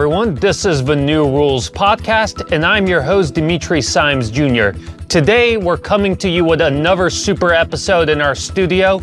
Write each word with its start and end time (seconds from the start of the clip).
everyone. 0.00 0.34
This 0.34 0.64
is 0.64 0.82
the 0.82 0.96
New 0.96 1.28
Rules 1.28 1.68
Podcast, 1.68 2.52
and 2.52 2.64
I'm 2.64 2.86
your 2.86 3.02
host, 3.02 3.34
Dimitri 3.34 3.82
Simes 3.82 4.30
Jr. 4.30 4.70
Today, 5.10 5.58
we're 5.58 5.76
coming 5.76 6.16
to 6.16 6.28
you 6.30 6.42
with 6.42 6.62
another 6.62 7.10
super 7.10 7.52
episode 7.52 8.08
in 8.08 8.22
our 8.22 8.34
studio. 8.34 9.02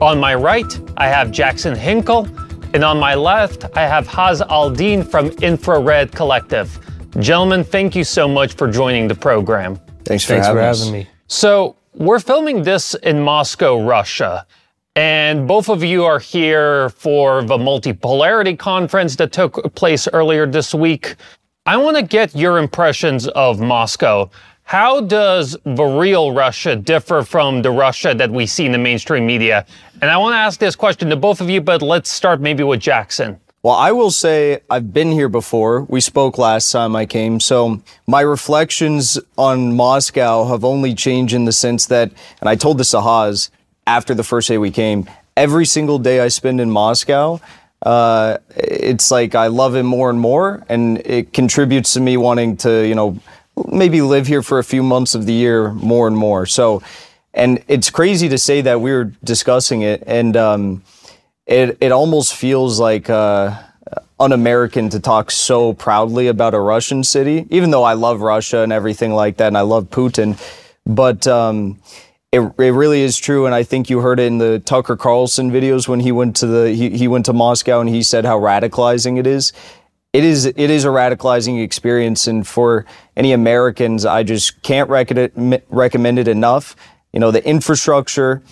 On 0.00 0.18
my 0.18 0.34
right, 0.34 0.80
I 0.96 1.06
have 1.06 1.30
Jackson 1.30 1.76
Hinkle, 1.76 2.26
and 2.74 2.82
on 2.82 2.98
my 2.98 3.14
left, 3.14 3.66
I 3.76 3.82
have 3.82 4.08
Haz 4.08 4.40
Aldin 4.40 5.08
from 5.08 5.28
Infrared 5.44 6.10
Collective. 6.10 6.76
Gentlemen, 7.20 7.62
thank 7.62 7.94
you 7.94 8.02
so 8.02 8.26
much 8.26 8.54
for 8.54 8.68
joining 8.68 9.06
the 9.06 9.14
program. 9.14 9.76
Thanks 10.04 10.24
for, 10.24 10.32
Thanks 10.32 10.48
having, 10.48 10.58
for 10.58 10.60
having 10.60 10.92
me. 10.92 11.08
So, 11.28 11.76
we're 11.94 12.18
filming 12.18 12.64
this 12.64 12.96
in 12.96 13.20
Moscow, 13.20 13.80
Russia. 13.80 14.44
And 14.96 15.46
both 15.46 15.68
of 15.68 15.84
you 15.84 16.06
are 16.06 16.18
here 16.18 16.88
for 16.88 17.42
the 17.42 17.58
multipolarity 17.58 18.58
conference 18.58 19.14
that 19.16 19.30
took 19.30 19.74
place 19.74 20.08
earlier 20.10 20.46
this 20.46 20.72
week. 20.74 21.16
I 21.66 21.76
want 21.76 21.98
to 21.98 22.02
get 22.02 22.34
your 22.34 22.56
impressions 22.56 23.28
of 23.28 23.60
Moscow. 23.60 24.30
How 24.62 25.02
does 25.02 25.54
the 25.64 25.84
real 25.84 26.32
Russia 26.32 26.76
differ 26.76 27.22
from 27.22 27.60
the 27.60 27.70
Russia 27.70 28.14
that 28.14 28.30
we 28.30 28.46
see 28.46 28.64
in 28.64 28.72
the 28.72 28.78
mainstream 28.78 29.26
media? 29.26 29.66
And 30.00 30.10
I 30.10 30.16
want 30.16 30.32
to 30.32 30.38
ask 30.38 30.58
this 30.58 30.74
question 30.74 31.10
to 31.10 31.16
both 31.16 31.42
of 31.42 31.50
you, 31.50 31.60
but 31.60 31.82
let's 31.82 32.08
start 32.08 32.40
maybe 32.40 32.62
with 32.62 32.80
Jackson. 32.80 33.38
Well, 33.62 33.74
I 33.74 33.92
will 33.92 34.10
say 34.10 34.60
I've 34.70 34.94
been 34.94 35.12
here 35.12 35.28
before. 35.28 35.82
We 35.82 36.00
spoke 36.00 36.38
last 36.38 36.72
time 36.72 36.96
I 36.96 37.04
came. 37.04 37.38
So 37.40 37.82
my 38.06 38.22
reflections 38.22 39.18
on 39.36 39.76
Moscow 39.76 40.46
have 40.46 40.64
only 40.64 40.94
changed 40.94 41.34
in 41.34 41.44
the 41.44 41.52
sense 41.52 41.84
that, 41.86 42.12
and 42.40 42.48
I 42.48 42.54
told 42.54 42.78
this 42.78 42.92
to 42.92 43.50
after 43.86 44.14
the 44.14 44.24
first 44.24 44.48
day 44.48 44.58
we 44.58 44.70
came, 44.70 45.08
every 45.36 45.66
single 45.66 45.98
day 45.98 46.20
I 46.20 46.28
spend 46.28 46.60
in 46.60 46.70
Moscow, 46.70 47.40
uh, 47.82 48.38
it's 48.56 49.10
like 49.10 49.34
I 49.34 49.46
love 49.48 49.76
it 49.76 49.84
more 49.84 50.10
and 50.10 50.18
more. 50.18 50.64
And 50.68 50.98
it 50.98 51.32
contributes 51.32 51.92
to 51.94 52.00
me 52.00 52.16
wanting 52.16 52.56
to, 52.58 52.86
you 52.86 52.94
know, 52.94 53.18
maybe 53.68 54.02
live 54.02 54.26
here 54.26 54.42
for 54.42 54.58
a 54.58 54.64
few 54.64 54.82
months 54.82 55.14
of 55.14 55.26
the 55.26 55.32
year 55.32 55.72
more 55.72 56.06
and 56.08 56.16
more. 56.16 56.46
So, 56.46 56.82
and 57.32 57.62
it's 57.68 57.90
crazy 57.90 58.28
to 58.28 58.38
say 58.38 58.62
that 58.62 58.80
we 58.80 58.90
were 58.90 59.12
discussing 59.22 59.82
it. 59.82 60.02
And, 60.06 60.36
um, 60.36 60.82
it 61.46 61.78
it 61.80 61.92
almost 61.92 62.34
feels 62.34 62.80
like 62.80 63.08
uh, 63.08 63.62
un-American 64.18 64.88
to 64.90 65.00
talk 65.00 65.30
so 65.30 65.72
proudly 65.72 66.26
about 66.26 66.54
a 66.54 66.60
Russian 66.60 67.04
city, 67.04 67.46
even 67.50 67.70
though 67.70 67.84
I 67.84 67.94
love 67.94 68.20
Russia 68.20 68.62
and 68.62 68.72
everything 68.72 69.12
like 69.12 69.36
that, 69.36 69.46
and 69.48 69.56
I 69.56 69.60
love 69.60 69.84
Putin. 69.90 70.36
But 70.84 71.26
um, 71.26 71.78
it 72.32 72.40
it 72.40 72.70
really 72.70 73.02
is 73.02 73.16
true, 73.16 73.46
and 73.46 73.54
I 73.54 73.62
think 73.62 73.88
you 73.88 74.00
heard 74.00 74.20
it 74.20 74.24
in 74.24 74.38
the 74.38 74.58
Tucker 74.58 74.96
Carlson 74.96 75.50
videos 75.50 75.88
when 75.88 76.00
he 76.00 76.12
went 76.12 76.36
to 76.36 76.46
the 76.46 76.72
he, 76.72 76.90
he 76.90 77.08
went 77.08 77.26
to 77.26 77.32
Moscow 77.32 77.80
and 77.80 77.88
he 77.88 78.02
said 78.02 78.24
how 78.24 78.38
radicalizing 78.38 79.18
it 79.18 79.26
is. 79.26 79.52
It 80.12 80.24
is 80.24 80.46
it 80.46 80.58
is 80.58 80.84
a 80.84 80.88
radicalizing 80.88 81.62
experience, 81.62 82.26
and 82.26 82.46
for 82.46 82.84
any 83.16 83.32
Americans, 83.32 84.04
I 84.04 84.22
just 84.22 84.62
can't 84.62 84.90
rec- 84.90 85.10
recommend 85.68 86.18
it 86.18 86.28
enough. 86.28 86.74
You 87.12 87.20
know, 87.20 87.30
the 87.30 87.46
infrastructure 87.46 88.42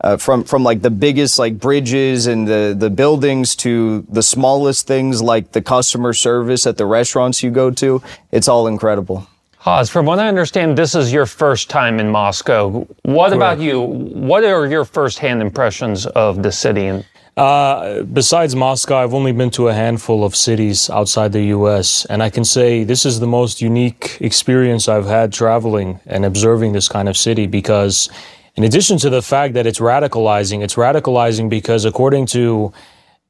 uh, 0.00 0.16
from 0.16 0.44
from 0.44 0.62
like 0.62 0.82
the 0.82 0.90
biggest 0.90 1.38
like 1.38 1.58
bridges 1.58 2.26
and 2.26 2.46
the 2.46 2.74
the 2.78 2.90
buildings 2.90 3.56
to 3.56 4.06
the 4.08 4.22
smallest 4.22 4.86
things 4.86 5.22
like 5.22 5.52
the 5.52 5.62
customer 5.62 6.12
service 6.12 6.66
at 6.66 6.76
the 6.76 6.86
restaurants 6.86 7.42
you 7.42 7.50
go 7.50 7.70
to. 7.70 8.02
It's 8.30 8.48
all 8.48 8.66
incredible. 8.66 9.26
Haz, 9.64 9.88
from 9.88 10.04
what 10.04 10.18
I 10.18 10.28
understand, 10.28 10.76
this 10.76 10.94
is 10.94 11.10
your 11.10 11.24
first 11.24 11.70
time 11.70 11.98
in 11.98 12.10
Moscow. 12.10 12.86
What 13.04 13.32
about 13.32 13.60
you? 13.60 13.80
What 13.80 14.44
are 14.44 14.66
your 14.66 14.84
firsthand 14.84 15.40
impressions 15.40 16.04
of 16.04 16.42
the 16.42 16.52
city? 16.52 16.84
And 16.84 17.04
Uh, 17.38 18.02
besides 18.02 18.54
Moscow, 18.54 19.02
I've 19.02 19.14
only 19.14 19.32
been 19.32 19.50
to 19.52 19.68
a 19.68 19.72
handful 19.72 20.22
of 20.22 20.36
cities 20.36 20.90
outside 20.90 21.32
the 21.32 21.46
U.S., 21.58 22.04
and 22.10 22.22
I 22.22 22.28
can 22.28 22.44
say 22.44 22.84
this 22.84 23.06
is 23.06 23.20
the 23.20 23.26
most 23.26 23.62
unique 23.62 24.18
experience 24.20 24.86
I've 24.86 25.06
had 25.06 25.32
traveling 25.32 25.98
and 26.06 26.26
observing 26.26 26.74
this 26.74 26.86
kind 26.86 27.08
of 27.08 27.16
city 27.16 27.46
because, 27.46 28.10
in 28.56 28.64
addition 28.64 28.98
to 28.98 29.08
the 29.08 29.22
fact 29.22 29.54
that 29.54 29.66
it's 29.66 29.80
radicalizing, 29.80 30.62
it's 30.62 30.74
radicalizing 30.74 31.48
because 31.48 31.86
according 31.86 32.26
to 32.36 32.70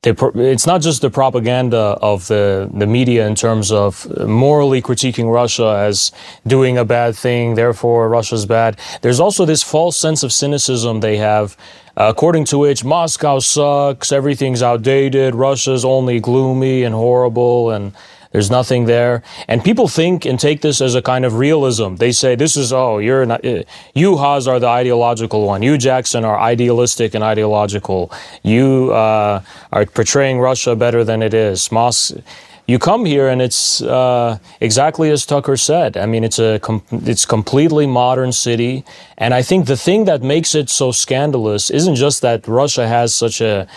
it's 0.07 0.67
not 0.67 0.83
just 0.83 1.03
the 1.03 1.11
propaganda 1.11 1.97
of 2.01 2.29
the, 2.29 2.71
the 2.73 2.87
media 2.87 3.27
in 3.27 3.35
terms 3.35 3.73
of 3.73 4.07
morally 4.27 4.83
critiquing 4.83 5.33
Russia 5.33 5.77
as 5.79 6.13
doing 6.47 6.77
a 6.77 6.85
bad 6.85 7.17
thing, 7.17 7.55
therefore 7.55 8.09
Russia's 8.09 8.47
bad. 8.47 8.79
There's 9.03 9.21
also 9.21 9.45
this 9.45 9.63
false 9.63 9.97
sense 9.97 10.23
of 10.23 10.33
cynicism 10.33 11.01
they 11.01 11.17
have, 11.17 11.57
according 11.97 12.45
to 12.47 12.59
which 12.59 12.85
Moscow 12.85 13.39
sucks, 13.39 14.13
everything's 14.13 14.63
outdated, 14.63 15.35
Russia's 15.35 15.85
only 15.85 16.21
gloomy 16.21 16.83
and 16.83 16.95
horrible, 16.95 17.71
and 17.71 17.93
there's 18.35 18.51
nothing 18.51 18.87
there. 18.87 19.23
And 19.47 19.63
people 19.63 19.87
think 19.87 20.25
and 20.25 20.41
take 20.41 20.61
this 20.61 20.81
as 20.81 20.97
a 20.97 21.01
kind 21.01 21.25
of 21.25 21.35
realism. 21.35 21.95
They 21.95 22.11
say, 22.11 22.35
this 22.35 22.57
is, 22.57 22.73
oh, 22.73 22.99
you're 22.99 23.25
not, 23.25 23.45
uh, 23.45 23.63
you, 23.95 24.17
Haz, 24.17 24.49
are 24.49 24.59
the 24.59 24.67
ideological 24.67 25.47
one. 25.47 25.63
You, 25.63 25.79
Jackson, 25.79 26.25
are 26.25 26.37
idealistic 26.37 27.15
and 27.15 27.23
ideological. 27.23 28.11
You 28.43 28.93
uh, 28.93 29.41
are 29.71 29.87
portraying 29.87 30.41
Russia 30.41 30.75
better 30.75 31.05
than 31.05 31.23
it 31.23 31.33
is. 31.33 31.71
Mos- 31.71 32.13
you 32.67 32.81
come 32.81 33.05
here 33.05 33.29
and 33.29 33.41
it's 33.41 33.81
uh, 33.83 34.39
exactly 34.61 35.11
as 35.11 35.25
Tucker 35.25 35.57
said. 35.57 35.97
I 35.97 36.07
mean, 36.07 36.25
it's 36.25 36.41
a 36.41 36.59
com- 36.59 36.83
it's 36.91 37.25
completely 37.25 37.87
modern 37.87 38.33
city, 38.33 38.85
and 39.17 39.35
I 39.35 39.43
think 39.43 39.67
the 39.67 39.77
thing 39.77 40.07
that 40.07 40.23
makes 40.23 40.55
it 40.55 40.71
so 40.71 40.91
scandalous 40.91 41.69
isn't 41.71 41.95
just 41.95 42.23
that 42.23 42.49
Russia 42.49 42.89
has 42.89 43.15
such 43.15 43.43
a 43.43 43.69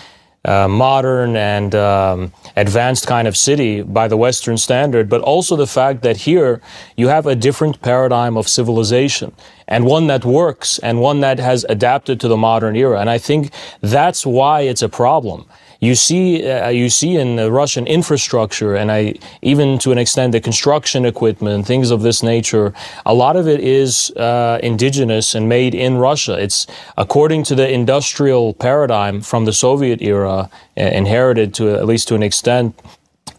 uh, 0.47 0.67
modern 0.67 1.35
and 1.35 1.75
um, 1.75 2.31
advanced 2.55 3.05
kind 3.05 3.27
of 3.27 3.35
city 3.35 3.81
by 3.81 4.07
the 4.07 4.17
Western 4.17 4.57
standard, 4.57 5.09
but 5.09 5.21
also 5.21 5.55
the 5.55 5.67
fact 5.67 6.01
that 6.03 6.17
here 6.17 6.61
you 6.95 7.09
have 7.09 7.25
a 7.25 7.35
different 7.35 7.81
paradigm 7.81 8.37
of 8.37 8.47
civilization 8.47 9.33
and 9.67 9.85
one 9.85 10.07
that 10.07 10.23
works 10.23 10.79
and 10.79 11.01
one 11.01 11.19
that 11.19 11.39
has 11.39 11.65
adapted 11.67 12.19
to 12.21 12.27
the 12.27 12.37
modern 12.37 12.75
era. 12.75 12.99
And 12.99 13.09
I 13.09 13.17
think 13.17 13.51
that's 13.81 14.25
why 14.25 14.61
it's 14.61 14.81
a 14.81 14.89
problem. 14.89 15.45
You 15.79 15.93
see, 15.93 16.49
uh, 16.49 16.69
you 16.69 16.89
see 16.89 17.17
in 17.17 17.35
the 17.35 17.51
Russian 17.51 17.85
infrastructure, 17.85 18.75
and 18.75 18.91
I 18.91 19.13
even 19.41 19.77
to 19.79 19.91
an 19.91 19.97
extent 19.97 20.31
the 20.31 20.41
construction 20.41 21.05
equipment, 21.05 21.67
things 21.67 21.91
of 21.91 22.01
this 22.01 22.23
nature. 22.23 22.73
A 23.05 23.13
lot 23.13 23.35
of 23.35 23.47
it 23.47 23.59
is 23.59 24.11
uh, 24.11 24.59
indigenous 24.63 25.35
and 25.35 25.47
made 25.47 25.75
in 25.75 25.97
Russia. 25.97 26.33
It's 26.33 26.65
according 26.97 27.43
to 27.45 27.55
the 27.55 27.69
industrial 27.69 28.53
paradigm 28.55 29.21
from 29.21 29.45
the 29.45 29.53
Soviet 29.53 30.01
era, 30.01 30.49
uh, 30.77 30.81
inherited 30.81 31.53
to 31.55 31.75
at 31.75 31.85
least 31.85 32.07
to 32.07 32.15
an 32.15 32.23
extent, 32.23 32.73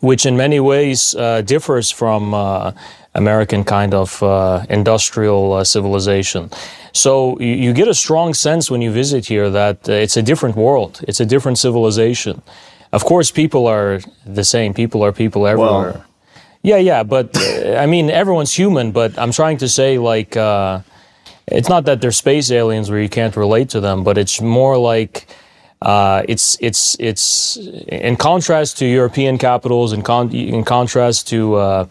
which 0.00 0.25
in 0.25 0.37
many 0.37 0.60
ways 0.60 1.15
uh, 1.16 1.43
differs 1.43 1.91
from 1.91 2.34
uh, 2.34 2.72
American 3.15 3.65
kind 3.65 3.94
of 3.94 4.22
uh, 4.22 4.65
industrial 4.71 5.65
civilization. 5.65 6.50
So 6.98 7.38
you, 7.38 7.54
you, 7.64 7.72
get 7.72 7.86
a 7.86 7.94
strong 7.94 8.34
sense 8.34 8.72
when 8.72 8.82
you 8.82 8.91
visit 8.91 9.26
here 9.26 9.48
that 9.50 9.88
uh, 9.88 9.92
it's 9.92 10.16
a 10.16 10.22
different 10.22 10.56
world, 10.56 11.00
it's 11.06 11.20
a 11.20 11.26
different 11.26 11.59
civilization. 11.59 12.42
Of 12.92 13.04
course, 13.04 13.31
people 13.31 13.69
are 13.69 14.00
the 14.26 14.44
same. 14.44 14.75
People 14.75 15.04
are 15.04 15.12
people 15.12 15.47
everywhere. 15.47 15.92
Well. 15.92 16.04
Yeah, 16.62 16.78
yeah, 16.78 17.04
but 17.04 17.36
uh, 17.36 17.76
I 17.76 17.86
mean, 17.86 18.10
everyone's 18.10 18.53
human. 18.53 18.91
But 18.91 19.16
I'm 19.16 19.31
trying 19.31 19.59
to 19.59 19.69
say, 19.69 19.98
like, 19.98 20.36
uh, 20.36 20.81
it's 21.47 21.69
not 21.69 21.84
that 21.84 22.00
they're 22.00 22.10
space 22.10 22.50
aliens 22.50 22.91
where 22.91 23.00
you 23.00 23.09
can't 23.09 23.36
relate 23.36 23.69
to 23.70 23.80
them, 23.80 24.03
but 24.04 24.19
it's 24.19 24.41
more 24.41 24.76
like. 24.76 25.26
Uh, 25.80 26.25
it's 26.28 26.56
it's 26.60 26.97
it's 26.98 27.56
in 27.86 28.16
contrast 28.16 28.78
to 28.78 28.84
European 28.84 29.38
capitals, 29.38 29.92
in, 29.92 30.03
con- 30.03 30.32
in 30.34 30.65
contrast 30.65 31.28
to 31.28 31.54
uh, 31.54 31.86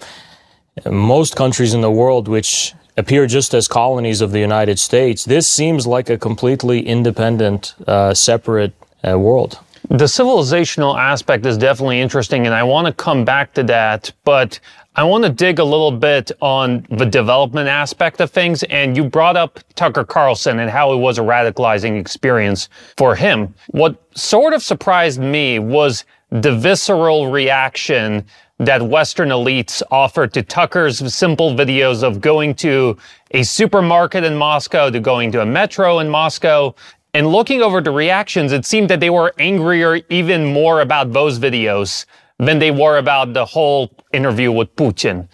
most 0.92 1.38
countries 1.38 1.74
in 1.74 1.80
the 1.80 1.90
world, 1.90 2.28
which 2.28 2.74
appear 2.98 3.28
just 3.28 3.54
as 3.54 3.68
colonies 3.68 4.22
of 4.22 4.32
the 4.32 4.40
United 4.40 4.80
States. 4.80 5.24
This 5.24 5.48
seems 5.48 5.86
like 5.88 6.10
a 6.10 6.18
completely 6.18 6.86
independent, 6.86 7.76
uh, 7.88 8.14
separate 8.14 8.74
uh, 9.08 9.18
world. 9.18 9.60
The 9.90 10.06
civilizational 10.06 11.00
aspect 11.00 11.46
is 11.46 11.58
definitely 11.58 12.02
interesting, 12.02 12.46
and 12.46 12.54
I 12.54 12.64
want 12.64 12.88
to 12.88 12.94
come 12.94 13.24
back 13.24 13.54
to 13.54 13.64
that, 13.64 14.12
but 14.26 14.60
I 14.98 15.04
want 15.04 15.24
to 15.26 15.30
dig 15.30 15.60
a 15.60 15.64
little 15.64 15.92
bit 15.92 16.32
on 16.42 16.86
the 16.90 17.06
development 17.06 17.70
aspect 17.70 18.20
of 18.20 18.32
things. 18.32 18.64
And 18.64 18.98
you 18.98 19.04
brought 19.04 19.38
up 19.38 19.60
Tucker 19.76 20.04
Carlson 20.04 20.60
and 20.60 20.72
how 20.72 20.92
it 20.92 20.98
was 20.98 21.20
a 21.20 21.22
radicalizing 21.22 22.00
experience 22.00 22.68
for 22.98 23.16
him. 23.16 23.54
What 23.68 23.96
sort 24.18 24.54
of 24.54 24.64
surprised 24.64 25.20
me 25.20 25.60
was 25.60 26.04
the 26.32 26.58
visceral 26.58 27.32
reaction 27.32 28.26
that 28.60 28.82
Western 28.82 29.30
elites 29.30 29.84
offered 29.92 30.34
to 30.34 30.42
Tucker's 30.42 31.14
simple 31.14 31.54
videos 31.54 32.04
of 32.04 32.22
going 32.22 32.56
to 32.56 32.98
a 33.32 33.44
supermarket 33.44 34.24
in 34.24 34.36
Moscow, 34.36 34.90
to 34.90 35.00
going 35.00 35.32
to 35.34 35.42
a 35.42 35.46
metro 35.46 36.00
in 36.00 36.10
Moscow. 36.10 36.74
And 37.14 37.28
looking 37.28 37.62
over 37.62 37.82
the 37.82 37.92
reactions, 37.92 38.52
it 38.52 38.66
seemed 38.66 38.90
that 38.90 39.00
they 39.00 39.10
were 39.10 39.34
angrier 39.38 40.02
even 40.10 40.54
more 40.54 40.82
about 40.82 41.14
those 41.14 41.40
videos 41.40 42.06
than 42.40 42.60
they 42.60 42.72
were 42.72 42.98
about 42.98 43.34
the 43.34 43.46
whole 43.46 43.92
interview 44.14 44.52
with 44.52 44.76
Putin. 44.76 45.28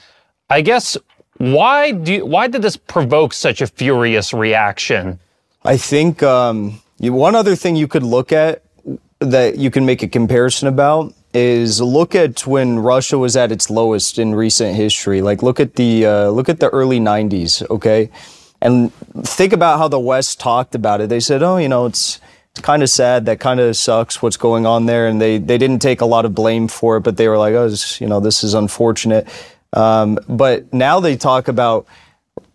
I 0.50 0.62
guess 0.62 0.98
why 1.38 1.92
do 1.92 2.26
why 2.26 2.48
did 2.48 2.62
this 2.62 2.78
provoke 2.78 3.34
such 3.34 3.62
a 3.62 3.68
furious 3.68 4.34
reaction? 4.34 5.20
I 5.66 5.78
think 5.78 6.22
um, 6.24 6.82
one 7.00 7.36
other 7.36 7.56
thing 7.56 7.76
you 7.76 7.88
could 7.88 8.04
look 8.04 8.32
at 8.32 8.64
that 9.20 9.58
you 9.58 9.72
can 9.72 9.86
make 9.86 10.04
a 10.04 10.08
comparison 10.08 10.68
about 10.68 11.14
is 11.34 11.82
look 11.82 12.16
at 12.16 12.46
when 12.46 12.80
Russia 12.80 13.18
was 13.18 13.36
at 13.36 13.52
its 13.52 13.70
lowest 13.70 14.20
in 14.20 14.36
recent 14.36 14.76
history. 14.76 15.22
Like 15.22 15.42
look 15.44 15.60
at 15.60 15.76
the 15.76 16.06
uh, 16.06 16.30
look 16.30 16.50
at 16.50 16.60
the 16.60 16.70
early 16.70 17.00
'90s, 17.00 17.68
okay, 17.70 18.10
and 18.62 18.94
think 19.24 19.54
about 19.54 19.78
how 19.80 19.88
the 19.88 20.00
West 20.00 20.40
talked 20.40 20.76
about 20.76 21.02
it. 21.02 21.10
They 21.10 21.20
said, 21.20 21.44
"Oh, 21.44 21.58
you 21.58 21.70
know, 21.70 21.86
it's." 21.86 22.20
It's 22.56 22.62
kind 22.62 22.84
of 22.84 22.90
sad. 22.90 23.26
That 23.26 23.40
kind 23.40 23.60
of 23.60 23.76
sucks. 23.76 24.22
What's 24.22 24.38
going 24.38 24.68
on 24.68 24.86
there? 24.86 25.08
And 25.08 25.20
they, 25.20 25.40
they 25.40 25.58
didn't 25.58 25.80
take 25.80 26.02
a 26.02 26.06
lot 26.06 26.24
of 26.24 26.36
blame 26.36 26.68
for 26.68 26.98
it, 26.98 27.00
but 27.02 27.18
they 27.18 27.28
were 27.28 27.40
like, 27.40 27.56
"Oh, 27.56 27.68
this, 27.68 28.00
you 28.00 28.06
know, 28.06 28.20
this 28.20 28.44
is 28.44 28.54
unfortunate." 28.54 29.28
Um, 29.74 30.20
but 30.30 30.72
now 30.72 31.00
they 31.00 31.18
talk 31.18 31.48
about 31.48 31.88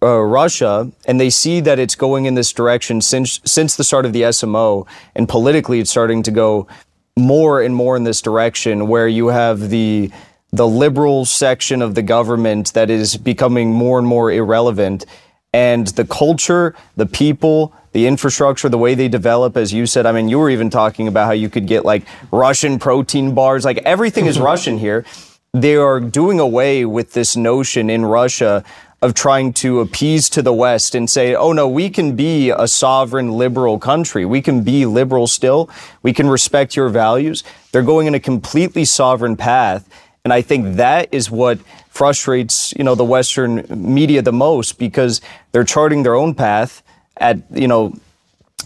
uh, 0.00 0.20
Russia, 0.20 0.90
and 1.06 1.20
they 1.20 1.30
see 1.30 1.60
that 1.60 1.78
it's 1.78 1.96
going 1.96 2.26
in 2.26 2.34
this 2.34 2.52
direction 2.52 3.00
since 3.00 3.40
since 3.44 3.74
the 3.74 3.82
start 3.82 4.06
of 4.06 4.12
the 4.12 4.22
SMO, 4.22 4.86
and 5.16 5.28
politically 5.28 5.80
it's 5.80 5.90
starting 5.90 6.22
to 6.22 6.30
go 6.30 6.68
more 7.18 7.60
and 7.60 7.74
more 7.74 7.96
in 7.96 8.04
this 8.04 8.22
direction, 8.22 8.88
where 8.88 9.08
you 9.08 9.28
have 9.28 9.70
the 9.70 10.10
the 10.50 10.66
liberal 10.66 11.26
section 11.26 11.82
of 11.82 11.94
the 11.94 12.02
government 12.02 12.72
that 12.72 12.88
is 12.88 13.18
becoming 13.18 13.70
more 13.70 13.98
and 13.98 14.08
more 14.08 14.32
irrelevant, 14.32 15.04
and 15.52 15.88
the 15.88 16.06
culture, 16.06 16.74
the 16.96 17.04
people, 17.04 17.74
the 17.92 18.06
infrastructure, 18.06 18.68
the 18.68 18.78
way 18.78 18.94
they 18.94 19.08
develop, 19.08 19.56
as 19.56 19.72
you 19.72 19.86
said. 19.86 20.06
I 20.06 20.12
mean, 20.12 20.28
you 20.28 20.38
were 20.38 20.50
even 20.50 20.70
talking 20.70 21.08
about 21.08 21.26
how 21.26 21.32
you 21.32 21.50
could 21.50 21.66
get 21.66 21.84
like 21.84 22.04
Russian 22.30 22.78
protein 22.78 23.34
bars, 23.34 23.64
like 23.64 23.78
everything 23.78 24.26
is 24.26 24.38
Russian 24.52 24.78
here. 24.78 25.04
They 25.52 25.76
are 25.76 25.98
doing 25.98 26.40
away 26.40 26.84
with 26.84 27.14
this 27.14 27.36
notion 27.36 27.88
in 27.88 28.04
Russia 28.04 28.64
of 29.00 29.14
trying 29.14 29.52
to 29.52 29.80
appease 29.80 30.28
to 30.30 30.42
the 30.42 30.52
West 30.52 30.94
and 30.94 31.08
say, 31.08 31.34
oh 31.34 31.52
no, 31.52 31.68
we 31.68 31.88
can 31.88 32.16
be 32.16 32.50
a 32.50 32.66
sovereign 32.66 33.32
liberal 33.32 33.78
country. 33.78 34.24
We 34.24 34.42
can 34.42 34.62
be 34.62 34.86
liberal 34.86 35.26
still. 35.26 35.70
We 36.02 36.12
can 36.12 36.28
respect 36.28 36.74
your 36.74 36.88
values. 36.88 37.44
They're 37.70 37.82
going 37.82 38.08
in 38.08 38.14
a 38.14 38.20
completely 38.20 38.84
sovereign 38.84 39.36
path. 39.36 39.88
And 40.24 40.32
I 40.32 40.42
think 40.42 40.76
that 40.76 41.08
is 41.12 41.30
what 41.30 41.60
frustrates, 41.88 42.74
you 42.76 42.82
know, 42.82 42.94
the 42.94 43.04
Western 43.04 43.64
media 43.70 44.20
the 44.20 44.32
most 44.32 44.78
because 44.78 45.20
they're 45.52 45.64
charting 45.64 46.02
their 46.02 46.16
own 46.16 46.34
path 46.34 46.82
at, 47.18 47.38
you 47.52 47.68
know, 47.68 47.94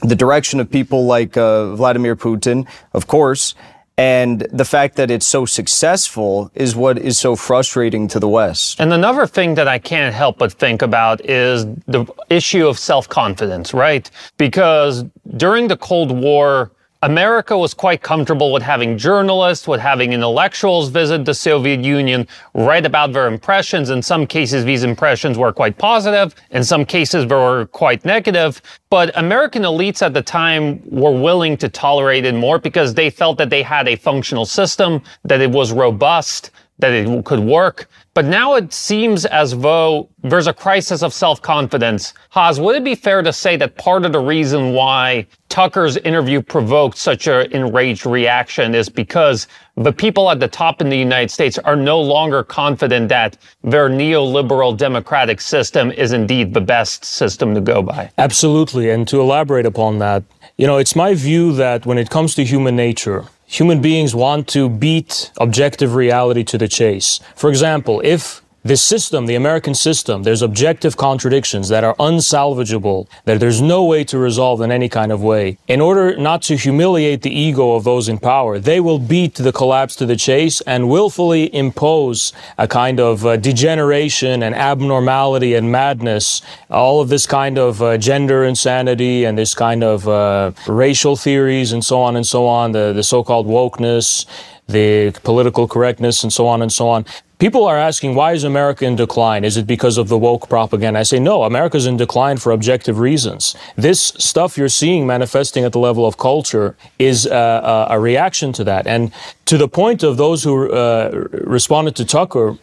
the 0.01 0.17
direction 0.17 0.61
of 0.61 0.71
people 0.71 1.07
like 1.07 1.37
uh, 1.37 1.77
Vladimir 1.77 2.17
Putin, 2.17 2.67
of 2.95 3.07
course, 3.07 3.55
and 3.99 4.41
the 4.53 4.65
fact 4.65 4.97
that 4.97 5.11
it's 5.11 5.27
so 5.27 5.45
successful 5.45 6.51
is 6.55 6.75
what 6.75 6.99
is 6.99 7.19
so 7.19 7.37
frustrating 7.37 8.09
to 8.09 8.19
the 8.19 8.29
West. 8.29 8.81
And 8.81 8.93
another 8.93 9.27
thing 9.27 9.55
that 9.57 9.69
I 9.69 9.79
can't 9.79 10.15
help 10.15 10.39
but 10.39 10.53
think 10.53 10.83
about 10.83 11.25
is 11.29 11.67
the 11.87 12.07
issue 12.31 12.67
of 12.67 12.79
self 12.79 13.09
confidence, 13.09 13.75
right? 13.75 14.11
Because 14.39 15.05
during 15.37 15.69
the 15.69 15.77
Cold 15.77 16.11
War, 16.11 16.73
America 17.05 17.59
was 17.59 17.75
quite 17.75 18.01
comfortable 18.01 18.53
with 18.53 18.63
having 18.63 18.97
journalists, 18.97 19.67
with 19.67 19.81
having 19.81 20.13
intellectuals 20.13 20.89
visit 20.89 21.25
the 21.25 21.35
Soviet 21.35 21.85
Union, 21.85 22.29
write 22.55 22.87
about 22.87 23.13
their 23.13 23.27
impressions. 23.27 23.91
In 23.91 24.01
some 24.01 24.25
cases, 24.25 24.65
these 24.65 24.85
impressions 24.85 25.37
were 25.37 25.53
quite 25.53 25.77
positive. 25.77 26.33
In 26.53 26.63
some 26.63 26.85
cases, 26.85 27.27
they 27.27 27.35
were 27.35 27.67
quite 27.73 28.05
negative. 28.05 28.63
But 28.89 29.11
American 29.19 29.63
elites 29.63 30.01
at 30.01 30.15
the 30.15 30.23
time 30.23 30.81
were 30.89 31.11
willing 31.11 31.57
to 31.57 31.69
tolerate 31.69 32.25
it 32.25 32.37
more 32.37 32.61
because 32.61 32.95
they 32.95 33.11
felt 33.11 33.37
that 33.39 33.51
they 33.51 33.65
had 33.65 33.89
a 33.89 33.97
functional 33.97 34.45
system, 34.45 35.03
that 35.25 35.41
it 35.41 35.51
was 35.51 35.73
robust, 35.73 36.53
that 36.79 36.93
it 36.93 37.25
could 37.25 37.41
work. 37.41 37.89
But 38.15 38.27
now 38.27 38.55
it 38.55 38.73
seems 38.73 39.25
as 39.25 39.57
though 39.59 40.09
there's 40.23 40.47
a 40.47 40.53
crisis 40.53 41.03
of 41.03 41.15
self 41.15 41.41
confidence. 41.41 42.13
Haz, 42.31 42.61
would 42.61 42.77
it 42.77 42.85
be 42.85 42.95
fair 42.95 43.23
to 43.23 43.33
say 43.33 43.57
that 43.57 43.77
part 43.77 44.05
of 44.05 44.13
the 44.13 44.21
reason 44.21 44.75
why 44.75 45.27
Tucker's 45.53 45.99
interview 45.99 46.41
provoked 46.41 46.97
such 46.97 47.27
an 47.27 47.53
enraged 47.53 48.07
reaction 48.07 48.75
is 48.75 48.89
because 48.89 49.47
the 49.77 49.93
people 49.93 50.31
at 50.31 50.41
the 50.41 50.49
top 50.49 50.81
in 50.81 50.89
the 50.89 50.97
United 50.97 51.31
States 51.31 51.59
are 51.59 51.77
no 51.77 52.01
longer 52.01 52.43
confident 52.43 53.11
that 53.11 53.37
their 53.63 53.91
neoliberal 53.91 54.75
democratic 54.75 55.43
system 55.43 55.93
is 55.93 56.15
indeed 56.15 56.55
the 56.55 56.61
best 56.63 57.05
system 57.05 57.55
to 57.55 57.61
go 57.61 57.83
by? 57.83 58.11
Absolutely. 58.17 58.89
And 58.89 59.07
to 59.09 59.21
elaborate 59.21 59.67
upon 59.67 59.99
that, 59.99 60.25
you 60.57 60.67
know, 60.67 60.79
it's 60.79 60.97
my 60.97 61.13
view 61.13 61.53
that 61.53 61.85
when 61.85 61.99
it 61.99 62.09
comes 62.09 62.35
to 62.37 62.45
human 62.45 62.75
nature, 62.75 63.27
human 63.45 63.83
beings 63.83 64.15
want 64.15 64.49
to 64.49 64.71
beat 64.71 65.31
objective 65.39 65.95
reality 65.95 66.45
to 66.45 66.57
the 66.57 66.67
chase. 66.67 67.21
For 67.37 67.51
example, 67.51 68.01
if 68.03 68.41
this 68.65 68.83
system, 68.83 69.27
the 69.27 69.35
American 69.35 69.75
system, 69.75 70.23
there's 70.23 70.43
objective 70.43 70.97
contradictions 70.97 71.69
that 71.69 71.83
are 71.83 71.97
unsalvageable, 71.97 73.09
that 73.25 73.41
there's 73.41 73.61
no 73.61 73.85
way 73.85 74.05
to 74.05 74.19
resolve 74.19 74.61
in 74.61 74.71
any 74.71 74.89
kind 74.89 75.11
of 75.11 75.23
way. 75.23 75.59
In 75.67 75.81
order 75.81 76.17
not 76.17 76.43
to 76.43 76.57
humiliate 76.57 77.23
the 77.23 77.37
ego 77.37 77.75
of 77.75 77.83
those 77.85 78.09
in 78.09 78.19
power, 78.19 78.59
they 78.59 78.79
will 78.79 79.01
beat 79.01 79.35
the 79.35 79.53
collapse 79.53 79.97
to 79.97 80.07
the 80.07 80.17
chase 80.17 80.61
and 80.61 80.89
willfully 80.89 81.53
impose 81.55 82.33
a 82.57 82.69
kind 82.69 83.01
of 83.01 83.27
uh, 83.27 83.37
degeneration 83.37 84.43
and 84.43 84.55
abnormality 84.55 85.55
and 85.55 85.73
madness, 85.73 86.41
all 86.71 87.01
of 87.01 87.09
this 87.09 87.27
kind 87.27 87.59
of 87.59 87.83
uh, 87.83 87.99
gender 87.99 88.45
insanity 88.45 89.25
and 89.25 89.37
this 89.37 89.55
kind 89.55 89.83
of 89.83 90.07
uh, 90.07 90.53
racial 90.69 91.17
theories 91.17 91.73
and 91.73 91.85
so 91.85 92.01
on 92.01 92.15
and 92.15 92.27
so 92.27 92.47
on, 92.47 92.73
the, 92.73 92.93
the 92.93 93.03
so-called 93.03 93.47
wokeness, 93.47 94.27
the 94.69 95.13
political 95.25 95.67
correctness 95.67 96.23
and 96.23 96.33
so 96.33 96.47
on 96.47 96.63
and 96.63 96.73
so 96.73 96.89
on. 96.89 97.05
People 97.43 97.65
are 97.65 97.77
asking, 97.77 98.15
why 98.15 98.35
is 98.35 98.45
America 98.45 98.85
in 98.85 98.95
decline? 98.95 99.43
Is 99.43 99.57
it 99.57 99.67
because 99.67 99.99
of 99.99 100.07
the 100.07 100.17
woke 100.17 100.49
propaganda? 100.49 101.01
I 101.01 101.03
say, 101.03 101.19
no, 101.19 101.43
America's 101.43 101.87
in 101.87 101.97
decline 101.97 102.37
for 102.37 102.53
objective 102.53 103.01
reasons. 103.01 103.57
This 103.75 104.13
stuff 104.17 104.57
you're 104.57 104.69
seeing 104.69 105.09
manifesting 105.09 105.65
at 105.65 105.73
the 105.73 105.81
level 105.81 106.07
of 106.07 106.17
culture 106.19 106.77
is 107.01 107.27
uh, 107.27 107.89
a 107.91 107.99
reaction 107.99 108.53
to 108.53 108.63
that. 108.63 108.87
And 108.87 109.11
to 109.47 109.59
the 109.59 109.67
point 109.67 110.05
of 110.05 110.19
those 110.19 110.45
who 110.45 110.71
uh, 110.71 111.11
responded 111.33 111.97
to 111.97 112.05
Tucker, 112.05 112.59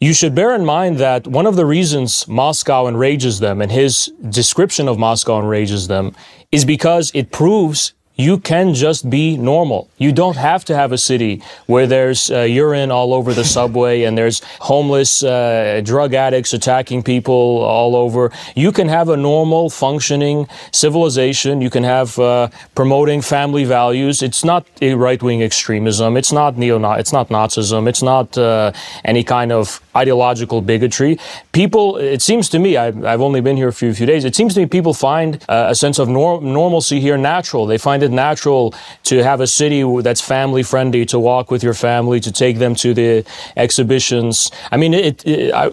you 0.00 0.14
should 0.14 0.34
bear 0.34 0.54
in 0.54 0.64
mind 0.64 0.96
that 0.96 1.26
one 1.26 1.44
of 1.44 1.54
the 1.54 1.66
reasons 1.66 2.26
Moscow 2.26 2.86
enrages 2.86 3.40
them 3.40 3.60
and 3.60 3.70
his 3.70 4.10
description 4.30 4.88
of 4.88 4.98
Moscow 4.98 5.40
enrages 5.40 5.88
them 5.88 6.16
is 6.50 6.64
because 6.64 7.12
it 7.12 7.32
proves 7.32 7.92
you 8.16 8.38
can 8.38 8.74
just 8.74 9.08
be 9.08 9.36
normal. 9.36 9.88
You 9.96 10.12
don't 10.12 10.36
have 10.36 10.64
to 10.66 10.74
have 10.74 10.92
a 10.92 10.98
city 10.98 11.42
where 11.66 11.86
there's 11.86 12.30
uh, 12.30 12.40
urine 12.40 12.90
all 12.90 13.14
over 13.14 13.32
the 13.32 13.44
subway 13.44 14.02
and 14.02 14.16
there's 14.18 14.42
homeless 14.60 15.22
uh, 15.22 15.80
drug 15.84 16.12
addicts 16.14 16.52
attacking 16.52 17.02
people 17.02 17.32
all 17.32 17.96
over. 17.96 18.30
You 18.54 18.72
can 18.72 18.88
have 18.88 19.08
a 19.08 19.16
normal, 19.16 19.70
functioning 19.70 20.46
civilization. 20.72 21.60
You 21.62 21.70
can 21.70 21.84
have 21.84 22.18
uh, 22.18 22.48
promoting 22.74 23.22
family 23.22 23.64
values. 23.64 24.22
It's 24.22 24.44
not 24.44 24.66
a 24.80 24.94
right-wing 24.94 25.42
extremism. 25.42 26.16
It's 26.16 26.32
not 26.32 26.56
neo. 26.58 26.78
It's 26.94 27.12
not 27.12 27.28
Nazism. 27.28 27.88
It's 27.88 28.02
not 28.02 28.36
uh, 28.36 28.72
any 29.04 29.24
kind 29.24 29.52
of 29.52 29.80
ideological 29.96 30.60
bigotry. 30.62 31.18
People, 31.52 31.96
it 31.96 32.22
seems 32.22 32.48
to 32.50 32.58
me, 32.58 32.76
I've, 32.76 33.04
I've 33.04 33.20
only 33.20 33.40
been 33.40 33.56
here 33.56 33.68
a 33.68 33.72
few 33.72 33.92
few 33.94 34.06
days. 34.06 34.24
It 34.24 34.34
seems 34.34 34.54
to 34.54 34.60
me 34.60 34.66
people 34.66 34.94
find 34.94 35.42
uh, 35.48 35.66
a 35.68 35.74
sense 35.74 35.98
of 35.98 36.08
nor- 36.08 36.40
normalcy 36.40 37.00
here 37.00 37.16
natural. 37.16 37.66
They 37.66 37.78
find 37.78 38.02
it 38.02 38.10
natural 38.10 38.74
to 39.04 39.22
have 39.22 39.40
a 39.40 39.46
city 39.46 39.82
that's 40.02 40.20
family 40.20 40.62
friendly, 40.62 41.04
to 41.06 41.18
walk 41.18 41.50
with 41.50 41.62
your 41.62 41.74
family, 41.74 42.20
to 42.20 42.32
take 42.32 42.58
them 42.58 42.74
to 42.76 42.94
the 42.94 43.24
exhibitions. 43.56 44.50
I 44.70 44.76
mean, 44.76 44.94
it, 44.94 45.24
it 45.26 45.52
I, 45.54 45.70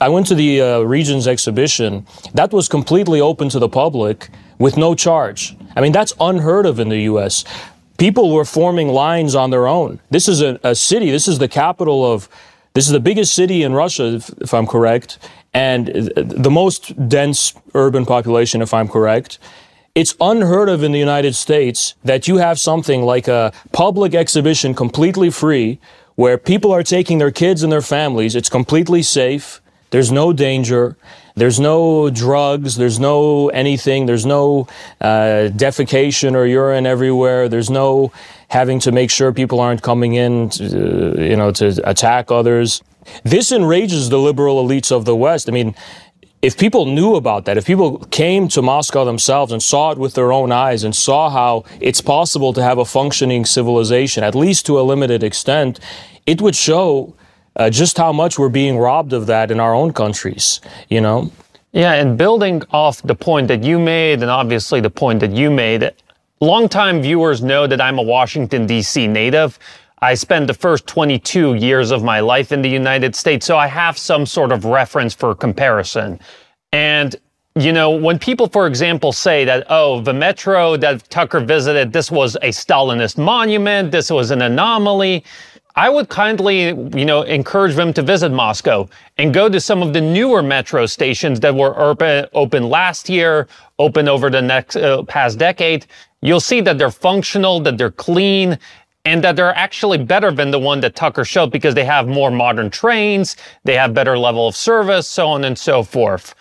I, 0.00 0.08
went 0.08 0.26
to 0.28 0.34
the 0.34 0.60
uh, 0.60 0.80
Regions 0.80 1.26
exhibition. 1.26 2.06
That 2.34 2.52
was 2.52 2.68
completely 2.68 3.20
open 3.20 3.48
to 3.50 3.58
the 3.58 3.68
public 3.68 4.28
with 4.58 4.76
no 4.76 4.94
charge. 4.94 5.56
I 5.76 5.80
mean, 5.80 5.92
that's 5.92 6.12
unheard 6.20 6.66
of 6.66 6.80
in 6.80 6.88
the 6.88 7.00
U.S. 7.12 7.44
People 7.98 8.32
were 8.32 8.44
forming 8.44 8.88
lines 8.88 9.34
on 9.34 9.50
their 9.50 9.66
own. 9.66 10.00
This 10.10 10.28
is 10.28 10.40
a, 10.42 10.58
a 10.62 10.74
city. 10.74 11.10
This 11.10 11.28
is 11.28 11.38
the 11.38 11.48
capital 11.48 12.10
of. 12.10 12.28
This 12.74 12.86
is 12.86 12.92
the 12.92 13.00
biggest 13.00 13.34
city 13.34 13.62
in 13.62 13.72
Russia, 13.72 14.14
if, 14.14 14.28
if 14.40 14.54
I'm 14.54 14.66
correct, 14.66 15.18
and 15.52 15.88
the 15.88 16.50
most 16.50 17.08
dense 17.08 17.52
urban 17.74 18.06
population, 18.06 18.62
if 18.62 18.72
I'm 18.72 18.88
correct. 18.88 19.38
It's 19.96 20.14
unheard 20.20 20.68
of 20.68 20.84
in 20.84 20.92
the 20.92 20.98
United 21.00 21.34
States 21.34 21.94
that 22.04 22.28
you 22.28 22.36
have 22.36 22.60
something 22.60 23.02
like 23.02 23.26
a 23.26 23.52
public 23.72 24.14
exhibition 24.14 24.72
completely 24.72 25.30
free 25.30 25.80
where 26.14 26.38
people 26.38 26.70
are 26.70 26.84
taking 26.84 27.18
their 27.18 27.32
kids 27.32 27.64
and 27.64 27.72
their 27.72 27.82
families. 27.82 28.36
It's 28.36 28.48
completely 28.48 29.02
safe. 29.02 29.60
There's 29.90 30.12
no 30.12 30.32
danger. 30.32 30.96
There's 31.40 31.58
no 31.58 32.10
drugs. 32.10 32.76
There's 32.76 32.98
no 33.00 33.48
anything. 33.48 34.04
There's 34.04 34.26
no 34.26 34.68
uh, 35.00 35.48
defecation 35.64 36.34
or 36.34 36.44
urine 36.44 36.84
everywhere. 36.84 37.48
There's 37.48 37.70
no 37.70 38.12
having 38.48 38.78
to 38.80 38.92
make 38.92 39.10
sure 39.10 39.32
people 39.32 39.58
aren't 39.58 39.80
coming 39.80 40.12
in, 40.12 40.50
to, 40.50 41.14
you 41.18 41.36
know, 41.36 41.50
to 41.52 41.66
attack 41.88 42.30
others. 42.30 42.82
This 43.24 43.52
enrages 43.52 44.10
the 44.10 44.18
liberal 44.18 44.62
elites 44.62 44.92
of 44.92 45.06
the 45.06 45.16
West. 45.16 45.48
I 45.48 45.52
mean, 45.52 45.74
if 46.42 46.58
people 46.58 46.84
knew 46.84 47.14
about 47.14 47.46
that, 47.46 47.56
if 47.56 47.64
people 47.64 48.00
came 48.10 48.46
to 48.48 48.60
Moscow 48.60 49.06
themselves 49.06 49.50
and 49.50 49.62
saw 49.62 49.92
it 49.92 49.98
with 49.98 50.12
their 50.12 50.32
own 50.32 50.52
eyes 50.52 50.84
and 50.84 50.94
saw 50.94 51.30
how 51.30 51.64
it's 51.80 52.02
possible 52.02 52.52
to 52.52 52.62
have 52.62 52.76
a 52.76 52.84
functioning 52.84 53.46
civilization, 53.46 54.22
at 54.24 54.34
least 54.34 54.66
to 54.66 54.78
a 54.78 54.82
limited 54.82 55.22
extent, 55.22 55.80
it 56.26 56.42
would 56.42 56.54
show 56.54 57.14
uh, 57.56 57.70
just 57.70 57.96
how 57.96 58.12
much 58.12 58.38
we're 58.38 58.48
being 58.48 58.78
robbed 58.78 59.12
of 59.12 59.26
that 59.26 59.50
in 59.50 59.60
our 59.60 59.74
own 59.74 59.92
countries, 59.92 60.60
you 60.88 61.00
know? 61.00 61.30
Yeah, 61.72 61.94
and 61.94 62.18
building 62.18 62.62
off 62.70 63.00
the 63.02 63.14
point 63.14 63.48
that 63.48 63.62
you 63.62 63.78
made, 63.78 64.22
and 64.22 64.30
obviously 64.30 64.80
the 64.80 64.90
point 64.90 65.20
that 65.20 65.30
you 65.30 65.50
made, 65.50 65.92
longtime 66.40 67.02
viewers 67.02 67.42
know 67.42 67.66
that 67.66 67.80
I'm 67.80 67.98
a 67.98 68.02
Washington, 68.02 68.66
D.C. 68.66 69.06
native. 69.06 69.58
I 70.02 70.14
spent 70.14 70.46
the 70.46 70.54
first 70.54 70.86
22 70.86 71.54
years 71.54 71.90
of 71.90 72.02
my 72.02 72.20
life 72.20 72.52
in 72.52 72.62
the 72.62 72.68
United 72.68 73.14
States, 73.14 73.46
so 73.46 73.56
I 73.56 73.66
have 73.66 73.98
some 73.98 74.26
sort 74.26 74.50
of 74.50 74.64
reference 74.64 75.14
for 75.14 75.34
comparison. 75.34 76.18
And 76.72 77.14
you 77.56 77.72
know, 77.72 77.90
when 77.90 78.18
people, 78.18 78.48
for 78.48 78.68
example, 78.68 79.12
say 79.12 79.44
that, 79.44 79.66
oh, 79.68 80.00
the 80.00 80.14
metro 80.14 80.76
that 80.76 81.08
Tucker 81.10 81.40
visited, 81.40 81.92
this 81.92 82.10
was 82.10 82.36
a 82.36 82.50
Stalinist 82.50 83.18
monument, 83.18 83.90
this 83.90 84.08
was 84.08 84.30
an 84.30 84.42
anomaly, 84.42 85.24
I 85.76 85.88
would 85.88 86.08
kindly, 86.08 86.68
you 86.68 87.04
know, 87.04 87.22
encourage 87.22 87.74
them 87.76 87.92
to 87.94 88.02
visit 88.02 88.30
Moscow 88.30 88.88
and 89.18 89.32
go 89.32 89.48
to 89.48 89.60
some 89.60 89.82
of 89.82 89.92
the 89.92 90.00
newer 90.00 90.42
metro 90.42 90.86
stations 90.86 91.40
that 91.40 91.54
were 91.54 91.78
open, 91.78 92.26
open 92.32 92.68
last 92.68 93.08
year, 93.08 93.46
open 93.78 94.08
over 94.08 94.30
the 94.30 94.42
next 94.42 94.76
uh, 94.76 95.02
past 95.04 95.38
decade. 95.38 95.86
You'll 96.22 96.40
see 96.40 96.60
that 96.62 96.76
they're 96.76 96.90
functional, 96.90 97.60
that 97.60 97.78
they're 97.78 97.92
clean, 97.92 98.58
and 99.04 99.22
that 99.24 99.36
they're 99.36 99.54
actually 99.54 99.98
better 99.98 100.30
than 100.30 100.50
the 100.50 100.58
one 100.58 100.80
that 100.80 100.94
Tucker 100.94 101.24
showed 101.24 101.50
because 101.50 101.74
they 101.74 101.84
have 101.84 102.06
more 102.06 102.30
modern 102.30 102.68
trains, 102.68 103.36
they 103.64 103.74
have 103.74 103.94
better 103.94 104.18
level 104.18 104.48
of 104.48 104.56
service, 104.56 105.08
so 105.08 105.28
on 105.28 105.44
and 105.44 105.58
so 105.58 105.82
forth. 105.82 106.34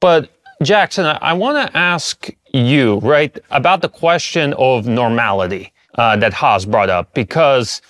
But 0.00 0.30
Jackson, 0.62 1.04
I, 1.04 1.18
I 1.20 1.32
want 1.34 1.70
to 1.70 1.76
ask 1.76 2.28
you, 2.54 2.98
right, 3.00 3.36
about 3.50 3.82
the 3.82 3.88
question 3.88 4.54
of 4.54 4.86
normality 4.86 5.72
uh, 5.96 6.16
that 6.16 6.32
Haz 6.32 6.64
brought 6.64 6.88
up 6.88 7.12
because 7.12 7.82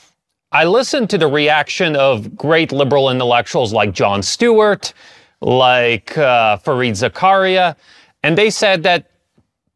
I 0.52 0.64
listened 0.64 1.10
to 1.10 1.18
the 1.18 1.26
reaction 1.26 1.96
of 1.96 2.36
great 2.36 2.70
liberal 2.70 3.10
intellectuals 3.10 3.72
like 3.72 3.92
Jon 3.92 4.22
Stewart, 4.22 4.92
like 5.40 6.16
uh, 6.16 6.56
Fareed 6.58 6.92
Zakaria, 6.92 7.74
and 8.22 8.38
they 8.38 8.50
said 8.50 8.82
that 8.84 9.10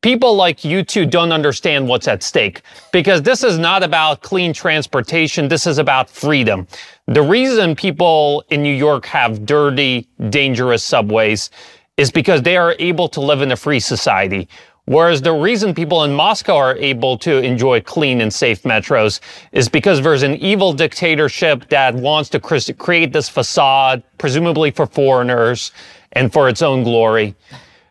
people 0.00 0.35
like 0.35 0.65
you 0.65 0.85
two 0.85 1.07
don't 1.07 1.33
understand 1.33 1.89
what's 1.89 2.07
at 2.07 2.23
stake 2.23 2.62
because 2.93 3.21
this 3.23 3.43
is 3.43 3.59
not 3.59 3.83
about 3.83 4.23
clean 4.23 4.53
transportation. 4.53 5.49
This 5.49 5.67
is 5.67 5.79
about 5.79 6.09
freedom. 6.09 6.69
The 7.07 7.23
reason 7.23 7.75
people 7.75 8.45
in 8.50 8.62
New 8.62 8.75
York 8.75 9.07
have 9.07 9.45
dirty, 9.45 10.09
dangerous 10.31 10.85
subways 10.85 11.50
is 11.97 12.11
because 12.11 12.43
they 12.43 12.57
are 12.57 12.77
able 12.79 13.09
to 13.09 13.21
live 13.21 13.43
in 13.43 13.53
a 13.53 13.57
free 13.57 13.81
society. 13.81 14.49
Whereas 14.90 15.23
the 15.23 15.32
reason 15.32 15.73
people 15.73 16.02
in 16.02 16.12
Moscow 16.12 16.56
are 16.56 16.76
able 16.76 17.16
to 17.18 17.37
enjoy 17.37 17.80
clean 17.80 18.20
and 18.20 18.35
safe 18.35 18.64
metros 18.64 19.20
is 19.52 19.68
because 19.68 20.02
there's 20.02 20.25
an 20.25 20.35
evil 20.38 20.73
dictatorship 20.73 21.68
that 21.68 21.94
wants 21.94 22.28
to 22.30 22.40
create 22.40 23.12
this 23.12 23.28
facade, 23.28 24.02
presumably 24.18 24.73
for 24.73 24.87
foreigners 24.87 25.70
and 26.11 26.32
for 26.32 26.49
its 26.49 26.61
own 26.61 26.82
glory. 26.82 27.37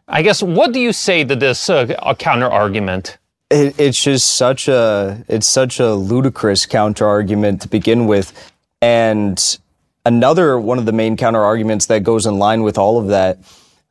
I 0.10 0.22
guess 0.22 0.44
what 0.44 0.74
do 0.74 0.82
you 0.82 0.92
say 0.92 1.24
to 1.24 1.38
this 1.38 1.70
uh, 1.70 1.86
counter 2.20 2.48
argument? 2.48 3.18
It, 3.50 3.80
it's 3.80 4.04
just 4.04 4.34
such 4.34 4.68
a 4.68 5.24
it's 5.30 5.48
such 5.48 5.80
a 5.80 5.94
ludicrous 5.94 6.66
counter 6.66 7.08
argument 7.08 7.62
to 7.62 7.70
begin 7.70 8.08
with, 8.08 8.52
and 8.82 9.58
another 10.06 10.60
one 10.60 10.78
of 10.78 10.86
the 10.86 10.92
main 10.92 11.16
counter 11.16 11.42
arguments 11.42 11.86
that 11.86 12.04
goes 12.04 12.26
in 12.26 12.40
line 12.40 12.62
with 12.62 12.78
all 12.78 13.00
of 13.00 13.08
that. 13.08 13.38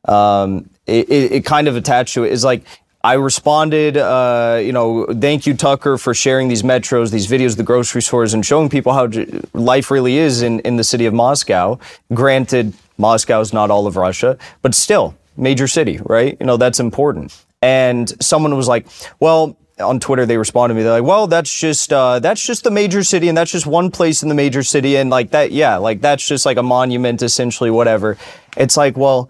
Um, 0.05 0.69
it, 0.85 1.09
it, 1.09 1.45
kind 1.45 1.67
of 1.67 1.75
attached 1.75 2.13
to 2.13 2.23
it 2.23 2.31
is 2.31 2.43
like 2.43 2.63
I 3.01 3.13
responded, 3.13 3.95
uh, 3.95 4.59
you 4.61 4.73
know, 4.73 5.05
thank 5.05 5.47
you, 5.47 5.53
Tucker, 5.53 5.97
for 5.97 6.13
sharing 6.13 6.49
these 6.49 6.63
metros, 6.63 7.11
these 7.11 7.27
videos 7.27 7.55
the 7.55 7.63
grocery 7.63 8.01
stores, 8.01 8.33
and 8.33 8.45
showing 8.45 8.67
people 8.67 8.91
how 8.91 9.09
life 9.53 9.89
really 9.89 10.17
is 10.17 10.41
in, 10.41 10.59
in 10.61 10.75
the 10.75 10.83
city 10.83 11.05
of 11.05 11.13
Moscow. 11.13 11.79
Granted, 12.13 12.73
Moscow 12.97 13.39
is 13.39 13.53
not 13.53 13.71
all 13.71 13.87
of 13.87 13.95
Russia, 13.95 14.37
but 14.61 14.75
still, 14.75 15.15
major 15.37 15.65
city, 15.65 16.01
right? 16.03 16.35
You 16.41 16.45
know, 16.45 16.57
that's 16.57 16.81
important. 16.81 17.33
And 17.61 18.11
someone 18.21 18.57
was 18.57 18.67
like, 18.67 18.85
well, 19.21 19.55
on 19.79 20.01
Twitter 20.01 20.25
they 20.25 20.37
responded 20.37 20.73
to 20.73 20.77
me. 20.77 20.83
They're 20.83 20.99
like, 20.99 21.07
"Well, 21.07 21.27
that's 21.27 21.57
just 21.57 21.93
uh, 21.93 22.19
that's 22.19 22.45
just 22.45 22.65
the 22.65 22.71
major 22.71 23.01
city, 23.01 23.29
and 23.29 23.37
that's 23.37 23.49
just 23.49 23.65
one 23.65 23.91
place 23.91 24.21
in 24.21 24.27
the 24.27 24.35
major 24.35 24.61
city, 24.61 24.97
and 24.97 25.09
like 25.09 25.31
that, 25.31 25.53
yeah, 25.53 25.77
like 25.77 26.01
that's 26.01 26.27
just 26.27 26.45
like 26.45 26.57
a 26.57 26.63
monument, 26.63 27.21
essentially, 27.21 27.71
whatever." 27.71 28.17
It's 28.57 28.75
like, 28.75 28.97
well, 28.97 29.29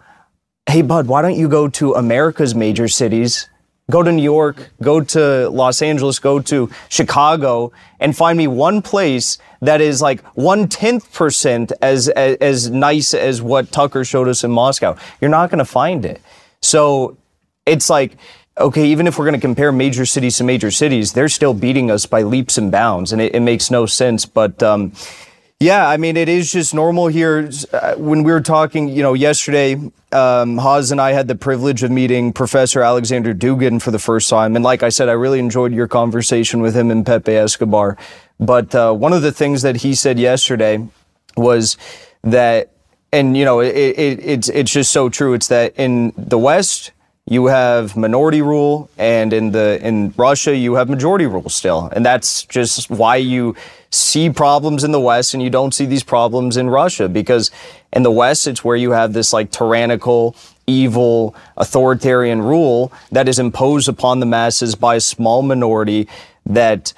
hey, 0.67 0.81
bud, 0.81 1.05
why 1.05 1.21
don't 1.21 1.35
you 1.35 1.47
go 1.47 1.67
to 1.67 1.93
America's 1.93 2.55
major 2.55 2.87
cities 2.87 3.47
go 3.89 4.03
to 4.03 4.11
New 4.11 4.23
York, 4.23 4.69
go 4.81 5.01
to 5.01 5.49
Los 5.49 5.81
Angeles, 5.81 6.19
go 6.19 6.39
to 6.39 6.69
Chicago, 6.89 7.71
and 7.99 8.15
find 8.15 8.37
me 8.37 8.47
one 8.47 8.81
place 8.81 9.37
that 9.61 9.81
is 9.81 10.01
like 10.01 10.21
one 10.35 10.67
tenth 10.67 11.11
percent 11.13 11.71
as, 11.81 12.07
as 12.09 12.37
as 12.37 12.69
nice 12.69 13.13
as 13.13 13.41
what 13.41 13.71
Tucker 13.71 14.05
showed 14.05 14.27
us 14.27 14.43
in 14.43 14.51
Moscow. 14.51 14.95
You're 15.19 15.31
not 15.31 15.49
going 15.49 15.59
to 15.59 15.65
find 15.65 16.05
it. 16.05 16.21
So 16.61 17.17
it's 17.65 17.89
like. 17.89 18.17
Okay, 18.57 18.87
even 18.87 19.07
if 19.07 19.17
we're 19.17 19.23
going 19.23 19.39
to 19.39 19.47
compare 19.47 19.71
major 19.71 20.05
cities 20.05 20.35
to 20.37 20.43
major 20.43 20.69
cities, 20.69 21.13
they're 21.13 21.29
still 21.29 21.53
beating 21.53 21.89
us 21.89 22.05
by 22.05 22.23
leaps 22.23 22.57
and 22.57 22.69
bounds, 22.69 23.13
and 23.13 23.21
it, 23.21 23.33
it 23.33 23.39
makes 23.39 23.71
no 23.71 23.85
sense. 23.85 24.25
But 24.25 24.61
um, 24.61 24.91
yeah, 25.59 25.89
I 25.89 25.97
mean, 25.97 26.15
it 26.15 26.29
is 26.29 26.51
just 26.51 26.73
normal 26.73 27.07
here. 27.07 27.49
Uh, 27.73 27.95
when 27.95 28.23
we 28.23 28.31
were 28.31 28.39
talking, 28.39 28.87
you 28.87 29.03
know, 29.03 29.13
yesterday, 29.13 29.73
um, 30.13 30.57
Haz 30.57 30.89
and 30.91 31.01
I 31.01 31.11
had 31.11 31.27
the 31.27 31.35
privilege 31.35 31.83
of 31.83 31.91
meeting 31.91 32.31
Professor 32.31 32.81
Alexander 32.81 33.33
Dugin 33.33 33.81
for 33.81 33.91
the 33.91 33.99
first 33.99 34.29
time. 34.29 34.55
And 34.55 34.63
like 34.63 34.83
I 34.83 34.89
said, 34.89 35.09
I 35.09 35.13
really 35.13 35.39
enjoyed 35.39 35.73
your 35.73 35.87
conversation 35.87 36.61
with 36.61 36.75
him 36.75 36.89
and 36.91 37.05
Pepe 37.05 37.33
Escobar. 37.33 37.97
But 38.39 38.73
uh, 38.73 38.93
one 38.93 39.11
of 39.11 39.21
the 39.21 39.33
things 39.33 39.61
that 39.63 39.77
he 39.77 39.95
said 39.95 40.17
yesterday 40.17 40.87
was 41.35 41.75
that, 42.23 42.71
and, 43.11 43.35
you 43.35 43.43
know, 43.43 43.59
it, 43.59 43.75
it, 43.75 44.19
it's, 44.23 44.47
it's 44.47 44.71
just 44.71 44.91
so 44.91 45.09
true. 45.09 45.33
It's 45.33 45.49
that 45.49 45.73
in 45.75 46.13
the 46.15 46.37
West, 46.37 46.91
you 47.29 47.45
have 47.45 47.95
minority 47.95 48.41
rule 48.41 48.89
and 48.97 49.31
in 49.33 49.51
the 49.51 49.79
in 49.85 50.11
Russia 50.17 50.55
you 50.55 50.73
have 50.73 50.89
majority 50.89 51.27
rule 51.27 51.47
still. 51.47 51.87
And 51.93 52.03
that's 52.03 52.43
just 52.45 52.89
why 52.89 53.17
you 53.17 53.55
see 53.91 54.31
problems 54.31 54.83
in 54.83 54.91
the 54.91 54.99
West 54.99 55.35
and 55.35 55.43
you 55.43 55.51
don't 55.51 55.73
see 55.73 55.85
these 55.85 56.03
problems 56.03 56.57
in 56.57 56.71
Russia 56.71 57.07
because 57.07 57.51
in 57.93 58.01
the 58.01 58.11
West 58.11 58.47
it's 58.47 58.63
where 58.63 58.75
you 58.75 58.91
have 58.91 59.13
this 59.13 59.31
like 59.31 59.51
tyrannical 59.51 60.35
evil 60.65 61.35
authoritarian 61.57 62.41
rule 62.41 62.91
that 63.11 63.27
is 63.27 63.37
imposed 63.37 63.87
upon 63.87 64.19
the 64.19 64.25
masses 64.25 64.73
by 64.73 64.95
a 64.95 64.99
small 64.99 65.43
minority 65.43 66.07
that 66.47 66.93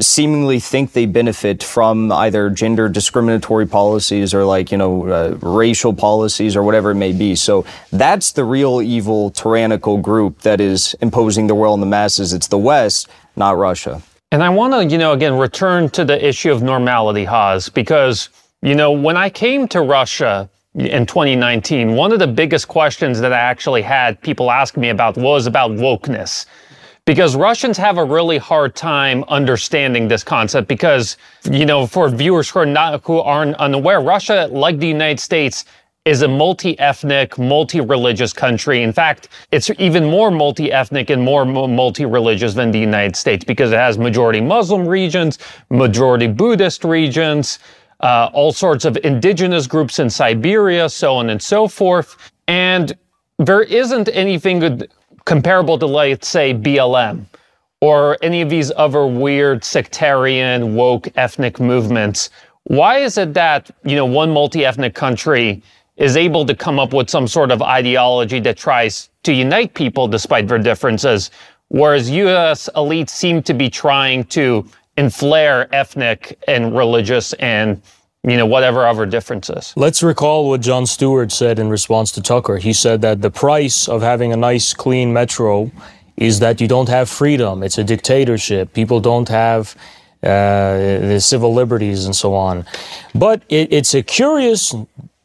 seemingly 0.00 0.58
think 0.58 0.92
they 0.92 1.06
benefit 1.06 1.62
from 1.62 2.10
either 2.10 2.50
gender 2.50 2.88
discriminatory 2.88 3.66
policies 3.66 4.34
or 4.34 4.44
like 4.44 4.72
you 4.72 4.78
know 4.78 5.06
uh, 5.08 5.38
racial 5.40 5.94
policies 5.94 6.56
or 6.56 6.62
whatever 6.62 6.90
it 6.90 6.96
may 6.96 7.12
be. 7.12 7.34
So 7.34 7.64
that's 7.92 8.32
the 8.32 8.44
real 8.44 8.82
evil 8.82 9.30
tyrannical 9.30 9.98
group 9.98 10.40
that 10.40 10.60
is 10.60 10.94
imposing 11.00 11.46
the 11.46 11.54
will 11.54 11.72
on 11.72 11.80
the 11.80 11.86
masses. 11.86 12.32
It's 12.32 12.48
the 12.48 12.58
west 12.58 13.08
not 13.36 13.56
russia. 13.56 14.02
And 14.32 14.42
i 14.42 14.48
want 14.48 14.72
to 14.74 14.84
you 14.84 14.98
know 14.98 15.12
again 15.12 15.36
return 15.36 15.88
to 15.90 16.04
the 16.04 16.24
issue 16.24 16.52
of 16.52 16.62
normality 16.62 17.24
Haz 17.24 17.68
because 17.68 18.28
you 18.62 18.74
know 18.74 18.92
when 18.92 19.16
i 19.16 19.28
came 19.28 19.66
to 19.68 19.80
russia 19.82 20.48
in 20.74 21.04
2019 21.04 21.96
one 21.96 22.12
of 22.12 22.20
the 22.20 22.28
biggest 22.28 22.68
questions 22.68 23.18
that 23.18 23.32
i 23.32 23.38
actually 23.38 23.82
had 23.82 24.20
people 24.20 24.52
ask 24.52 24.76
me 24.76 24.90
about 24.90 25.16
was 25.16 25.48
about 25.48 25.72
wokeness 25.72 26.46
because 27.04 27.34
Russians 27.34 27.76
have 27.76 27.98
a 27.98 28.04
really 28.04 28.38
hard 28.38 28.74
time 28.74 29.24
understanding 29.28 30.08
this 30.08 30.22
concept 30.22 30.68
because, 30.68 31.16
you 31.50 31.66
know, 31.66 31.86
for 31.86 32.08
viewers 32.08 32.50
who 32.50 32.60
are 32.60 32.66
not, 32.66 33.02
who 33.04 33.18
aren't 33.18 33.56
unaware, 33.56 34.00
Russia, 34.00 34.48
like 34.50 34.78
the 34.78 34.86
United 34.86 35.20
States, 35.20 35.64
is 36.04 36.22
a 36.22 36.28
multi-ethnic, 36.28 37.38
multi-religious 37.38 38.32
country. 38.32 38.82
In 38.82 38.92
fact, 38.92 39.28
it's 39.52 39.70
even 39.78 40.04
more 40.04 40.30
multi-ethnic 40.30 41.10
and 41.10 41.22
more 41.22 41.44
multi-religious 41.44 42.54
than 42.54 42.70
the 42.70 42.78
United 42.78 43.16
States 43.16 43.44
because 43.44 43.72
it 43.72 43.76
has 43.76 43.98
majority 43.98 44.40
Muslim 44.40 44.86
regions, 44.86 45.38
majority 45.68 46.26
Buddhist 46.26 46.84
regions, 46.84 47.58
uh, 48.00 48.30
all 48.32 48.50
sorts 48.50 48.86
of 48.86 48.96
indigenous 49.04 49.66
groups 49.66 49.98
in 49.98 50.08
Siberia, 50.08 50.88
so 50.88 51.16
on 51.16 51.28
and 51.28 51.42
so 51.42 51.68
forth. 51.68 52.32
And 52.48 52.96
there 53.38 53.62
isn't 53.62 54.08
anything 54.08 54.88
comparable 55.24 55.78
to, 55.78 55.86
let's 55.86 56.28
say, 56.28 56.54
BLM 56.54 57.26
or 57.80 58.18
any 58.22 58.42
of 58.42 58.50
these 58.50 58.70
other 58.76 59.06
weird 59.06 59.64
sectarian, 59.64 60.74
woke 60.74 61.08
ethnic 61.16 61.58
movements. 61.58 62.30
Why 62.64 62.98
is 62.98 63.16
it 63.16 63.32
that, 63.34 63.70
you 63.84 63.96
know, 63.96 64.04
one 64.04 64.30
multi-ethnic 64.32 64.94
country 64.94 65.62
is 65.96 66.16
able 66.16 66.44
to 66.46 66.54
come 66.54 66.78
up 66.78 66.92
with 66.92 67.08
some 67.08 67.26
sort 67.26 67.50
of 67.50 67.62
ideology 67.62 68.40
that 68.40 68.56
tries 68.56 69.10
to 69.22 69.32
unite 69.32 69.74
people 69.74 70.08
despite 70.08 70.48
their 70.48 70.58
differences, 70.58 71.30
whereas 71.68 72.10
US 72.10 72.68
elites 72.74 73.10
seem 73.10 73.42
to 73.42 73.54
be 73.54 73.68
trying 73.70 74.24
to 74.24 74.66
inflare 74.96 75.68
ethnic 75.72 76.38
and 76.48 76.76
religious 76.76 77.32
and 77.34 77.80
you 78.22 78.36
know, 78.36 78.46
whatever 78.46 78.86
other 78.86 79.06
differences. 79.06 79.72
Let's 79.76 80.02
recall 80.02 80.48
what 80.48 80.60
Jon 80.60 80.86
Stewart 80.86 81.32
said 81.32 81.58
in 81.58 81.70
response 81.70 82.12
to 82.12 82.22
Tucker. 82.22 82.58
He 82.58 82.72
said 82.72 83.00
that 83.00 83.22
the 83.22 83.30
price 83.30 83.88
of 83.88 84.02
having 84.02 84.32
a 84.32 84.36
nice, 84.36 84.74
clean 84.74 85.12
metro 85.12 85.70
is 86.16 86.38
that 86.40 86.60
you 86.60 86.68
don't 86.68 86.88
have 86.88 87.08
freedom. 87.08 87.62
It's 87.62 87.78
a 87.78 87.84
dictatorship. 87.84 88.74
People 88.74 89.00
don't 89.00 89.28
have 89.28 89.74
uh, 90.22 90.76
the 91.00 91.18
civil 91.18 91.54
liberties 91.54 92.04
and 92.04 92.14
so 92.14 92.34
on. 92.34 92.66
But 93.14 93.42
it, 93.48 93.72
it's 93.72 93.94
a 93.94 94.02
curious 94.02 94.74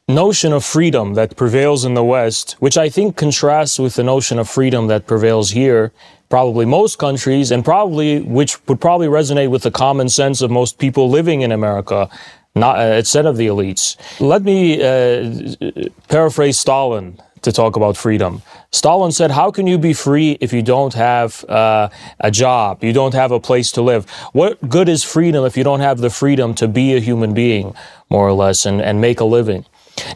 notion 0.07 0.53
of 0.53 0.63
freedom 0.63 1.15
that 1.15 1.35
prevails 1.35 1.83
in 1.83 1.95
the 1.95 2.03
West, 2.03 2.53
which 2.59 2.77
I 2.77 2.87
think 2.89 3.17
contrasts 3.17 3.77
with 3.77 3.95
the 3.95 4.03
notion 4.03 4.39
of 4.39 4.47
freedom 4.49 4.87
that 4.87 5.05
prevails 5.05 5.51
here 5.51 5.91
probably 6.29 6.65
most 6.65 6.97
countries, 6.97 7.51
and 7.51 7.63
probably 7.63 8.21
which 8.21 8.57
would 8.67 8.81
probably 8.81 9.07
resonate 9.07 9.49
with 9.49 9.63
the 9.63 9.71
common 9.71 10.09
sense 10.09 10.41
of 10.41 10.49
most 10.49 10.79
people 10.79 11.09
living 11.09 11.41
in 11.41 11.51
America, 11.51 12.09
not 12.55 12.79
uh, 12.79 12.95
instead 12.95 13.25
of 13.25 13.37
the 13.37 13.47
elites. 13.47 13.97
Let 14.19 14.43
me 14.43 14.81
uh, 14.81 15.91
paraphrase 16.07 16.57
Stalin 16.57 17.19
to 17.41 17.51
talk 17.51 17.75
about 17.75 17.95
freedom. 17.95 18.41
Stalin 18.71 19.11
said, 19.11 19.31
How 19.31 19.51
can 19.51 19.67
you 19.67 19.77
be 19.77 19.93
free 19.93 20.37
if 20.41 20.51
you 20.51 20.61
don't 20.61 20.93
have 20.93 21.43
uh, 21.45 21.89
a 22.19 22.31
job? 22.31 22.83
You 22.83 22.91
don't 22.91 23.13
have 23.13 23.31
a 23.31 23.39
place 23.39 23.71
to 23.73 23.81
live? 23.81 24.09
What 24.33 24.67
good 24.67 24.89
is 24.89 25.03
freedom 25.03 25.45
if 25.45 25.55
you 25.55 25.63
don't 25.63 25.81
have 25.81 25.99
the 25.99 26.09
freedom 26.09 26.53
to 26.55 26.67
be 26.67 26.95
a 26.95 26.99
human 26.99 27.33
being, 27.33 27.75
more 28.09 28.27
or 28.27 28.33
less, 28.33 28.65
and, 28.65 28.81
and 28.81 28.99
make 28.99 29.19
a 29.19 29.25
living? 29.25 29.65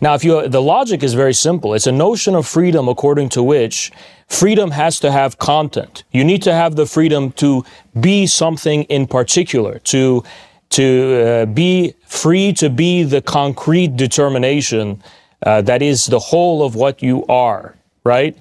Now, 0.01 0.13
if 0.13 0.23
you, 0.25 0.47
the 0.47 0.61
logic 0.61 1.03
is 1.03 1.13
very 1.13 1.33
simple. 1.33 1.73
It's 1.73 1.87
a 1.87 1.91
notion 1.91 2.35
of 2.35 2.45
freedom 2.45 2.89
according 2.89 3.29
to 3.29 3.43
which 3.43 3.91
freedom 4.27 4.71
has 4.71 4.99
to 4.99 5.11
have 5.11 5.37
content. 5.37 6.03
You 6.11 6.23
need 6.23 6.41
to 6.43 6.53
have 6.53 6.75
the 6.75 6.85
freedom 6.85 7.31
to 7.33 7.63
be 7.97 8.27
something 8.27 8.83
in 8.83 9.07
particular, 9.07 9.79
to, 9.79 10.23
to 10.69 11.21
uh, 11.21 11.45
be 11.45 11.93
free 12.05 12.53
to 12.53 12.69
be 12.69 13.03
the 13.03 13.21
concrete 13.21 13.95
determination 13.95 15.01
uh, 15.45 15.61
that 15.61 15.81
is 15.81 16.05
the 16.05 16.19
whole 16.19 16.63
of 16.63 16.75
what 16.75 17.01
you 17.01 17.25
are, 17.27 17.75
right? 18.03 18.37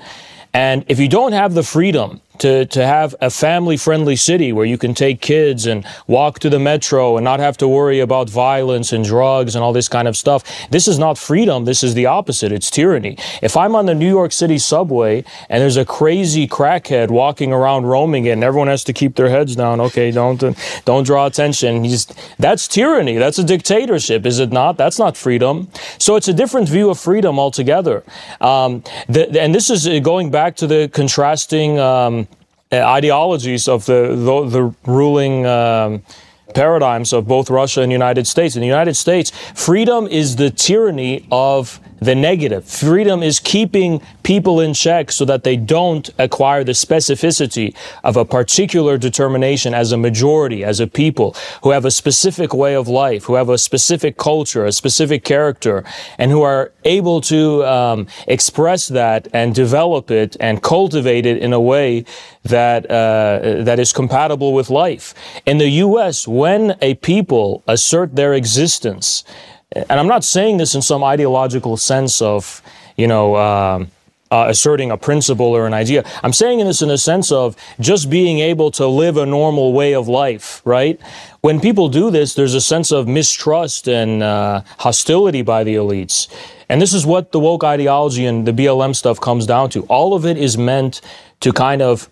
And 0.52 0.84
if 0.88 0.98
you 0.98 1.08
don't 1.08 1.32
have 1.32 1.54
the 1.54 1.62
freedom 1.62 2.20
to, 2.38 2.66
to 2.66 2.86
have 2.86 3.14
a 3.20 3.30
family 3.30 3.76
friendly 3.76 4.16
city 4.16 4.52
where 4.52 4.64
you 4.64 4.78
can 4.78 4.94
take 4.94 5.20
kids 5.20 5.66
and 5.66 5.84
walk 6.06 6.38
to 6.40 6.50
the 6.50 6.58
metro 6.58 7.16
and 7.16 7.24
not 7.24 7.40
have 7.40 7.56
to 7.58 7.68
worry 7.68 8.00
about 8.00 8.30
violence 8.30 8.92
and 8.92 9.04
drugs 9.04 9.54
and 9.54 9.64
all 9.64 9.72
this 9.72 9.88
kind 9.88 10.06
of 10.06 10.16
stuff. 10.16 10.44
This 10.70 10.86
is 10.86 10.98
not 10.98 11.18
freedom. 11.18 11.64
This 11.64 11.82
is 11.82 11.94
the 11.94 12.06
opposite. 12.06 12.52
It's 12.52 12.70
tyranny. 12.70 13.18
If 13.42 13.56
I'm 13.56 13.74
on 13.74 13.86
the 13.86 13.94
New 13.94 14.08
York 14.08 14.32
City 14.32 14.58
subway 14.58 15.24
and 15.48 15.60
there's 15.60 15.76
a 15.76 15.84
crazy 15.84 16.46
crackhead 16.46 17.10
walking 17.10 17.52
around 17.52 17.86
roaming 17.86 18.26
it 18.26 18.30
and 18.30 18.44
everyone 18.44 18.68
has 18.68 18.84
to 18.84 18.92
keep 18.92 19.16
their 19.16 19.28
heads 19.28 19.56
down. 19.56 19.80
Okay. 19.80 20.10
Don't, 20.10 20.42
don't 20.84 21.04
draw 21.04 21.26
attention. 21.26 21.84
He's, 21.84 22.06
that's 22.38 22.68
tyranny. 22.68 23.16
That's 23.16 23.38
a 23.38 23.44
dictatorship. 23.44 24.24
Is 24.26 24.38
it 24.38 24.52
not? 24.52 24.76
That's 24.76 24.98
not 24.98 25.16
freedom. 25.16 25.68
So 25.98 26.16
it's 26.16 26.28
a 26.28 26.34
different 26.34 26.68
view 26.68 26.90
of 26.90 26.98
freedom 26.98 27.38
altogether. 27.38 28.04
Um, 28.40 28.84
the, 29.08 29.40
and 29.40 29.54
this 29.54 29.70
is 29.70 29.88
going 30.00 30.30
back 30.30 30.56
to 30.56 30.66
the 30.66 30.88
contrasting, 30.92 31.78
um, 31.78 32.27
ideologies 32.72 33.68
of 33.68 33.86
the 33.86 34.14
the, 34.14 34.48
the 34.48 34.74
ruling 34.84 35.46
um, 35.46 36.02
paradigms 36.54 37.12
of 37.12 37.26
both 37.26 37.50
Russia 37.50 37.82
and 37.82 37.90
the 37.90 37.94
United 37.94 38.26
States. 38.26 38.56
In 38.56 38.60
the 38.60 38.66
United 38.66 38.94
States, 38.94 39.30
freedom 39.54 40.06
is 40.06 40.36
the 40.36 40.50
tyranny 40.50 41.26
of 41.30 41.80
the 42.00 42.14
negative. 42.14 42.64
Freedom 42.64 43.22
is 43.22 43.40
keeping 43.40 44.00
people 44.22 44.60
in 44.60 44.74
check 44.74 45.10
so 45.10 45.24
that 45.24 45.44
they 45.44 45.56
don't 45.56 46.10
acquire 46.18 46.64
the 46.64 46.72
specificity 46.72 47.74
of 48.04 48.16
a 48.16 48.24
particular 48.24 48.98
determination 48.98 49.74
as 49.74 49.92
a 49.92 49.96
majority, 49.96 50.64
as 50.64 50.80
a 50.80 50.86
people 50.86 51.34
who 51.62 51.70
have 51.70 51.84
a 51.84 51.90
specific 51.90 52.52
way 52.52 52.74
of 52.74 52.88
life, 52.88 53.24
who 53.24 53.34
have 53.34 53.48
a 53.48 53.58
specific 53.58 54.16
culture, 54.16 54.64
a 54.64 54.72
specific 54.72 55.24
character, 55.24 55.84
and 56.18 56.30
who 56.30 56.42
are 56.42 56.72
able 56.84 57.20
to 57.20 57.64
um, 57.64 58.06
express 58.26 58.88
that 58.88 59.28
and 59.32 59.54
develop 59.54 60.10
it 60.10 60.36
and 60.40 60.62
cultivate 60.62 61.26
it 61.26 61.38
in 61.38 61.52
a 61.52 61.60
way 61.60 62.04
that 62.44 62.90
uh, 62.90 63.62
that 63.62 63.78
is 63.78 63.92
compatible 63.92 64.52
with 64.52 64.70
life. 64.70 65.14
In 65.46 65.58
the 65.58 65.68
U.S., 65.86 66.26
when 66.26 66.76
a 66.80 66.94
people 66.94 67.62
assert 67.66 68.16
their 68.16 68.34
existence 68.34 69.24
and 69.72 70.00
I'm 70.00 70.06
not 70.06 70.24
saying 70.24 70.56
this 70.56 70.74
in 70.74 70.82
some 70.82 71.04
ideological 71.04 71.76
sense 71.76 72.22
of, 72.22 72.62
you 72.96 73.06
know, 73.06 73.36
um, 73.36 73.90
uh, 74.30 74.46
asserting 74.48 74.90
a 74.90 74.96
principle 74.96 75.46
or 75.46 75.66
an 75.66 75.74
idea. 75.74 76.04
I'm 76.22 76.32
saying 76.32 76.58
this 76.58 76.82
in 76.82 76.88
the 76.88 76.98
sense 76.98 77.32
of 77.32 77.56
just 77.80 78.10
being 78.10 78.40
able 78.40 78.70
to 78.72 78.86
live 78.86 79.16
a 79.16 79.26
normal 79.26 79.72
way 79.72 79.94
of 79.94 80.08
life, 80.08 80.60
right? 80.64 81.00
When 81.40 81.60
people 81.60 81.88
do 81.88 82.10
this, 82.10 82.34
there's 82.34 82.54
a 82.54 82.60
sense 82.60 82.92
of 82.92 83.08
mistrust 83.08 83.88
and 83.88 84.22
uh, 84.22 84.62
hostility 84.78 85.42
by 85.42 85.64
the 85.64 85.76
elites. 85.76 86.28
And 86.68 86.82
this 86.82 86.92
is 86.92 87.06
what 87.06 87.32
the 87.32 87.40
woke 87.40 87.64
ideology 87.64 88.26
and 88.26 88.46
the 88.46 88.52
BLM 88.52 88.94
stuff 88.94 89.20
comes 89.20 89.46
down 89.46 89.70
to. 89.70 89.84
All 89.84 90.14
of 90.14 90.26
it 90.26 90.36
is 90.36 90.58
meant 90.58 91.00
to 91.40 91.52
kind 91.52 91.80
of 91.80 92.10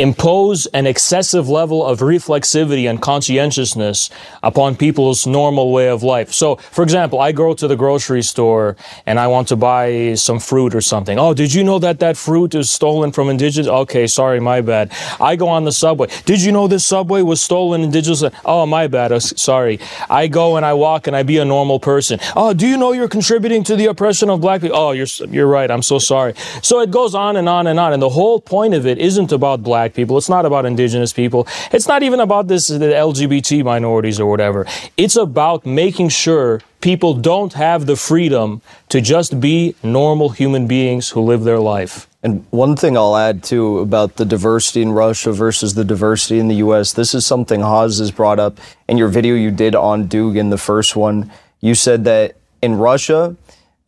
impose 0.00 0.64
an 0.66 0.86
excessive 0.86 1.48
level 1.48 1.84
of 1.84 2.00
reflexivity 2.00 2.88
and 2.88 3.02
conscientiousness 3.02 4.08
upon 4.42 4.74
people's 4.74 5.26
normal 5.26 5.70
way 5.72 5.88
of 5.88 6.02
life. 6.02 6.32
So, 6.32 6.56
for 6.56 6.82
example, 6.82 7.20
I 7.20 7.32
go 7.32 7.52
to 7.52 7.68
the 7.68 7.76
grocery 7.76 8.22
store 8.22 8.76
and 9.04 9.20
I 9.20 9.26
want 9.26 9.48
to 9.48 9.56
buy 9.56 10.14
some 10.14 10.40
fruit 10.40 10.74
or 10.74 10.80
something. 10.80 11.18
Oh, 11.18 11.34
did 11.34 11.52
you 11.52 11.62
know 11.62 11.78
that 11.80 11.98
that 11.98 12.16
fruit 12.16 12.54
is 12.54 12.70
stolen 12.70 13.12
from 13.12 13.28
indigenous? 13.28 13.68
Okay, 13.68 14.06
sorry, 14.06 14.40
my 14.40 14.62
bad. 14.62 14.90
I 15.20 15.36
go 15.36 15.48
on 15.48 15.64
the 15.64 15.72
subway. 15.72 16.08
Did 16.24 16.42
you 16.42 16.50
know 16.50 16.66
this 16.66 16.86
subway 16.86 17.20
was 17.20 17.42
stolen 17.42 17.82
indigenous? 17.82 18.24
Oh, 18.44 18.64
my 18.64 18.86
bad. 18.86 19.12
Oh, 19.12 19.18
sorry. 19.18 19.80
I 20.08 20.28
go 20.28 20.56
and 20.56 20.64
I 20.64 20.72
walk 20.72 21.08
and 21.08 21.14
I 21.14 21.24
be 21.24 21.36
a 21.36 21.44
normal 21.44 21.78
person. 21.78 22.18
Oh, 22.34 22.54
do 22.54 22.66
you 22.66 22.78
know 22.78 22.92
you're 22.92 23.08
contributing 23.08 23.64
to 23.64 23.76
the 23.76 23.86
oppression 23.86 24.30
of 24.30 24.40
black 24.40 24.62
people? 24.62 24.78
Oh, 24.78 24.92
you're 24.92 25.06
you're 25.28 25.46
right. 25.46 25.70
I'm 25.70 25.82
so 25.82 25.98
sorry. 25.98 26.34
So 26.62 26.80
it 26.80 26.90
goes 26.90 27.14
on 27.14 27.36
and 27.36 27.48
on 27.48 27.66
and 27.66 27.78
on. 27.78 27.92
And 27.92 28.00
the 28.00 28.08
whole 28.08 28.40
point 28.40 28.72
of 28.72 28.86
it 28.86 28.96
isn't 28.96 29.30
about 29.32 29.62
black 29.62 29.89
black 29.90 29.96
people. 29.96 30.16
It's 30.18 30.28
not 30.28 30.46
about 30.46 30.66
indigenous 30.66 31.12
people. 31.12 31.46
It's 31.72 31.88
not 31.88 32.02
even 32.02 32.20
about 32.20 32.48
this 32.48 32.68
the 32.68 32.78
LGBT 32.78 33.64
minorities 33.64 34.20
or 34.20 34.30
whatever. 34.30 34.66
It's 34.96 35.16
about 35.16 35.66
making 35.66 36.10
sure 36.10 36.60
people 36.80 37.14
don't 37.14 37.54
have 37.54 37.86
the 37.86 37.96
freedom 37.96 38.60
to 38.88 39.00
just 39.00 39.40
be 39.40 39.74
normal 39.82 40.30
human 40.30 40.66
beings 40.66 41.10
who 41.10 41.20
live 41.20 41.44
their 41.44 41.58
life. 41.58 42.06
And 42.22 42.44
one 42.50 42.76
thing 42.76 42.96
I'll 42.96 43.16
add 43.16 43.42
too 43.42 43.78
about 43.78 44.16
the 44.16 44.24
diversity 44.24 44.82
in 44.82 44.92
Russia 44.92 45.32
versus 45.32 45.74
the 45.74 45.84
diversity 45.84 46.38
in 46.38 46.48
the 46.48 46.56
US, 46.66 46.92
this 46.92 47.14
is 47.14 47.26
something 47.26 47.60
Haz 47.62 47.98
has 47.98 48.10
brought 48.10 48.38
up 48.38 48.58
in 48.88 48.98
your 48.98 49.08
video 49.08 49.34
you 49.34 49.50
did 49.50 49.74
on 49.74 50.08
Dugin, 50.08 50.50
the 50.50 50.58
first 50.58 50.96
one. 50.96 51.30
You 51.60 51.74
said 51.74 52.04
that 52.04 52.36
in 52.62 52.74
Russia, 52.76 53.36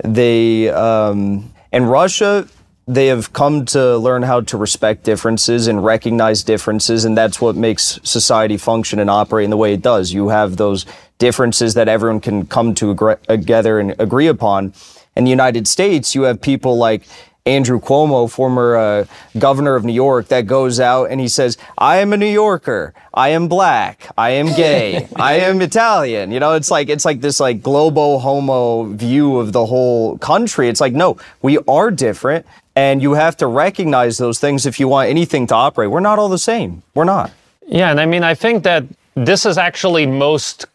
they, 0.04 0.68
um, 0.70 1.52
in 1.72 1.84
Russia, 1.84 2.46
they 2.86 3.06
have 3.06 3.32
come 3.32 3.64
to 3.66 3.96
learn 3.98 4.22
how 4.22 4.40
to 4.40 4.56
respect 4.56 5.04
differences 5.04 5.68
and 5.68 5.84
recognize 5.84 6.42
differences, 6.42 7.04
and 7.04 7.16
that's 7.16 7.40
what 7.40 7.54
makes 7.54 8.00
society 8.02 8.56
function 8.56 8.98
and 8.98 9.08
operate 9.08 9.44
in 9.44 9.50
the 9.50 9.56
way 9.56 9.72
it 9.72 9.82
does. 9.82 10.12
You 10.12 10.28
have 10.28 10.56
those 10.56 10.84
differences 11.18 11.74
that 11.74 11.88
everyone 11.88 12.20
can 12.20 12.46
come 12.46 12.74
to 12.74 12.90
agree, 12.90 13.14
together 13.28 13.78
and 13.78 13.94
agree 14.00 14.26
upon. 14.26 14.72
In 15.14 15.24
the 15.24 15.30
United 15.30 15.68
States, 15.68 16.14
you 16.14 16.22
have 16.22 16.40
people 16.40 16.76
like 16.76 17.02
Andrew 17.44 17.80
Cuomo, 17.80 18.30
former 18.30 18.76
uh, 18.76 19.04
governor 19.36 19.74
of 19.74 19.84
New 19.84 19.92
York, 19.92 20.28
that 20.28 20.46
goes 20.46 20.78
out 20.78 21.10
and 21.10 21.20
he 21.20 21.26
says, 21.26 21.58
I 21.76 21.96
am 21.96 22.12
a 22.12 22.16
New 22.16 22.26
Yorker. 22.26 22.94
I 23.12 23.30
am 23.30 23.48
black. 23.48 24.08
I 24.16 24.30
am 24.30 24.46
gay. 24.46 25.08
I 25.16 25.40
am 25.40 25.60
Italian. 25.60 26.30
You 26.30 26.38
know, 26.38 26.52
it's 26.52 26.70
like, 26.70 26.88
it's 26.88 27.04
like 27.04 27.20
this 27.20 27.40
like 27.40 27.60
globo 27.60 28.18
homo 28.18 28.84
view 28.84 29.38
of 29.38 29.52
the 29.52 29.66
whole 29.66 30.18
country. 30.18 30.68
It's 30.68 30.80
like, 30.80 30.92
no, 30.92 31.16
we 31.42 31.58
are 31.66 31.90
different. 31.90 32.46
And 32.74 33.02
you 33.02 33.12
have 33.14 33.36
to 33.38 33.46
recognize 33.46 34.18
those 34.18 34.38
things 34.38 34.64
if 34.66 34.80
you 34.80 34.88
want 34.88 35.10
anything 35.10 35.46
to 35.48 35.54
operate. 35.54 35.90
We're 35.90 36.00
not 36.00 36.18
all 36.18 36.28
the 36.28 36.38
same. 36.38 36.82
We're 36.94 37.04
not. 37.04 37.30
Yeah. 37.66 37.90
And 37.90 38.00
I 38.00 38.06
mean, 38.06 38.22
I 38.22 38.34
think 38.34 38.64
that 38.64 38.84
this 39.14 39.44
is 39.44 39.58
actually 39.58 40.06
most 40.06 40.66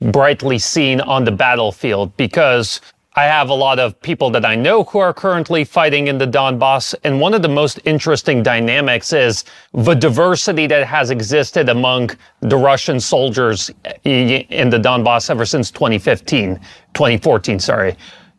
brightly 0.00 0.58
seen 0.58 1.00
on 1.00 1.24
the 1.24 1.30
battlefield 1.30 2.16
because 2.16 2.80
I 3.16 3.24
have 3.24 3.48
a 3.48 3.54
lot 3.54 3.78
of 3.78 4.00
people 4.02 4.28
that 4.30 4.44
I 4.44 4.56
know 4.56 4.82
who 4.82 4.98
are 4.98 5.14
currently 5.14 5.62
fighting 5.62 6.08
in 6.08 6.18
the 6.18 6.26
Donbass. 6.26 6.96
And 7.04 7.20
one 7.20 7.32
of 7.32 7.42
the 7.42 7.48
most 7.48 7.78
interesting 7.84 8.42
dynamics 8.42 9.12
is 9.12 9.44
the 9.72 9.94
diversity 9.94 10.66
that 10.66 10.84
has 10.84 11.10
existed 11.10 11.68
among 11.68 12.10
the 12.40 12.56
Russian 12.56 12.98
soldiers 12.98 13.70
in 14.02 14.68
the 14.68 14.78
Donbass 14.78 15.30
ever 15.30 15.46
since 15.46 15.70
2015, 15.70 16.56
2014, 16.92 17.60
sorry. 17.60 17.96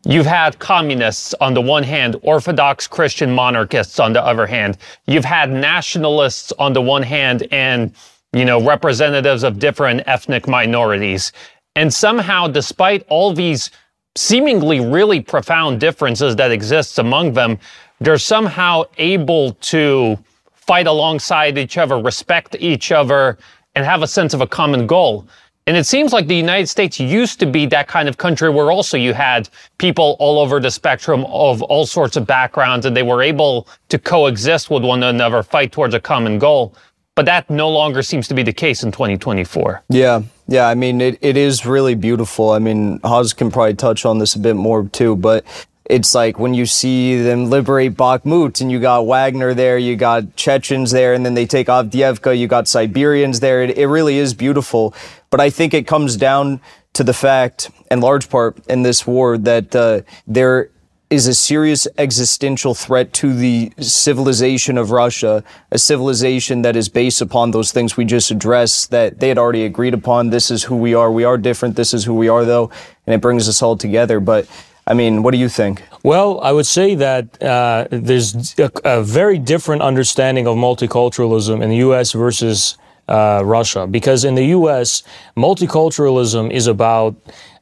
You've 0.08 0.28
had 0.28 0.60
communists 0.60 1.34
on 1.42 1.56
the 1.56 1.62
one 1.62 1.82
hand, 1.82 2.16
Orthodox 2.22 2.88
Christian 2.88 3.34
monarchists 3.34 4.00
on 4.00 4.14
the 4.14 4.24
other 4.24 4.46
hand. 4.46 4.78
You've 5.08 5.26
had 5.26 5.52
nationalists 5.52 6.54
on 6.60 6.74
the 6.74 6.82
one 6.82 7.02
hand 7.02 7.48
and, 7.52 7.92
you 8.32 8.46
know, 8.46 8.64
representatives 8.64 9.42
of 9.42 9.58
different 9.58 10.04
ethnic 10.06 10.48
minorities. 10.48 11.32
And 11.76 11.92
somehow, 11.92 12.48
despite 12.48 13.04
all 13.10 13.34
these 13.34 13.72
seemingly 14.16 14.80
really 14.80 15.22
profound 15.22 15.80
differences 15.80 16.36
that 16.36 16.52
exist 16.52 17.00
among 17.00 17.34
them, 17.34 17.58
they're 18.00 18.20
somehow 18.20 18.84
able 19.00 19.54
to 19.54 20.20
fight 20.54 20.86
alongside 20.86 21.58
each 21.58 21.80
other, 21.80 21.98
respect 21.98 22.56
each 22.60 22.92
other, 22.92 23.40
and 23.74 23.84
have 23.84 24.04
a 24.04 24.08
sense 24.08 24.36
of 24.36 24.42
a 24.42 24.48
common 24.48 24.86
goal. 24.86 25.28
And 25.68 25.76
it 25.76 25.86
seems 25.86 26.14
like 26.14 26.28
the 26.28 26.36
United 26.36 26.68
States 26.68 27.00
used 27.00 27.40
to 27.40 27.48
be 27.48 27.66
that 27.68 27.88
kind 27.88 28.08
of 28.08 28.18
country 28.18 28.52
where 28.52 28.72
also 28.72 28.98
you 28.98 29.14
had 29.14 29.50
people 29.80 30.16
all 30.20 30.40
over 30.40 30.60
the 30.60 30.70
spectrum 30.70 31.26
of 31.26 31.64
all 31.64 31.88
sorts 31.88 32.16
of 32.18 32.28
backgrounds 32.28 32.86
and 32.86 32.96
they 32.96 33.02
were 33.02 33.24
able 33.24 33.68
to 33.90 33.98
coexist 33.98 34.70
with 34.70 34.84
one 34.84 35.02
another, 35.02 35.42
fight 35.42 35.72
towards 35.72 35.96
a 35.96 36.00
common 36.00 36.38
goal. 36.38 36.76
But 37.16 37.26
that 37.26 37.50
no 37.50 37.70
longer 37.70 38.04
seems 38.04 38.28
to 38.28 38.36
be 38.36 38.44
the 38.44 38.54
case 38.54 38.84
in 38.84 38.92
2024. 38.92 39.84
Yeah. 39.90 40.22
Yeah. 40.48 40.68
I 40.68 40.76
mean, 40.76 41.02
it, 41.02 41.18
it 41.22 41.36
is 41.36 41.66
really 41.66 41.96
beautiful. 41.96 42.52
I 42.52 42.60
mean, 42.60 43.00
Haz 43.04 43.34
can 43.34 43.50
probably 43.50 43.74
touch 43.74 44.06
on 44.06 44.20
this 44.20 44.36
a 44.36 44.40
bit 44.40 44.56
more 44.56 44.88
too, 44.90 45.16
but 45.16 45.46
it's 45.86 46.16
like 46.16 46.40
when 46.40 46.54
you 46.54 46.66
see 46.66 47.22
them 47.22 47.50
liberate 47.50 47.94
Bakhmut 47.94 48.60
and 48.62 48.72
you 48.72 48.80
got 48.80 49.06
Wagner 49.06 49.54
there, 49.54 49.78
you 49.78 49.96
got 49.96 50.36
Chechens 50.36 50.92
there, 50.92 51.14
and 51.14 51.26
then 51.26 51.36
they 51.36 51.46
take 51.46 51.68
Avdiivka, 51.68 52.38
you 52.38 52.48
got 52.48 52.68
Siberians 52.68 53.40
there. 53.40 53.64
It, 53.64 53.78
it 53.78 53.88
really 53.88 54.18
is 54.18 54.34
beautiful. 54.34 54.94
But 55.30 55.42
I 55.42 55.50
think 55.50 55.74
it 55.74 55.86
comes 55.86 56.18
down 56.18 56.60
to 56.94 57.04
the 57.04 57.14
fact, 57.14 57.70
in 57.92 58.00
large 58.02 58.30
part, 58.30 58.58
in 58.68 58.82
this 58.84 59.06
war, 59.06 59.38
that 59.38 59.76
uh, 59.76 60.02
there 60.26 60.70
is 61.10 61.28
a 61.28 61.36
serious 61.36 61.88
existential 62.00 62.74
threat 62.74 63.14
to 63.14 63.32
the 63.34 63.72
civilization 63.80 64.78
of 64.78 64.90
Russia, 64.90 65.44
a 65.72 65.78
civilization 65.78 66.64
that 66.64 66.76
is 66.76 66.90
based 66.90 67.22
upon 67.22 67.52
those 67.52 67.72
things 67.72 67.96
we 67.96 68.06
just 68.06 68.32
addressed 68.32 68.90
that 68.90 69.20
they 69.20 69.30
had 69.30 69.38
already 69.38 69.66
agreed 69.66 69.94
upon. 69.94 70.32
This 70.32 70.50
is 70.50 70.64
who 70.64 70.76
we 70.76 70.96
are. 70.96 71.12
We 71.12 71.24
are 71.24 71.38
different. 71.38 71.76
This 71.76 71.94
is 71.94 72.06
who 72.06 72.16
we 72.16 72.28
are, 72.28 72.44
though. 72.44 72.72
And 73.06 73.14
it 73.14 73.22
brings 73.22 73.48
us 73.48 73.62
all 73.62 73.78
together. 73.78 74.20
But 74.20 74.48
I 74.88 74.94
mean, 74.94 75.24
what 75.24 75.32
do 75.32 75.40
you 75.40 75.50
think? 75.50 75.84
Well, 76.04 76.40
I 76.42 76.52
would 76.52 76.68
say 76.68 76.94
that 76.96 77.42
uh, 77.42 77.88
there's 77.90 78.58
a, 78.60 78.72
a, 78.84 79.04
very 79.04 79.40
different 79.40 79.82
understanding 79.82 80.46
of 80.46 80.58
multiculturalism 80.58 81.64
in 81.64 81.70
the 81.70 81.78
U.S. 81.78 82.12
versus 82.12 82.78
uh, 83.08 83.42
Russia, 83.44 83.88
because 83.88 84.24
in 84.24 84.36
the 84.36 84.46
U.S., 84.46 85.02
multiculturalism 85.36 86.52
is 86.52 86.68
about 86.68 87.16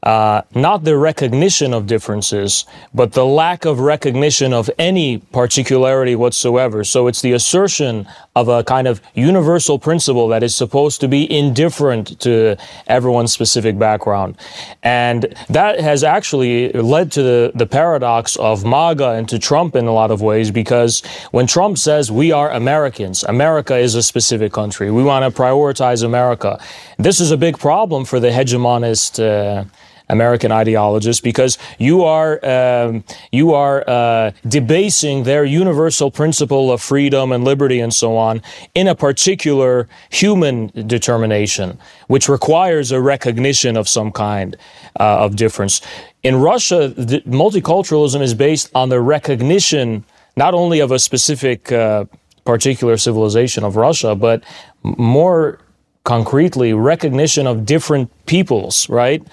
uh, 0.04 0.42
not 0.54 0.84
the 0.84 0.98
recognition 0.98 1.74
of 1.74 1.88
differences, 1.88 2.66
but 2.94 3.14
the 3.14 3.26
lack 3.26 3.66
of 3.66 3.80
recognition 3.80 4.54
of 4.54 4.70
any 4.78 5.18
particularity 5.18 6.16
whatsoever. 6.16 6.84
So 6.84 7.08
it's 7.08 7.22
the 7.22 7.32
assertion 7.32 8.06
of 8.36 8.50
a 8.50 8.64
kind 8.64 8.88
of 8.88 9.02
universal 9.14 9.80
principle 9.80 10.28
that 10.28 10.44
is 10.44 10.56
supposed 10.56 11.00
to 11.02 11.08
be 11.08 11.32
indifferent 11.32 12.20
to 12.20 12.58
everyone's 12.88 13.32
specific 13.32 13.80
background. 13.80 14.38
And 14.82 15.34
that 15.50 15.80
has 15.80 16.04
actually 16.04 16.72
led 16.74 17.12
to 17.14 17.24
the, 17.24 17.52
the 17.56 17.66
paradox 17.66 18.36
of 18.36 18.66
MAGA 18.66 19.12
and 19.12 19.30
to 19.30 19.40
Trump 19.40 19.76
in 19.76 19.86
a 19.86 19.94
lot 19.94 20.12
of 20.12 20.22
ways, 20.22 20.52
because 20.52 21.02
when 21.32 21.48
Trump 21.48 21.78
says 21.78 22.12
we 22.12 22.32
are 22.32 22.52
Americans, 22.52 23.24
America 23.24 23.78
is 23.78 23.96
a 23.96 24.04
specific 24.04 24.52
country, 24.52 24.92
we 24.92 25.04
want 25.04 25.24
to 25.24 25.42
prioritize 25.42 26.04
America, 26.04 26.60
this 26.98 27.22
is 27.22 27.32
a 27.32 27.38
big 27.38 27.58
problem 27.58 28.04
for 28.04 28.20
the 28.20 28.30
hegemonist. 28.30 29.24
Uh, 29.24 29.64
American 30.10 30.52
ideologists 30.52 31.22
because 31.22 31.58
you 31.80 32.04
are 32.04 32.44
um, 32.46 33.04
you 33.32 33.54
are 33.54 33.84
uh, 33.88 34.32
debasing 34.48 35.24
their 35.24 35.46
universal 35.46 36.12
principle 36.12 36.72
of 36.72 36.82
freedom 36.82 37.32
and 37.32 37.44
liberty 37.44 37.80
and 37.80 37.94
so 37.94 38.18
on 38.18 38.42
in 38.76 38.88
a 38.88 38.96
particular 38.96 39.88
human 40.10 40.68
determination, 40.88 41.80
which 42.08 42.28
requires 42.30 42.92
a 42.92 43.02
recognition 43.02 43.78
of 43.78 43.88
some 43.88 44.12
kind 44.12 44.56
uh, 45.00 45.26
of 45.26 45.36
difference. 45.36 45.82
In 46.24 46.36
Russia, 46.36 46.90
multiculturalism 47.28 48.22
is 48.22 48.34
based 48.34 48.70
on 48.76 48.90
the 48.90 49.02
recognition 49.02 50.04
not 50.36 50.54
only 50.54 50.80
of 50.80 50.92
a 50.92 51.00
specific 51.00 51.72
uh, 51.72 52.06
particular 52.46 52.98
civilization 52.98 53.64
of 53.64 53.76
Russia, 53.76 54.16
but 54.16 54.44
more 54.84 55.60
concretely 56.04 56.74
recognition 56.74 57.48
of 57.48 57.66
different 57.66 58.10
peoples, 58.26 58.90
right? 58.90 59.26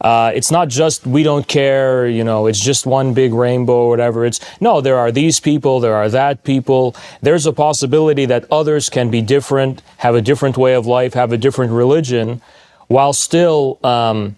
Uh, 0.00 0.30
it's 0.34 0.50
not 0.50 0.68
just 0.68 1.06
we 1.06 1.22
don't 1.22 1.48
care, 1.48 2.06
you 2.06 2.22
know, 2.22 2.46
it's 2.46 2.60
just 2.60 2.86
one 2.86 3.14
big 3.14 3.34
rainbow 3.34 3.84
or 3.84 3.88
whatever. 3.88 4.24
It's 4.24 4.40
no, 4.60 4.80
there 4.80 4.96
are 4.96 5.10
these 5.10 5.40
people, 5.40 5.80
there 5.80 5.94
are 5.94 6.08
that 6.08 6.44
people. 6.44 6.94
There's 7.20 7.46
a 7.46 7.52
possibility 7.52 8.24
that 8.26 8.46
others 8.50 8.88
can 8.88 9.10
be 9.10 9.22
different, 9.22 9.82
have 9.98 10.14
a 10.14 10.22
different 10.22 10.56
way 10.56 10.74
of 10.74 10.86
life, 10.86 11.14
have 11.14 11.32
a 11.32 11.36
different 11.36 11.72
religion, 11.72 12.40
while 12.86 13.12
still, 13.12 13.78
um, 13.82 14.36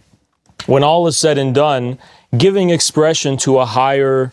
when 0.66 0.82
all 0.82 1.06
is 1.06 1.18
said 1.18 1.36
and 1.36 1.54
done, 1.54 1.98
giving 2.36 2.70
expression 2.70 3.36
to 3.38 3.58
a 3.58 3.66
higher 3.66 4.32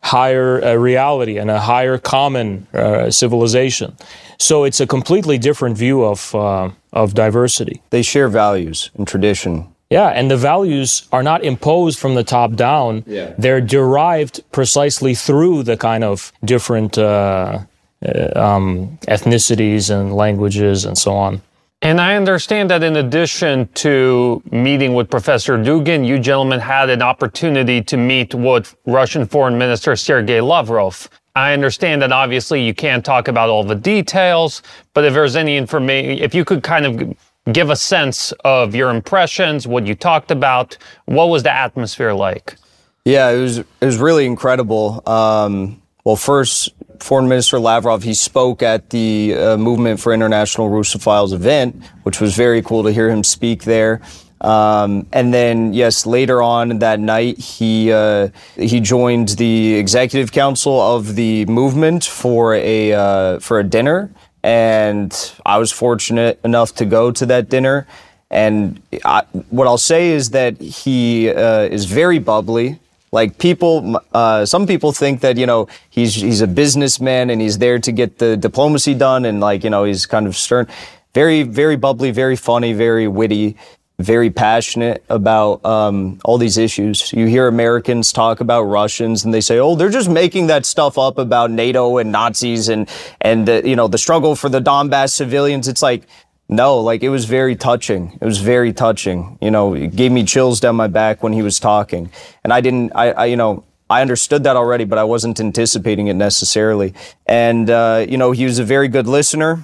higher 0.00 0.62
uh, 0.62 0.74
reality 0.74 1.38
and 1.38 1.50
a 1.50 1.60
higher 1.60 1.96
common 1.98 2.66
uh, 2.74 3.10
civilization. 3.10 3.96
So 4.38 4.64
it's 4.64 4.80
a 4.80 4.86
completely 4.86 5.38
different 5.38 5.78
view 5.78 6.04
of 6.04 6.34
uh, 6.34 6.70
of 6.92 7.14
diversity. 7.14 7.80
They 7.90 8.02
share 8.02 8.28
values 8.28 8.90
and 8.96 9.06
tradition 9.06 9.73
yeah, 9.94 10.08
and 10.08 10.28
the 10.28 10.36
values 10.36 11.06
are 11.12 11.22
not 11.22 11.44
imposed 11.44 12.00
from 12.00 12.16
the 12.16 12.24
top 12.24 12.54
down. 12.54 13.04
Yeah. 13.06 13.32
They're 13.38 13.60
derived 13.60 14.42
precisely 14.50 15.14
through 15.14 15.62
the 15.62 15.76
kind 15.76 16.02
of 16.02 16.32
different 16.44 16.98
uh, 16.98 17.60
uh, 18.04 18.32
um, 18.34 18.98
ethnicities 19.06 19.90
and 19.94 20.12
languages 20.12 20.84
and 20.84 20.98
so 20.98 21.12
on. 21.14 21.42
And 21.80 22.00
I 22.00 22.16
understand 22.16 22.70
that 22.70 22.82
in 22.82 22.96
addition 22.96 23.68
to 23.84 24.42
meeting 24.50 24.94
with 24.94 25.08
Professor 25.08 25.56
Dugin, 25.58 26.04
you 26.04 26.18
gentlemen 26.18 26.58
had 26.58 26.90
an 26.90 27.00
opportunity 27.00 27.80
to 27.82 27.96
meet 27.96 28.34
with 28.34 28.74
Russian 28.86 29.24
Foreign 29.26 29.56
Minister 29.56 29.94
Sergei 29.94 30.40
Lavrov. 30.40 31.08
I 31.36 31.52
understand 31.52 32.02
that 32.02 32.10
obviously 32.10 32.64
you 32.64 32.74
can't 32.74 33.04
talk 33.04 33.28
about 33.28 33.48
all 33.48 33.62
the 33.62 33.76
details, 33.76 34.62
but 34.92 35.04
if 35.04 35.14
there's 35.14 35.36
any 35.36 35.56
information, 35.56 36.22
if 36.22 36.34
you 36.34 36.44
could 36.44 36.64
kind 36.64 36.84
of 36.86 37.16
give 37.52 37.70
a 37.70 37.76
sense 37.76 38.32
of 38.44 38.74
your 38.74 38.90
impressions, 38.90 39.66
what 39.66 39.86
you 39.86 39.94
talked 39.94 40.30
about. 40.30 40.76
What 41.06 41.26
was 41.26 41.42
the 41.42 41.52
atmosphere 41.52 42.12
like? 42.12 42.56
Yeah, 43.04 43.30
it 43.30 43.40
was 43.40 43.58
it 43.58 43.66
was 43.82 43.98
really 43.98 44.24
incredible. 44.24 45.02
Um, 45.06 45.82
well, 46.04 46.16
first, 46.16 46.70
Foreign 47.00 47.28
Minister 47.28 47.58
Lavrov 47.58 48.02
he 48.02 48.14
spoke 48.14 48.62
at 48.62 48.90
the 48.90 49.34
uh, 49.34 49.56
Movement 49.56 50.00
for 50.00 50.12
International 50.12 50.70
Russophiles 50.70 51.32
event, 51.32 51.82
which 52.04 52.20
was 52.20 52.34
very 52.34 52.62
cool 52.62 52.82
to 52.82 52.92
hear 52.92 53.10
him 53.10 53.22
speak 53.22 53.64
there. 53.64 54.00
Um, 54.40 55.06
and 55.12 55.32
then, 55.32 55.72
yes, 55.72 56.04
later 56.04 56.42
on 56.42 56.78
that 56.80 57.00
night, 57.00 57.38
he 57.38 57.92
uh, 57.92 58.28
he 58.56 58.80
joined 58.80 59.30
the 59.30 59.74
executive 59.74 60.32
council 60.32 60.80
of 60.80 61.14
the 61.14 61.44
movement 61.46 62.04
for 62.04 62.54
a 62.54 62.92
uh, 62.92 63.38
for 63.38 63.58
a 63.58 63.64
dinner 63.64 64.10
and 64.44 65.32
I 65.46 65.56
was 65.56 65.72
fortunate 65.72 66.38
enough 66.44 66.74
to 66.74 66.84
go 66.84 67.10
to 67.10 67.24
that 67.26 67.48
dinner. 67.48 67.86
And 68.30 68.80
I, 69.02 69.22
what 69.48 69.66
I'll 69.66 69.78
say 69.78 70.10
is 70.10 70.30
that 70.30 70.60
he 70.60 71.30
uh, 71.30 71.62
is 71.62 71.86
very 71.86 72.18
bubbly. 72.18 72.78
Like 73.10 73.38
people, 73.38 73.98
uh, 74.12 74.44
some 74.44 74.66
people 74.66 74.92
think 74.92 75.22
that 75.22 75.38
you 75.38 75.46
know 75.46 75.68
he's 75.88 76.14
he's 76.14 76.42
a 76.42 76.46
businessman 76.46 77.30
and 77.30 77.40
he's 77.40 77.58
there 77.58 77.78
to 77.78 77.92
get 77.92 78.18
the 78.18 78.36
diplomacy 78.36 78.92
done, 78.92 79.24
and 79.24 79.40
like 79.40 79.64
you 79.64 79.70
know 79.70 79.84
he's 79.84 80.04
kind 80.04 80.26
of 80.26 80.36
stern. 80.36 80.66
Very 81.14 81.42
very 81.44 81.76
bubbly, 81.76 82.10
very 82.10 82.36
funny, 82.36 82.72
very 82.72 83.08
witty 83.08 83.56
very 83.98 84.30
passionate 84.30 85.04
about 85.08 85.64
um, 85.64 86.18
all 86.24 86.36
these 86.36 86.58
issues. 86.58 87.12
You 87.12 87.26
hear 87.26 87.46
Americans 87.46 88.12
talk 88.12 88.40
about 88.40 88.62
Russians, 88.62 89.24
and 89.24 89.32
they 89.32 89.40
say, 89.40 89.58
"Oh, 89.58 89.76
they're 89.76 89.90
just 89.90 90.10
making 90.10 90.48
that 90.48 90.66
stuff 90.66 90.98
up 90.98 91.18
about 91.18 91.50
NATO 91.50 91.98
and 91.98 92.10
Nazis 92.10 92.68
and 92.68 92.88
and 93.20 93.46
the, 93.46 93.62
you 93.64 93.76
know 93.76 93.86
the 93.88 93.98
struggle 93.98 94.34
for 94.34 94.48
the 94.48 94.60
Donbass 94.60 95.10
civilians." 95.14 95.68
It's 95.68 95.82
like, 95.82 96.02
no, 96.48 96.78
like 96.80 97.02
it 97.02 97.08
was 97.08 97.24
very 97.24 97.54
touching. 97.54 98.18
It 98.20 98.24
was 98.24 98.38
very 98.38 98.72
touching. 98.72 99.38
You 99.40 99.52
know, 99.52 99.74
it 99.74 99.94
gave 99.94 100.10
me 100.10 100.24
chills 100.24 100.58
down 100.60 100.74
my 100.74 100.88
back 100.88 101.22
when 101.22 101.32
he 101.32 101.42
was 101.42 101.60
talking, 101.60 102.10
and 102.42 102.52
I 102.52 102.60
didn't. 102.60 102.92
I, 102.94 103.10
I 103.12 103.24
you 103.26 103.36
know. 103.36 103.64
I 103.90 104.00
understood 104.00 104.44
that 104.44 104.56
already, 104.56 104.84
but 104.84 104.98
I 104.98 105.04
wasn't 105.04 105.38
anticipating 105.38 106.06
it 106.06 106.14
necessarily. 106.14 106.94
And, 107.26 107.68
uh, 107.68 108.06
you 108.08 108.16
know, 108.16 108.32
he 108.32 108.46
was 108.46 108.58
a 108.58 108.64
very 108.64 108.88
good 108.88 109.06
listener. 109.06 109.60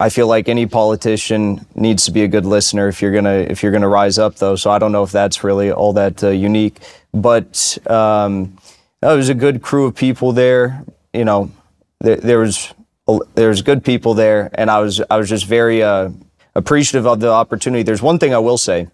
I 0.00 0.08
feel 0.08 0.26
like 0.26 0.48
any 0.48 0.66
politician 0.66 1.66
needs 1.74 2.04
to 2.06 2.10
be 2.10 2.24
a 2.24 2.28
good 2.28 2.44
listener 2.44 2.88
if 2.88 3.00
you're 3.00 3.12
gonna 3.12 3.46
if 3.48 3.62
you're 3.62 3.70
gonna 3.70 3.88
rise 3.88 4.18
up, 4.18 4.36
though. 4.36 4.56
So 4.56 4.70
I 4.70 4.78
don't 4.78 4.90
know 4.90 5.04
if 5.04 5.12
that's 5.12 5.44
really 5.44 5.70
all 5.70 5.92
that 5.92 6.22
uh, 6.24 6.30
unique, 6.30 6.78
but 7.12 7.78
um, 7.88 8.58
there 9.00 9.16
was 9.16 9.28
a 9.28 9.34
good 9.34 9.62
crew 9.62 9.86
of 9.86 9.94
people 9.94 10.32
there. 10.32 10.82
You 11.12 11.24
know, 11.24 11.52
there, 12.00 12.16
there 12.16 12.38
was 12.40 12.74
there 13.34 13.48
was 13.48 13.62
good 13.62 13.84
people 13.84 14.14
there, 14.14 14.50
and 14.54 14.68
I 14.68 14.80
was 14.80 15.00
I 15.08 15.16
was 15.16 15.28
just 15.28 15.46
very 15.46 15.82
uh, 15.82 16.10
appreciative 16.56 17.06
of 17.06 17.20
the 17.20 17.30
opportunity. 17.30 17.84
There's 17.84 18.02
one 18.02 18.18
thing 18.18 18.34
I 18.34 18.38
will 18.38 18.58
say: 18.58 18.88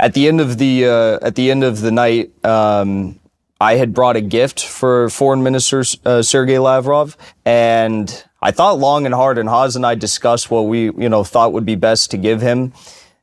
at 0.00 0.14
the 0.14 0.26
end 0.26 0.40
of 0.40 0.58
the 0.58 0.86
uh, 0.86 1.18
at 1.26 1.36
the 1.36 1.50
end 1.50 1.62
of 1.62 1.80
the 1.80 1.92
night. 1.92 2.32
Um, 2.44 3.20
I 3.60 3.76
had 3.76 3.94
brought 3.94 4.16
a 4.16 4.20
gift 4.20 4.66
for 4.66 5.08
Foreign 5.08 5.42
Minister 5.42 5.84
uh, 6.04 6.22
Sergei 6.22 6.58
Lavrov, 6.58 7.16
and 7.46 8.24
I 8.44 8.50
thought 8.50 8.78
long 8.78 9.06
and 9.06 9.14
hard, 9.14 9.38
and 9.38 9.48
Haz 9.48 9.74
and 9.74 9.86
I 9.86 9.94
discussed 9.94 10.50
what 10.50 10.66
we, 10.66 10.84
you 10.84 11.08
know, 11.08 11.24
thought 11.24 11.54
would 11.54 11.64
be 11.64 11.76
best 11.76 12.10
to 12.10 12.18
give 12.18 12.42
him. 12.42 12.74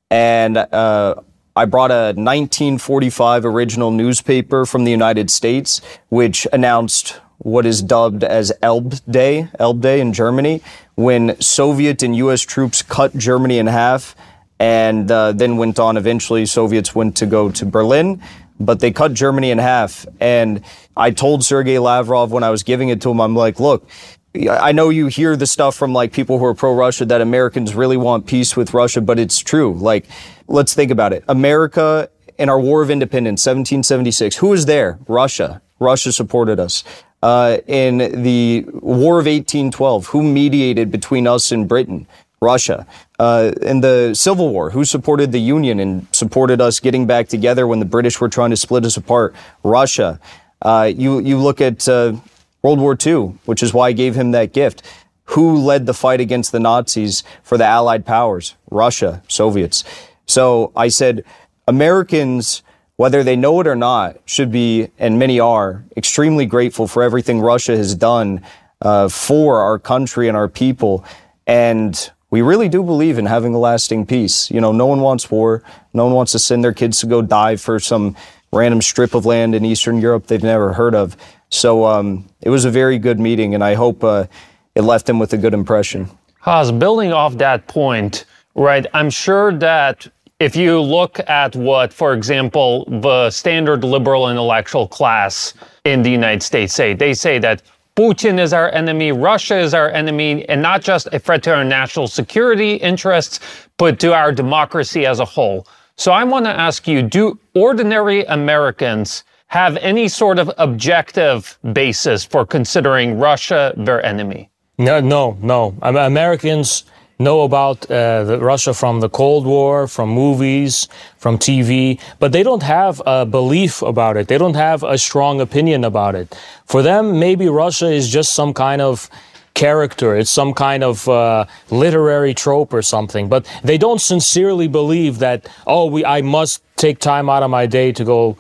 And 0.10 0.58
uh, 0.58 1.14
I 1.56 1.66
brought 1.66 1.92
a 1.92 2.18
1945 2.18 3.46
original 3.46 3.92
newspaper 3.92 4.66
from 4.66 4.84
the 4.84 4.90
United 4.90 5.30
States, 5.30 5.80
which 6.10 6.48
announced 6.52 7.20
what 7.38 7.68
is 7.68 7.84
dubbed 7.84 8.24
as 8.24 8.52
Elbe 8.64 8.96
Day, 9.08 9.48
Elbe 9.60 9.80
Day 9.80 10.02
in 10.02 10.12
Germany, 10.12 10.64
when 10.96 11.40
Soviet 11.40 12.02
and 12.02 12.16
U.S. 12.16 12.42
troops 12.42 12.82
cut 12.82 13.16
Germany 13.16 13.60
in 13.60 13.68
half, 13.68 14.16
and 14.60 15.12
uh, 15.12 15.34
then 15.34 15.58
went 15.58 15.78
on. 15.78 15.98
Eventually, 15.98 16.48
Soviets 16.48 16.96
went 16.96 17.16
to 17.18 17.28
go 17.28 17.52
to 17.52 17.66
Berlin, 17.68 18.24
but 18.60 18.80
they 18.80 18.90
cut 18.92 19.14
Germany 19.14 19.52
in 19.52 19.60
half. 19.60 20.04
And 20.20 20.64
I 20.98 21.12
told 21.12 21.44
Sergei 21.44 21.78
Lavrov 21.78 22.32
when 22.32 22.44
I 22.44 22.50
was 22.50 22.64
giving 22.64 22.90
it 22.90 23.02
to 23.02 23.12
him, 23.12 23.22
I'm 23.22 23.36
like, 23.36 23.60
look, 23.60 23.88
I 24.34 24.72
know 24.72 24.90
you 24.90 25.08
hear 25.08 25.36
the 25.36 25.46
stuff 25.46 25.76
from 25.76 25.92
like 25.92 26.14
people 26.14 26.40
who 26.40 26.46
are 26.46 26.54
pro 26.54 26.74
Russia 26.74 27.06
that 27.06 27.20
Americans 27.20 27.76
really 27.76 27.98
want 27.98 28.26
peace 28.26 28.56
with 28.56 28.74
Russia, 28.74 29.02
but 29.02 29.20
it's 29.20 29.40
true. 29.40 29.74
Like, 29.74 30.06
let's 30.48 30.74
think 30.74 30.90
about 30.90 31.12
it. 31.12 31.24
America 31.28 32.10
in 32.38 32.50
our 32.50 32.60
War 32.60 32.82
of 32.82 32.90
Independence, 32.90 33.46
1776, 33.46 34.38
who 34.38 34.48
was 34.48 34.66
there? 34.66 35.00
Russia. 35.08 35.62
Russia 35.80 36.12
supported 36.12 36.60
us. 36.60 36.84
Uh, 37.22 37.58
in 37.68 38.24
the 38.24 38.66
War 38.74 39.20
of 39.20 39.26
1812, 39.26 40.08
who 40.08 40.24
mediated 40.24 40.92
between 40.92 41.28
us 41.28 41.52
and 41.52 41.68
Britain? 41.68 42.08
Russia. 42.42 42.88
Uh, 43.20 43.52
in 43.62 43.82
the 43.82 44.16
Civil 44.16 44.50
War, 44.50 44.72
who 44.72 44.84
supported 44.84 45.32
the 45.32 45.40
Union 45.40 45.80
and 45.80 46.08
supported 46.12 46.60
us 46.60 46.80
getting 46.80 47.06
back 47.06 47.28
together 47.28 47.68
when 47.68 47.78
the 47.78 47.86
British 47.86 48.20
were 48.20 48.30
trying 48.30 48.50
to 48.50 48.58
split 48.58 48.84
us 48.86 48.98
apart? 48.98 49.36
Russia. 49.64 50.20
Uh, 50.64 50.92
you 50.96 51.20
you 51.20 51.38
look 51.38 51.62
at 51.62 51.88
uh, 51.88 52.14
World 52.62 52.80
War 52.80 52.98
II, 53.04 53.40
which 53.46 53.64
is 53.64 53.74
why 53.74 53.90
I 53.90 53.92
gave 53.94 54.16
him 54.16 54.32
that 54.32 54.54
gift. 54.54 54.84
Who 55.26 55.58
led 55.58 55.86
the 55.86 55.94
fight 55.94 56.20
against 56.20 56.52
the 56.52 56.60
Nazis 56.60 57.24
for 57.44 57.58
the 57.58 57.66
Allied 57.66 58.06
powers? 58.06 58.56
Russia, 58.70 59.24
Soviets. 59.28 59.84
So 60.26 60.72
I 60.76 60.90
said, 60.90 61.24
Americans, 61.68 62.64
whether 62.98 63.24
they 63.24 63.36
know 63.36 63.60
it 63.62 63.68
or 63.68 63.76
not, 63.76 64.18
should 64.26 64.52
be, 64.52 64.90
and 65.00 65.18
many 65.18 65.40
are, 65.40 65.86
extremely 65.96 66.46
grateful 66.46 66.88
for 66.88 67.02
everything 67.02 67.40
Russia 67.40 67.76
has 67.78 67.96
done 67.96 68.42
uh, 68.82 69.08
for 69.08 69.62
our 69.62 69.80
country 69.80 70.28
and 70.28 70.36
our 70.36 70.48
people. 70.48 71.06
And 71.48 72.12
we 72.30 72.42
really 72.42 72.70
do 72.70 72.84
believe 72.84 73.18
in 73.18 73.26
having 73.26 73.54
a 73.54 73.60
lasting 73.60 74.06
peace. 74.06 74.52
You 74.52 74.62
know, 74.62 74.72
no 74.72 74.86
one 74.86 75.02
wants 75.02 75.30
war. 75.32 75.64
No 75.94 76.06
one 76.06 76.14
wants 76.14 76.32
to 76.34 76.40
send 76.40 76.64
their 76.64 76.74
kids 76.74 77.00
to 77.02 77.08
go 77.08 77.22
die 77.22 77.56
for 77.56 77.80
some 77.80 78.16
random 78.52 78.82
strip 78.82 79.14
of 79.14 79.26
land 79.26 79.56
in 79.56 79.66
Eastern 79.66 80.00
Europe 80.00 80.28
they've 80.28 80.44
never 80.44 80.74
heard 80.74 80.96
of. 80.96 81.16
So 81.52 81.86
um, 81.86 82.26
it 82.42 82.50
was 82.50 82.66
a 82.66 82.72
very 82.72 82.98
good 82.98 83.20
meeting, 83.20 83.54
and 83.54 83.64
I 83.64 83.76
hope 83.76 84.04
uh, 84.04 84.26
it 84.74 84.82
left 84.82 85.06
them 85.06 85.20
with 85.20 85.34
a 85.34 85.38
good 85.38 85.54
impression. 85.54 86.10
Haz, 86.40 86.72
building 86.72 87.14
off 87.14 87.38
that 87.38 87.68
point, 87.68 88.26
right? 88.56 88.86
I'm 88.94 89.10
sure 89.10 89.54
that 89.58 90.08
if 90.40 90.56
you 90.56 90.82
look 90.82 91.20
at 91.30 91.56
what, 91.56 91.94
for 91.94 92.14
example, 92.14 92.86
the 92.86 93.30
standard 93.30 93.84
liberal 93.84 94.30
intellectual 94.30 94.88
class 94.88 95.54
in 95.86 96.02
the 96.02 96.10
United 96.10 96.42
States 96.42 96.74
say, 96.74 96.96
they 96.96 97.14
say 97.14 97.38
that 97.40 97.62
Putin 97.96 98.40
is 98.40 98.54
our 98.54 98.72
enemy, 98.72 99.12
Russia 99.12 99.60
is 99.60 99.74
our 99.74 99.92
enemy, 99.92 100.48
and 100.50 100.62
not 100.62 100.82
just 100.82 101.08
a 101.12 101.20
threat 101.20 101.44
to 101.44 101.54
our 101.54 101.66
national 101.66 102.08
security 102.08 102.76
interests, 102.76 103.40
but 103.78 104.00
to 104.00 104.14
our 104.16 104.32
democracy 104.32 105.06
as 105.06 105.20
a 105.20 105.26
whole. 105.26 105.68
So 105.98 106.12
I 106.12 106.24
want 106.24 106.46
to 106.46 106.52
ask 106.52 106.88
you 106.88 107.04
do 107.04 107.38
ordinary 107.54 108.24
Americans 108.24 109.26
have 109.52 109.76
any 109.82 110.08
sort 110.08 110.40
of 110.40 110.50
objective 110.58 111.60
basis 111.74 112.24
for 112.24 112.46
considering 112.46 113.20
Russia 113.20 113.74
their 113.76 114.04
enemy? 114.06 114.50
No, 114.78 115.02
no, 115.02 115.38
no. 115.42 115.76
Americans 115.82 116.86
know 117.20 117.42
about 117.42 117.92
uh, 117.92 118.38
Russia 118.40 118.74
from 118.74 119.02
the 119.02 119.10
Cold 119.10 119.46
War, 119.46 119.90
from 119.90 120.08
movies, 120.08 120.88
from 121.18 121.38
TV, 121.38 122.00
but 122.18 122.32
they 122.32 122.44
don't 122.44 122.64
have 122.64 123.02
a 123.06 123.26
belief 123.26 123.82
about 123.82 124.16
it. 124.16 124.30
They 124.30 124.38
don't 124.38 124.56
have 124.56 124.84
a 124.84 124.98
strong 124.98 125.42
opinion 125.42 125.84
about 125.84 126.16
it. 126.16 126.34
For 126.66 126.82
them, 126.82 127.20
maybe 127.20 127.50
Russia 127.50 127.88
is 127.92 128.08
just 128.10 128.34
some 128.34 128.54
kind 128.54 128.82
of 128.82 129.10
character. 129.54 130.16
It's 130.16 130.32
some 130.32 130.54
kind 130.54 130.82
of 130.82 131.08
uh, 131.10 131.46
literary 131.70 132.34
trope 132.34 132.74
or 132.74 132.82
something. 132.82 133.28
But 133.28 133.46
they 133.66 133.78
don't 133.78 134.00
sincerely 134.00 134.70
believe 134.70 135.20
that, 135.20 135.50
oh, 135.68 135.88
we, 135.88 136.06
I 136.06 136.22
must 136.22 136.64
take 136.78 137.00
time 137.00 137.30
out 137.30 137.44
of 137.44 137.50
my 137.52 137.66
day 137.66 137.92
to 137.92 138.04
go 138.04 138.38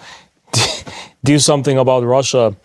do 1.24 1.40
something 1.40 1.78
about 1.78 2.04
Russia. 2.04 2.56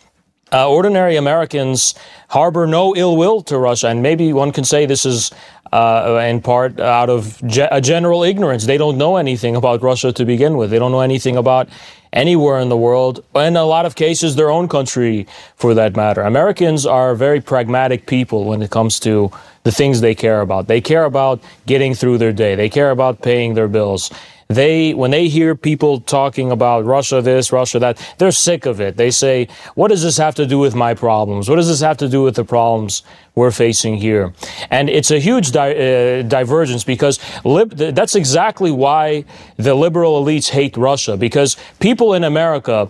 Uh, 0.53 0.69
ordinary 0.69 1.17
Americans 1.17 1.95
harbor 2.29 2.67
no 2.67 2.95
ill 2.95 3.17
will 3.17 3.43
to 3.43 3.59
Russia, 3.59 3.89
and 3.89 4.01
maybe 4.03 4.33
one 4.33 4.53
can 4.53 4.65
say 4.65 4.87
this 4.87 5.05
is 5.05 5.33
uh, 5.73 6.21
in 6.23 6.41
part 6.41 6.79
out 6.79 7.11
of 7.11 7.41
ge- 7.47 7.69
a 7.71 7.81
general 7.81 8.23
ignorance. 8.23 8.67
They 8.67 8.79
don't 8.79 8.97
know 8.97 9.17
anything 9.17 9.57
about 9.57 9.83
Russia 9.83 10.13
to 10.13 10.25
begin 10.25 10.57
with. 10.57 10.71
They 10.71 10.79
don't 10.79 10.93
know 10.93 11.01
anything 11.01 11.37
about 11.37 11.69
anywhere 12.13 12.59
in 12.61 12.69
the 12.69 12.77
world, 12.77 13.25
in 13.35 13.57
a 13.57 13.65
lot 13.65 13.85
of 13.87 13.95
cases, 13.95 14.37
their 14.37 14.51
own 14.51 14.69
country 14.69 15.27
for 15.57 15.75
that 15.75 15.97
matter. 15.97 16.23
Americans 16.23 16.87
are 16.87 17.15
very 17.15 17.41
pragmatic 17.41 18.07
people 18.07 18.45
when 18.45 18.63
it 18.63 18.71
comes 18.71 18.99
to 19.01 19.31
the 19.65 19.73
things 19.73 20.01
they 20.01 20.15
care 20.15 20.41
about. 20.41 20.67
They 20.67 20.81
care 20.81 21.05
about 21.05 21.43
getting 21.67 21.95
through 21.95 22.19
their 22.19 22.33
day, 22.33 22.55
they 22.55 22.69
care 22.69 22.91
about 22.91 23.23
paying 23.23 23.55
their 23.55 23.69
bills 23.69 24.11
they 24.49 24.95
when 24.95 25.11
they 25.11 25.29
hear 25.29 25.55
people 25.55 26.01
talking 26.01 26.53
about 26.53 26.85
Russia 26.85 27.21
this, 27.21 27.51
Russia 27.51 27.79
that, 27.81 27.99
they're 28.19 28.31
sick 28.31 28.65
of 28.67 28.81
it. 28.81 28.97
They 28.97 29.11
say, 29.11 29.49
"What 29.75 29.89
does 29.89 30.03
this 30.03 30.19
have 30.19 30.35
to 30.37 30.47
do 30.47 30.59
with 30.59 30.75
my 30.75 30.95
problems? 30.95 31.49
What 31.49 31.57
does 31.57 31.69
this 31.69 31.81
have 31.81 31.97
to 31.99 32.09
do 32.09 32.23
with 32.23 32.37
the 32.37 32.45
problems 32.45 33.03
we're 33.35 33.51
facing 33.51 33.97
here?" 33.97 34.33
And 34.71 34.89
it's 34.89 35.11
a 35.11 35.19
huge 35.19 35.51
di- 35.51 35.75
uh, 35.75 36.23
divergence 36.23 36.85
because 36.85 37.19
lib- 37.45 37.77
that's 37.77 38.15
exactly 38.15 38.71
why 38.71 39.25
the 39.57 39.75
liberal 39.75 40.25
elites 40.25 40.51
hate 40.51 40.77
Russia 40.77 41.17
because 41.17 41.57
people 41.81 42.15
in 42.15 42.23
America 42.23 42.89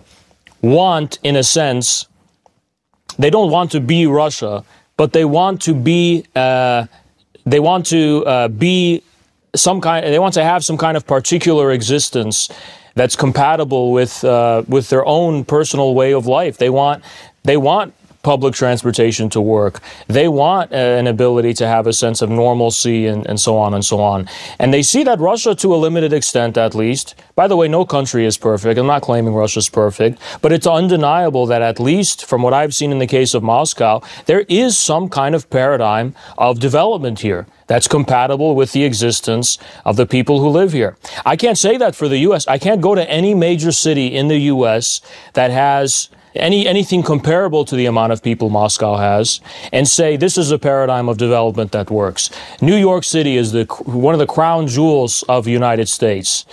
want, 0.61 1.17
in 1.23 1.35
a 1.35 1.43
sense, 1.43 2.07
they 3.17 3.31
don't 3.31 3.49
want 3.49 3.71
to 3.71 3.79
be 3.79 4.05
Russia, 4.05 4.63
but 4.95 5.11
they 5.13 5.25
want 5.25 5.61
to 5.63 5.73
be. 5.73 6.23
Uh, 6.35 6.85
they 7.47 7.61
want 7.61 7.85
to 7.85 8.25
uh, 8.25 8.47
be 8.49 9.01
some 9.57 9.81
kind 9.81 10.05
they 10.05 10.19
want 10.19 10.33
to 10.35 10.43
have 10.43 10.63
some 10.63 10.77
kind 10.77 10.97
of 10.97 11.05
particular 11.05 11.71
existence 11.71 12.49
that's 12.95 13.15
compatible 13.15 13.91
with 13.91 14.23
uh, 14.23 14.63
with 14.67 14.89
their 14.89 15.05
own 15.05 15.45
personal 15.45 15.93
way 15.95 16.13
of 16.13 16.25
life. 16.27 16.57
They 16.57 16.69
want 16.69 17.03
they 17.43 17.57
want 17.57 17.93
public 18.23 18.53
transportation 18.53 19.29
to 19.29 19.39
work. 19.39 19.79
They 20.07 20.27
want 20.27 20.73
uh, 20.73 20.75
an 20.75 21.07
ability 21.07 21.53
to 21.61 21.67
have 21.67 21.87
a 21.87 21.93
sense 21.93 22.21
of 22.21 22.29
normalcy 22.29 23.05
and, 23.05 23.25
and 23.25 23.39
so 23.39 23.57
on 23.57 23.73
and 23.73 23.85
so 23.85 24.01
on. 24.01 24.27
And 24.59 24.73
they 24.73 24.83
see 24.83 25.03
that 25.03 25.19
Russia, 25.19 25.55
to 25.55 25.73
a 25.73 25.77
limited 25.77 26.11
extent 26.11 26.57
at 26.57 26.75
least, 26.75 27.15
by 27.35 27.47
the 27.47 27.55
way, 27.55 27.69
no 27.69 27.85
country 27.85 28.25
is 28.25 28.37
perfect. 28.37 28.77
I'm 28.77 28.85
not 28.85 29.01
claiming 29.01 29.33
Russia's 29.33 29.69
perfect, 29.69 30.19
but 30.41 30.51
it's 30.51 30.67
undeniable 30.67 31.45
that 31.45 31.61
at 31.61 31.79
least 31.79 32.25
from 32.25 32.41
what 32.41 32.53
I've 32.53 32.75
seen 32.75 32.91
in 32.91 32.99
the 32.99 33.07
case 33.07 33.33
of 33.33 33.43
Moscow, 33.43 34.01
there 34.25 34.43
is 34.49 34.77
some 34.77 35.07
kind 35.07 35.33
of 35.33 35.49
paradigm 35.49 36.13
of 36.37 36.59
development 36.59 37.19
here 37.19 37.47
that's 37.67 37.87
compatible 37.87 38.55
with 38.55 38.71
the 38.71 38.83
existence 38.83 39.57
of 39.85 39.95
the 39.95 40.05
people 40.05 40.39
who 40.39 40.49
live 40.49 40.73
here. 40.73 40.97
I 41.25 41.35
can't 41.35 41.57
say 41.57 41.77
that 41.77 41.95
for 41.95 42.07
the 42.07 42.17
U.S. 42.19 42.47
I 42.47 42.57
can't 42.57 42.81
go 42.81 42.95
to 42.95 43.09
any 43.09 43.33
major 43.33 43.71
city 43.71 44.07
in 44.07 44.27
the 44.27 44.37
U.S. 44.37 45.01
that 45.33 45.51
has 45.51 46.09
any 46.35 46.67
anything 46.67 47.03
comparable 47.03 47.65
to 47.65 47.75
the 47.75 47.85
amount 47.85 48.13
of 48.13 48.21
people 48.21 48.49
Moscow 48.49 48.97
has 48.97 49.41
and 49.71 49.87
say 49.87 50.17
this 50.17 50.37
is 50.37 50.51
a 50.51 50.59
paradigm 50.59 51.09
of 51.09 51.17
development 51.17 51.71
that 51.71 51.89
works. 51.89 52.29
New 52.61 52.75
York 52.75 53.03
City 53.03 53.37
is 53.37 53.51
the 53.51 53.65
one 53.85 54.13
of 54.13 54.19
the 54.19 54.27
crown 54.27 54.67
jewels 54.67 55.23
of 55.27 55.45
the 55.45 55.51
United 55.51 55.89
States 55.89 56.45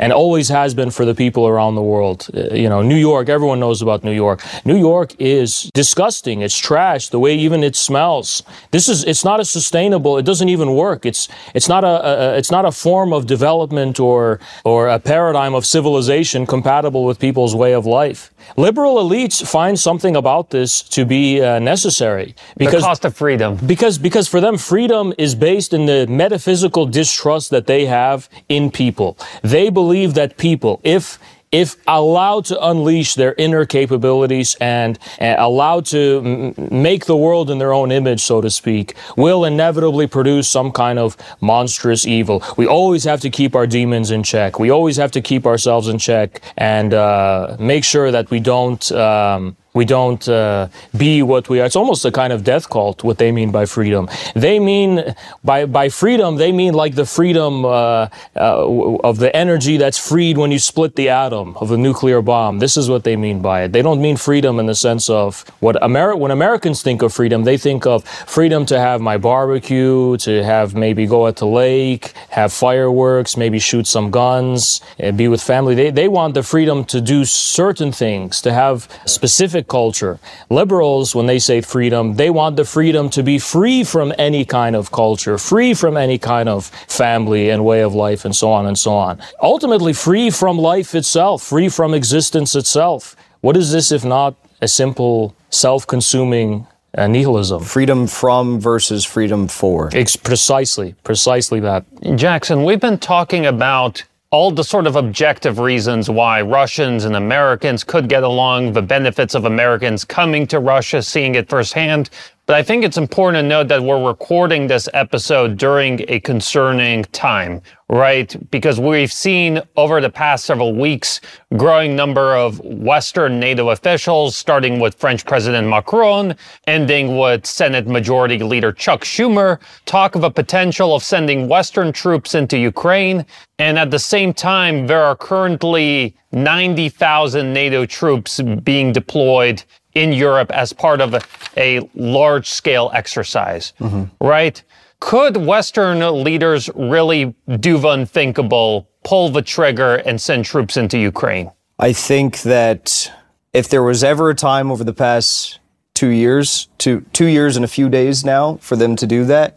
and 0.00 0.14
always 0.14 0.48
has 0.48 0.74
been 0.74 0.90
for 0.90 1.04
the 1.04 1.14
people 1.14 1.46
around 1.46 1.74
the 1.74 1.82
world. 1.82 2.26
Uh, 2.34 2.54
you 2.54 2.68
know, 2.68 2.80
New 2.82 2.96
York, 2.96 3.28
everyone 3.28 3.60
knows 3.60 3.82
about 3.82 4.02
New 4.02 4.16
York. 4.24 4.42
New 4.64 4.78
York 4.78 5.14
is 5.18 5.70
disgusting. 5.74 6.40
It's 6.40 6.56
trash. 6.56 7.10
The 7.10 7.18
way 7.18 7.34
even 7.36 7.62
it 7.62 7.76
smells. 7.76 8.42
This 8.70 8.88
is 8.88 9.04
it's 9.04 9.24
not 9.24 9.38
a 9.40 9.44
sustainable. 9.44 10.16
It 10.16 10.24
doesn't 10.24 10.48
even 10.48 10.74
work. 10.74 11.04
It's 11.04 11.28
it's 11.54 11.68
not 11.68 11.84
a, 11.84 11.94
a 12.12 12.38
it's 12.38 12.50
not 12.50 12.64
a 12.64 12.72
form 12.72 13.12
of 13.12 13.26
development 13.26 14.00
or 14.00 14.40
or 14.64 14.88
a 14.88 14.98
paradigm 14.98 15.54
of 15.54 15.66
civilization 15.66 16.46
compatible 16.46 17.04
with 17.04 17.18
people's 17.18 17.54
way 17.54 17.74
of 17.74 17.84
life. 17.84 18.32
Liberal 18.56 18.96
elites 18.96 19.46
find 19.46 19.78
something 19.78 20.16
about 20.16 20.50
this 20.50 20.82
to 20.82 21.04
be 21.04 21.40
uh, 21.40 21.58
necessary 21.58 22.34
because 22.56 22.82
the 22.82 22.88
cost 22.88 23.04
of 23.04 23.16
freedom. 23.16 23.56
Because 23.66 23.98
because 23.98 24.28
for 24.28 24.40
them 24.40 24.58
freedom 24.58 25.12
is 25.18 25.34
based 25.34 25.72
in 25.72 25.86
the 25.86 26.06
metaphysical 26.08 26.86
distrust 26.86 27.50
that 27.50 27.66
they 27.66 27.86
have 27.86 28.28
in 28.48 28.70
people. 28.70 29.16
They 29.42 29.70
believe 29.70 30.00
believe 30.00 30.14
that 30.14 30.36
people, 30.36 30.80
if 30.84 31.18
if 31.52 31.76
allowed 31.86 32.44
to 32.44 32.64
unleash 32.64 33.14
their 33.14 33.34
inner 33.36 33.64
capabilities 33.66 34.54
and 34.60 34.98
uh, 35.20 35.34
allowed 35.38 35.84
to 35.86 36.54
m- 36.56 36.82
make 36.82 37.06
the 37.06 37.16
world 37.16 37.50
in 37.50 37.58
their 37.58 37.72
own 37.72 37.90
image, 37.90 38.20
so 38.20 38.40
to 38.40 38.50
speak, 38.50 38.94
will 39.16 39.44
inevitably 39.44 40.06
produce 40.06 40.48
some 40.48 40.70
kind 40.70 40.98
of 40.98 41.16
monstrous 41.40 42.06
evil. 42.06 42.42
We 42.56 42.66
always 42.66 43.04
have 43.04 43.20
to 43.22 43.30
keep 43.30 43.56
our 43.56 43.66
demons 43.66 44.10
in 44.12 44.22
check. 44.22 44.60
We 44.60 44.70
always 44.70 44.96
have 44.96 45.10
to 45.12 45.20
keep 45.20 45.44
ourselves 45.44 45.88
in 45.88 45.98
check 45.98 46.40
and 46.56 46.94
uh, 46.94 47.56
make 47.58 47.84
sure 47.84 48.12
that 48.12 48.30
we 48.30 48.38
don't. 48.38 48.90
Um, 48.92 49.56
we 49.72 49.84
don't 49.84 50.28
uh, 50.28 50.68
be 50.96 51.22
what 51.22 51.48
we 51.48 51.60
are. 51.60 51.66
It's 51.66 51.76
almost 51.76 52.04
a 52.04 52.10
kind 52.10 52.32
of 52.32 52.42
death 52.42 52.68
cult, 52.68 53.04
what 53.04 53.18
they 53.18 53.30
mean 53.30 53.50
by 53.52 53.66
freedom. 53.66 54.08
They 54.34 54.58
mean, 54.58 55.14
by, 55.44 55.66
by 55.66 55.88
freedom, 55.88 56.36
they 56.36 56.52
mean 56.52 56.74
like 56.74 56.94
the 56.94 57.06
freedom 57.06 57.64
uh, 57.64 58.08
uh, 58.36 58.98
of 59.04 59.18
the 59.18 59.34
energy 59.34 59.76
that's 59.76 59.98
freed 59.98 60.38
when 60.38 60.50
you 60.50 60.58
split 60.58 60.96
the 60.96 61.08
atom 61.08 61.56
of 61.58 61.70
a 61.70 61.76
nuclear 61.76 62.20
bomb. 62.20 62.58
This 62.58 62.76
is 62.76 62.90
what 62.90 63.04
they 63.04 63.16
mean 63.16 63.42
by 63.42 63.62
it. 63.62 63.72
They 63.72 63.82
don't 63.82 64.00
mean 64.00 64.16
freedom 64.16 64.58
in 64.58 64.66
the 64.66 64.74
sense 64.74 65.08
of 65.08 65.48
what 65.60 65.76
Ameri- 65.76 66.18
when 66.18 66.30
Americans 66.30 66.82
think 66.82 67.02
of 67.02 67.12
freedom, 67.12 67.44
they 67.44 67.56
think 67.56 67.86
of 67.86 68.04
freedom 68.04 68.66
to 68.66 68.78
have 68.78 69.00
my 69.00 69.16
barbecue, 69.16 70.16
to 70.18 70.42
have 70.42 70.74
maybe 70.74 71.06
go 71.06 71.26
at 71.26 71.36
the 71.36 71.46
lake, 71.46 72.12
have 72.30 72.52
fireworks, 72.52 73.36
maybe 73.36 73.58
shoot 73.58 73.86
some 73.86 74.10
guns, 74.10 74.80
and 74.98 75.16
be 75.16 75.28
with 75.28 75.42
family. 75.42 75.74
They, 75.74 75.90
they 75.90 76.08
want 76.08 76.34
the 76.34 76.42
freedom 76.42 76.84
to 76.86 77.00
do 77.00 77.24
certain 77.24 77.92
things, 77.92 78.40
to 78.42 78.52
have 78.52 78.88
specific 79.06 79.59
culture. 79.68 80.18
Liberals, 80.48 81.14
when 81.14 81.26
they 81.26 81.38
say 81.38 81.60
freedom, 81.60 82.14
they 82.14 82.30
want 82.30 82.56
the 82.56 82.64
freedom 82.64 83.10
to 83.10 83.22
be 83.22 83.38
free 83.38 83.84
from 83.84 84.12
any 84.18 84.44
kind 84.44 84.76
of 84.76 84.90
culture, 84.90 85.38
free 85.38 85.74
from 85.74 85.96
any 85.96 86.18
kind 86.18 86.48
of 86.48 86.66
family 86.88 87.50
and 87.50 87.64
way 87.64 87.80
of 87.80 87.94
life, 87.94 88.24
and 88.24 88.34
so 88.34 88.50
on 88.52 88.66
and 88.66 88.78
so 88.78 88.92
on. 88.92 89.20
Ultimately, 89.42 89.92
free 89.92 90.30
from 90.30 90.58
life 90.58 90.94
itself, 90.94 91.42
free 91.42 91.68
from 91.68 91.94
existence 91.94 92.54
itself. 92.54 93.16
What 93.40 93.56
is 93.56 93.72
this 93.72 93.90
if 93.90 94.04
not 94.04 94.34
a 94.60 94.68
simple 94.68 95.34
self 95.50 95.86
consuming 95.86 96.66
uh, 96.96 97.06
nihilism. 97.06 97.62
Freedom 97.62 98.06
from 98.06 98.60
versus 98.60 99.04
freedom 99.04 99.48
for. 99.48 99.90
It's 99.92 100.16
precisely, 100.16 100.94
precisely 101.04 101.60
that. 101.60 101.84
Jackson, 102.16 102.64
we've 102.64 102.80
been 102.80 102.98
talking 102.98 103.46
about 103.46 104.02
all 104.32 104.52
the 104.52 104.62
sort 104.62 104.86
of 104.86 104.94
objective 104.94 105.58
reasons 105.58 106.08
why 106.08 106.40
Russians 106.40 107.04
and 107.04 107.16
Americans 107.16 107.82
could 107.82 108.08
get 108.08 108.22
along, 108.22 108.72
the 108.72 108.82
benefits 108.82 109.34
of 109.34 109.44
Americans 109.44 110.04
coming 110.04 110.46
to 110.46 110.60
Russia, 110.60 111.02
seeing 111.02 111.34
it 111.34 111.48
firsthand. 111.48 112.10
But 112.46 112.54
I 112.54 112.62
think 112.62 112.84
it's 112.84 112.96
important 112.96 113.42
to 113.42 113.48
note 113.48 113.66
that 113.68 113.82
we're 113.82 114.06
recording 114.06 114.68
this 114.68 114.88
episode 114.94 115.56
during 115.56 116.04
a 116.06 116.20
concerning 116.20 117.02
time, 117.06 117.60
right? 117.90 118.36
Because 118.52 118.78
we've 118.78 119.12
seen 119.12 119.60
over 119.76 120.00
the 120.00 120.08
past 120.08 120.44
several 120.44 120.72
weeks 120.72 121.20
growing 121.56 121.96
number 121.96 122.36
of 122.36 122.60
Western 122.60 123.40
NATO 123.40 123.70
officials, 123.70 124.36
starting 124.36 124.78
with 124.78 124.94
French 124.94 125.26
President 125.26 125.66
Macron, 125.66 126.36
ending 126.68 127.18
with 127.18 127.44
Senate 127.44 127.88
Majority 127.88 128.38
Leader 128.38 128.72
Chuck 128.72 129.02
Schumer, 129.02 129.58
talk 129.86 130.14
of 130.14 130.22
a 130.22 130.30
potential 130.30 130.94
of 130.94 131.02
sending 131.02 131.48
Western 131.48 131.92
troops 131.92 132.36
into 132.36 132.56
Ukraine. 132.56 133.26
And 133.58 133.76
at 133.76 133.90
the 133.90 133.98
same 133.98 134.32
time, 134.32 134.86
there 134.86 135.02
are 135.02 135.16
currently 135.16 136.16
90,000 136.30 137.52
NATO 137.52 137.86
troops 137.86 138.40
being 138.62 138.92
deployed 138.92 139.64
in 139.94 140.12
Europe 140.12 140.52
as 140.52 140.72
part 140.72 141.00
of 141.00 141.14
a, 141.14 141.20
a 141.56 141.90
large 141.96 142.48
scale 142.48 142.92
exercise, 142.94 143.72
mm-hmm. 143.80 144.04
right? 144.24 144.62
Could 145.00 145.38
Western 145.38 146.22
leaders 146.22 146.70
really 146.74 147.34
do 147.58 147.78
the 147.78 147.88
unthinkable, 147.88 148.88
pull 149.02 149.30
the 149.30 149.42
trigger, 149.42 149.96
and 149.96 150.20
send 150.20 150.44
troops 150.44 150.76
into 150.76 150.98
Ukraine? 150.98 151.50
I 151.78 151.92
think 151.92 152.42
that 152.42 153.10
if 153.52 153.68
there 153.68 153.82
was 153.82 154.04
ever 154.04 154.30
a 154.30 154.34
time 154.34 154.70
over 154.70 154.84
the 154.84 154.92
past 154.92 155.58
two 155.94 156.08
years, 156.08 156.68
two, 156.78 157.00
two 157.12 157.26
years 157.26 157.56
and 157.56 157.64
a 157.64 157.68
few 157.68 157.88
days 157.88 158.24
now 158.24 158.56
for 158.56 158.76
them 158.76 158.94
to 158.96 159.06
do 159.06 159.24
that, 159.24 159.56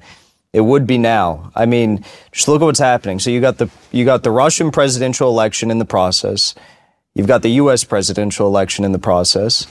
it 0.53 0.61
would 0.61 0.87
be 0.87 0.97
now. 0.97 1.51
I 1.55 1.65
mean, 1.65 2.05
just 2.31 2.47
look 2.47 2.61
at 2.61 2.65
what's 2.65 2.79
happening. 2.79 3.19
So 3.19 3.29
you 3.29 3.41
got 3.41 3.57
the 3.57 3.69
you 3.91 4.05
got 4.05 4.23
the 4.23 4.31
Russian 4.31 4.71
presidential 4.71 5.27
election 5.27 5.71
in 5.71 5.79
the 5.79 5.85
process. 5.85 6.53
You've 7.15 7.27
got 7.27 7.41
the 7.41 7.49
U.S. 7.49 7.83
presidential 7.83 8.47
election 8.47 8.85
in 8.85 8.91
the 8.91 8.99
process. 8.99 9.67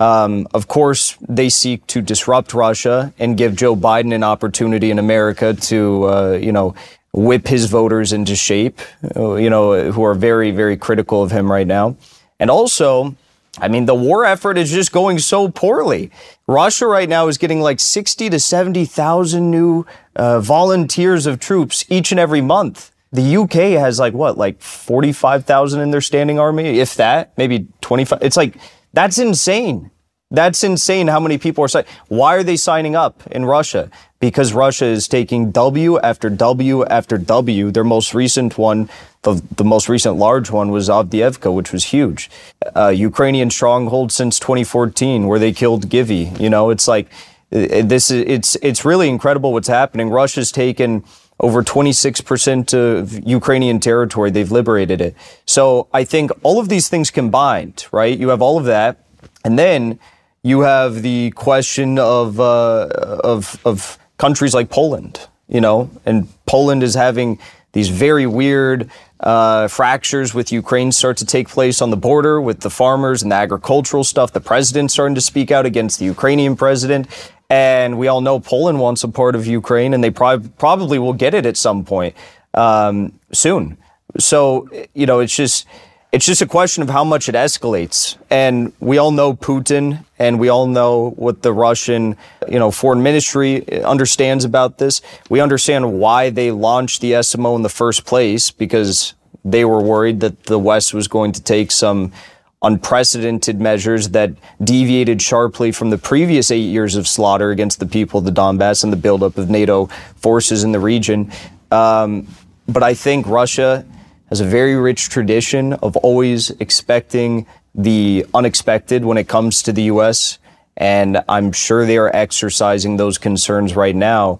Um, 0.00 0.48
of 0.54 0.66
course, 0.66 1.16
they 1.28 1.50
seek 1.50 1.86
to 1.88 2.00
disrupt 2.00 2.54
Russia 2.54 3.12
and 3.18 3.36
give 3.36 3.54
Joe 3.54 3.76
Biden 3.76 4.14
an 4.14 4.24
opportunity 4.24 4.90
in 4.90 4.98
America 4.98 5.52
to, 5.52 6.04
uh, 6.04 6.38
you 6.40 6.52
know, 6.52 6.74
whip 7.12 7.46
his 7.46 7.66
voters 7.66 8.12
into 8.12 8.34
shape, 8.34 8.80
uh, 9.14 9.34
you 9.34 9.50
know, 9.50 9.92
who 9.92 10.02
are 10.02 10.14
very, 10.14 10.52
very 10.52 10.76
critical 10.76 11.22
of 11.22 11.30
him 11.30 11.52
right 11.52 11.66
now. 11.66 11.96
And 12.38 12.50
also, 12.50 13.14
I 13.58 13.68
mean, 13.68 13.84
the 13.84 13.94
war 13.94 14.24
effort 14.24 14.56
is 14.56 14.70
just 14.70 14.90
going 14.90 15.18
so 15.18 15.50
poorly. 15.50 16.10
Russia 16.46 16.86
right 16.86 17.08
now 17.08 17.28
is 17.28 17.36
getting 17.36 17.60
like 17.60 17.78
60 17.78 18.30
to 18.30 18.40
70,000 18.40 19.50
new 19.50 19.84
uh, 20.16 20.40
volunteers 20.40 21.26
of 21.26 21.40
troops 21.40 21.84
each 21.90 22.10
and 22.10 22.18
every 22.18 22.40
month. 22.40 22.90
The 23.12 23.36
UK 23.36 23.78
has 23.78 23.98
like 23.98 24.14
what, 24.14 24.38
like 24.38 24.62
45,000 24.62 25.80
in 25.80 25.90
their 25.90 26.00
standing 26.00 26.38
army, 26.38 26.78
if 26.78 26.94
that, 26.94 27.36
maybe 27.36 27.66
25. 27.82 28.22
It's 28.22 28.36
like, 28.36 28.54
that's 28.92 29.18
insane. 29.18 29.90
That's 30.32 30.62
insane 30.62 31.08
how 31.08 31.18
many 31.18 31.38
people 31.38 31.64
are 31.64 31.68
signing. 31.68 31.90
Why 32.08 32.36
are 32.36 32.44
they 32.44 32.56
signing 32.56 32.94
up 32.94 33.22
in 33.32 33.44
Russia? 33.44 33.90
Because 34.20 34.52
Russia 34.52 34.84
is 34.84 35.08
taking 35.08 35.50
W 35.50 35.98
after 35.98 36.30
W 36.30 36.84
after 36.84 37.18
W. 37.18 37.70
Their 37.72 37.84
most 37.84 38.14
recent 38.14 38.56
one, 38.56 38.88
the, 39.22 39.42
the 39.56 39.64
most 39.64 39.88
recent 39.88 40.16
large 40.16 40.50
one 40.50 40.70
was 40.70 40.88
Avdiivka, 40.88 41.52
which 41.52 41.72
was 41.72 41.86
huge. 41.86 42.30
Uh, 42.76 42.88
Ukrainian 42.88 43.50
stronghold 43.50 44.12
since 44.12 44.38
2014, 44.38 45.26
where 45.26 45.40
they 45.40 45.52
killed 45.52 45.88
Givi. 45.88 46.38
You 46.38 46.50
know, 46.50 46.70
it's 46.70 46.86
like 46.86 47.08
this 47.50 48.10
is 48.12 48.24
it's 48.26 48.56
it's 48.62 48.84
really 48.84 49.08
incredible 49.08 49.52
what's 49.52 49.68
happening. 49.68 50.10
Russia's 50.10 50.52
taken 50.52 51.02
over 51.40 51.62
26% 51.62 52.74
of 52.74 53.26
Ukrainian 53.26 53.80
territory. 53.80 54.30
They've 54.30 54.52
liberated 54.52 55.00
it. 55.00 55.16
So 55.46 55.88
I 55.92 56.04
think 56.04 56.30
all 56.42 56.60
of 56.60 56.68
these 56.68 56.88
things 56.88 57.10
combined, 57.10 57.86
right? 57.92 58.16
You 58.16 58.28
have 58.28 58.42
all 58.42 58.58
of 58.58 58.66
that. 58.66 59.04
And 59.44 59.58
then 59.58 59.98
you 60.42 60.60
have 60.60 61.02
the 61.02 61.30
question 61.32 61.98
of, 61.98 62.38
uh, 62.38 62.88
of, 63.24 63.58
of 63.64 63.98
countries 64.18 64.54
like 64.54 64.68
Poland, 64.68 65.26
you 65.48 65.60
know, 65.60 65.90
and 66.04 66.28
Poland 66.46 66.82
is 66.82 66.94
having 66.94 67.38
these 67.72 67.88
very 67.88 68.26
weird 68.26 68.90
uh, 69.20 69.68
fractures 69.68 70.34
with 70.34 70.50
Ukraine 70.52 70.92
start 70.92 71.16
to 71.18 71.26
take 71.26 71.48
place 71.48 71.80
on 71.80 71.90
the 71.90 71.96
border 71.96 72.40
with 72.40 72.60
the 72.60 72.70
farmers 72.70 73.22
and 73.22 73.30
the 73.30 73.36
agricultural 73.36 74.04
stuff. 74.04 74.32
The 74.32 74.40
president 74.40 74.90
starting 74.90 75.14
to 75.14 75.20
speak 75.20 75.50
out 75.50 75.66
against 75.66 75.98
the 75.98 76.06
Ukrainian 76.06 76.56
president. 76.56 77.06
And 77.50 77.98
we 77.98 78.06
all 78.06 78.20
know 78.20 78.38
Poland 78.40 78.78
wants 78.78 79.02
a 79.04 79.08
part 79.08 79.34
of 79.34 79.46
Ukraine, 79.46 79.92
and 79.92 80.02
they 80.02 80.10
prob- 80.10 80.56
probably 80.56 80.98
will 80.98 81.12
get 81.12 81.34
it 81.34 81.44
at 81.44 81.56
some 81.56 81.84
point 81.84 82.14
um, 82.54 83.12
soon. 83.32 83.76
So 84.18 84.68
you 84.94 85.06
know, 85.06 85.18
it's 85.18 85.34
just 85.34 85.66
it's 86.12 86.26
just 86.26 86.42
a 86.42 86.46
question 86.46 86.82
of 86.82 86.90
how 86.90 87.04
much 87.04 87.28
it 87.28 87.34
escalates. 87.34 88.16
And 88.30 88.72
we 88.80 88.98
all 88.98 89.12
know 89.12 89.34
Putin, 89.34 90.04
and 90.18 90.40
we 90.40 90.48
all 90.48 90.66
know 90.66 91.10
what 91.10 91.42
the 91.42 91.52
Russian, 91.52 92.16
you 92.48 92.58
know, 92.58 92.70
foreign 92.70 93.02
ministry 93.02 93.82
understands 93.82 94.44
about 94.44 94.78
this. 94.78 95.02
We 95.28 95.40
understand 95.40 95.98
why 96.00 96.30
they 96.30 96.50
launched 96.50 97.00
the 97.00 97.12
SMO 97.12 97.56
in 97.56 97.62
the 97.62 97.68
first 97.68 98.04
place 98.06 98.50
because 98.50 99.14
they 99.44 99.64
were 99.64 99.80
worried 99.82 100.20
that 100.20 100.44
the 100.44 100.58
West 100.58 100.92
was 100.92 101.08
going 101.08 101.32
to 101.32 101.42
take 101.42 101.70
some 101.70 102.12
unprecedented 102.62 103.60
measures 103.60 104.10
that 104.10 104.30
deviated 104.62 105.22
sharply 105.22 105.72
from 105.72 105.90
the 105.90 105.98
previous 105.98 106.50
eight 106.50 106.58
years 106.58 106.94
of 106.94 107.08
slaughter 107.08 107.50
against 107.50 107.80
the 107.80 107.86
people 107.86 108.18
of 108.18 108.26
the 108.26 108.32
Donbass 108.32 108.84
and 108.84 108.92
the 108.92 108.98
buildup 108.98 109.38
of 109.38 109.48
NATO 109.48 109.86
forces 110.16 110.62
in 110.62 110.72
the 110.72 110.80
region. 110.80 111.32
Um, 111.70 112.26
but 112.68 112.82
I 112.82 112.94
think 112.94 113.26
Russia 113.26 113.86
has 114.28 114.40
a 114.40 114.44
very 114.44 114.76
rich 114.76 115.08
tradition 115.08 115.72
of 115.74 115.96
always 115.96 116.50
expecting 116.60 117.46
the 117.74 118.26
unexpected 118.34 119.04
when 119.04 119.16
it 119.16 119.26
comes 119.26 119.62
to 119.62 119.72
the 119.72 119.84
U.S. 119.84 120.38
And 120.76 121.22
I'm 121.28 121.52
sure 121.52 121.86
they 121.86 121.98
are 121.98 122.14
exercising 122.14 122.96
those 122.96 123.18
concerns 123.18 123.74
right 123.74 123.96
now 123.96 124.38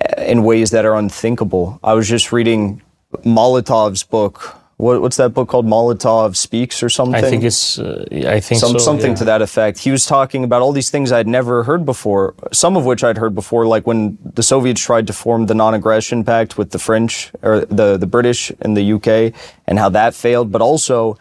uh, 0.00 0.22
in 0.22 0.44
ways 0.44 0.70
that 0.70 0.84
are 0.84 0.94
unthinkable. 0.94 1.80
I 1.82 1.94
was 1.94 2.08
just 2.08 2.32
reading 2.32 2.82
Molotov's 3.24 4.02
book 4.04 4.56
what, 4.78 5.00
what's 5.00 5.16
that 5.16 5.30
book 5.30 5.48
called? 5.48 5.66
Molotov 5.66 6.36
Speaks 6.36 6.82
or 6.82 6.90
something? 6.90 7.14
I 7.14 7.22
think 7.22 7.44
it's, 7.44 7.78
uh, 7.78 8.04
I 8.12 8.40
think 8.40 8.60
some, 8.60 8.72
so, 8.72 8.78
something 8.78 9.12
yeah. 9.12 9.16
to 9.16 9.24
that 9.24 9.40
effect. 9.40 9.78
He 9.78 9.90
was 9.90 10.04
talking 10.04 10.44
about 10.44 10.60
all 10.60 10.72
these 10.72 10.90
things 10.90 11.12
I'd 11.12 11.26
never 11.26 11.62
heard 11.62 11.86
before, 11.86 12.34
some 12.52 12.76
of 12.76 12.84
which 12.84 13.02
I'd 13.02 13.16
heard 13.16 13.34
before, 13.34 13.66
like 13.66 13.86
when 13.86 14.18
the 14.22 14.42
Soviets 14.42 14.82
tried 14.82 15.06
to 15.06 15.14
form 15.14 15.46
the 15.46 15.54
non-aggression 15.54 16.24
pact 16.24 16.58
with 16.58 16.72
the 16.72 16.78
French 16.78 17.32
or 17.42 17.64
the, 17.64 17.96
the 17.96 18.06
British 18.06 18.52
and 18.60 18.76
the 18.76 18.92
UK 18.92 19.32
and 19.66 19.78
how 19.78 19.88
that 19.88 20.14
failed. 20.14 20.52
But 20.52 20.60
also 20.60 21.12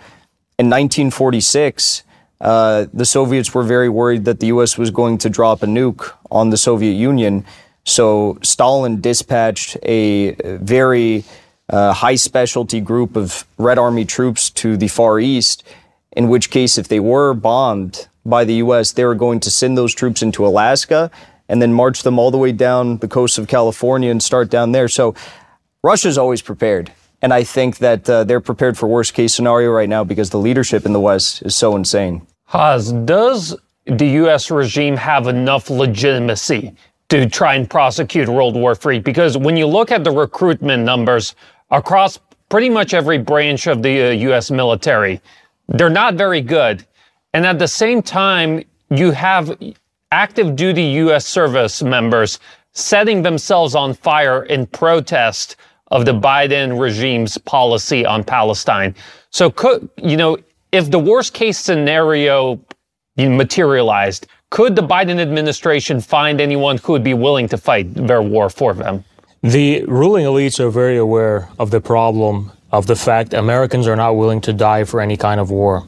in 0.60 0.70
1946, 0.70 2.04
uh, 2.41 2.88
the 2.94 3.06
Soviets 3.06 3.54
were 3.54 3.63
very 3.63 3.88
worried 3.88 4.26
that 4.26 4.41
the 4.41 4.48
U.S. 4.48 4.78
was 4.78 4.91
going 4.91 5.18
to 5.20 5.30
drop 5.30 5.63
a 5.63 5.65
nuke 5.65 6.12
on 6.30 6.50
the 6.50 6.58
Soviet 6.58 6.94
Union. 6.94 7.46
So 7.86 8.38
Stalin 8.44 9.00
dispatched 9.00 9.78
a 9.84 10.34
very 10.58 11.24
uh, 11.69 11.93
high 11.93 12.15
specialty 12.15 12.80
group 12.80 13.15
of 13.15 13.45
Red 13.58 13.78
Army 13.78 14.06
troops 14.06 14.49
to 14.51 14.78
the 14.78 14.88
Far 14.88 15.19
East, 15.19 15.63
in 16.12 16.30
which 16.30 16.49
case, 16.49 16.78
if 16.78 16.88
they 16.88 16.99
were 16.99 17.34
bombed 17.34 18.08
by 18.25 18.43
the 18.43 18.56
U.S., 18.56 18.91
they 18.91 19.06
were 19.06 19.15
going 19.15 19.39
to 19.41 19.51
send 19.51 19.78
those 19.78 19.93
troops 19.93 20.21
into 20.21 20.45
Alaska 20.45 21.12
and 21.47 21.62
then 21.62 21.73
march 21.73 22.04
them 22.04 22.17
all 22.17 22.32
the 22.32 22.38
way 22.38 22.51
down 22.51 22.97
the 22.97 23.08
coast 23.08 23.38
of 23.38 23.47
California 23.47 24.10
and 24.10 24.21
start 24.21 24.49
down 24.49 24.71
there. 24.71 24.88
So 24.88 25.13
Russia's 25.84 26.17
always 26.17 26.41
prepared. 26.41 26.91
And 27.21 27.34
I 27.34 27.43
think 27.43 27.78
that 27.78 28.10
uh, 28.10 28.24
they're 28.24 28.41
prepared 28.41 28.78
for 28.78 28.88
worst 28.88 29.13
case 29.13 29.34
scenario 29.34 29.72
right 29.72 29.89
now 29.89 30.03
because 30.03 30.30
the 30.30 30.38
leadership 30.38 30.86
in 30.86 30.93
the 30.93 30.99
West 30.99 31.41
is 31.43 31.55
so 31.55 31.76
insane. 31.76 32.26
Haz, 32.45 32.91
does 32.91 33.55
the 33.86 34.07
U.S. 34.07 34.51
regime 34.51 34.97
have 34.97 35.28
enough 35.28 35.70
legitimacy 35.70 36.76
to 37.09 37.30
try 37.30 37.55
and 37.55 37.70
prosecute 37.70 38.28
World 38.28 38.55
War 38.55 38.76
III? 38.76 38.99
Because 38.99 39.38
when 39.38 39.57
you 39.57 39.66
look 39.68 39.91
at 39.91 40.03
the 40.03 40.11
recruitment 40.11 40.84
numbers 40.84 41.36
across 41.72 42.20
pretty 42.49 42.70
much 42.70 42.93
every 42.93 43.18
branch 43.18 43.68
of 43.68 43.82
the 43.82 44.07
uh, 44.07 44.09
U.S. 44.11 44.51
military. 44.51 45.22
They're 45.68 45.89
not 45.89 46.16
very 46.16 46.41
good. 46.41 46.86
And 47.34 47.45
at 47.45 47.59
the 47.59 47.68
same 47.68 48.01
time, 48.01 48.63
you 48.89 49.11
have 49.11 49.57
active 50.11 50.55
duty 50.55 50.84
U.S. 50.84 51.26
service 51.26 51.82
members 51.82 52.39
setting 52.72 53.22
themselves 53.22 53.74
on 53.76 53.93
fire 53.93 54.43
in 54.43 54.68
protest 54.68 55.55
of 55.91 56.05
the 56.05 56.13
Biden 56.13 56.80
regime's 56.80 57.38
policy 57.38 58.05
on 58.05 58.24
Palestine. 58.24 58.95
So, 59.30 59.49
could, 59.49 59.89
you 60.01 60.18
know, 60.18 60.38
if 60.72 60.91
the 60.91 60.99
worst 60.99 61.34
case 61.34 61.57
scenario 61.57 62.59
materialized, 63.18 64.28
could 64.49 64.76
the 64.76 64.82
Biden 64.82 65.20
administration 65.20 65.99
find 66.01 66.39
anyone 66.39 66.78
who 66.78 66.93
would 66.93 67.03
be 67.03 67.13
willing 67.13 67.47
to 67.49 67.57
fight 67.57 67.93
their 67.93 68.22
war 68.22 68.49
for 68.49 68.74
them? 68.74 69.03
The 69.46 69.86
ruling 69.86 70.26
elites 70.26 70.60
are 70.60 70.72
very 70.72 70.98
aware 70.98 71.50
of 71.60 71.70
the 71.70 71.80
problem 71.80 72.52
of 72.72 72.88
the 72.88 72.95
fact 72.95 73.34
Americans 73.34 73.88
are 73.88 73.95
not 73.95 74.16
willing 74.16 74.41
to 74.41 74.53
die 74.53 74.84
for 74.84 75.01
any 75.01 75.18
kind 75.18 75.39
of 75.39 75.49
war. 75.49 75.86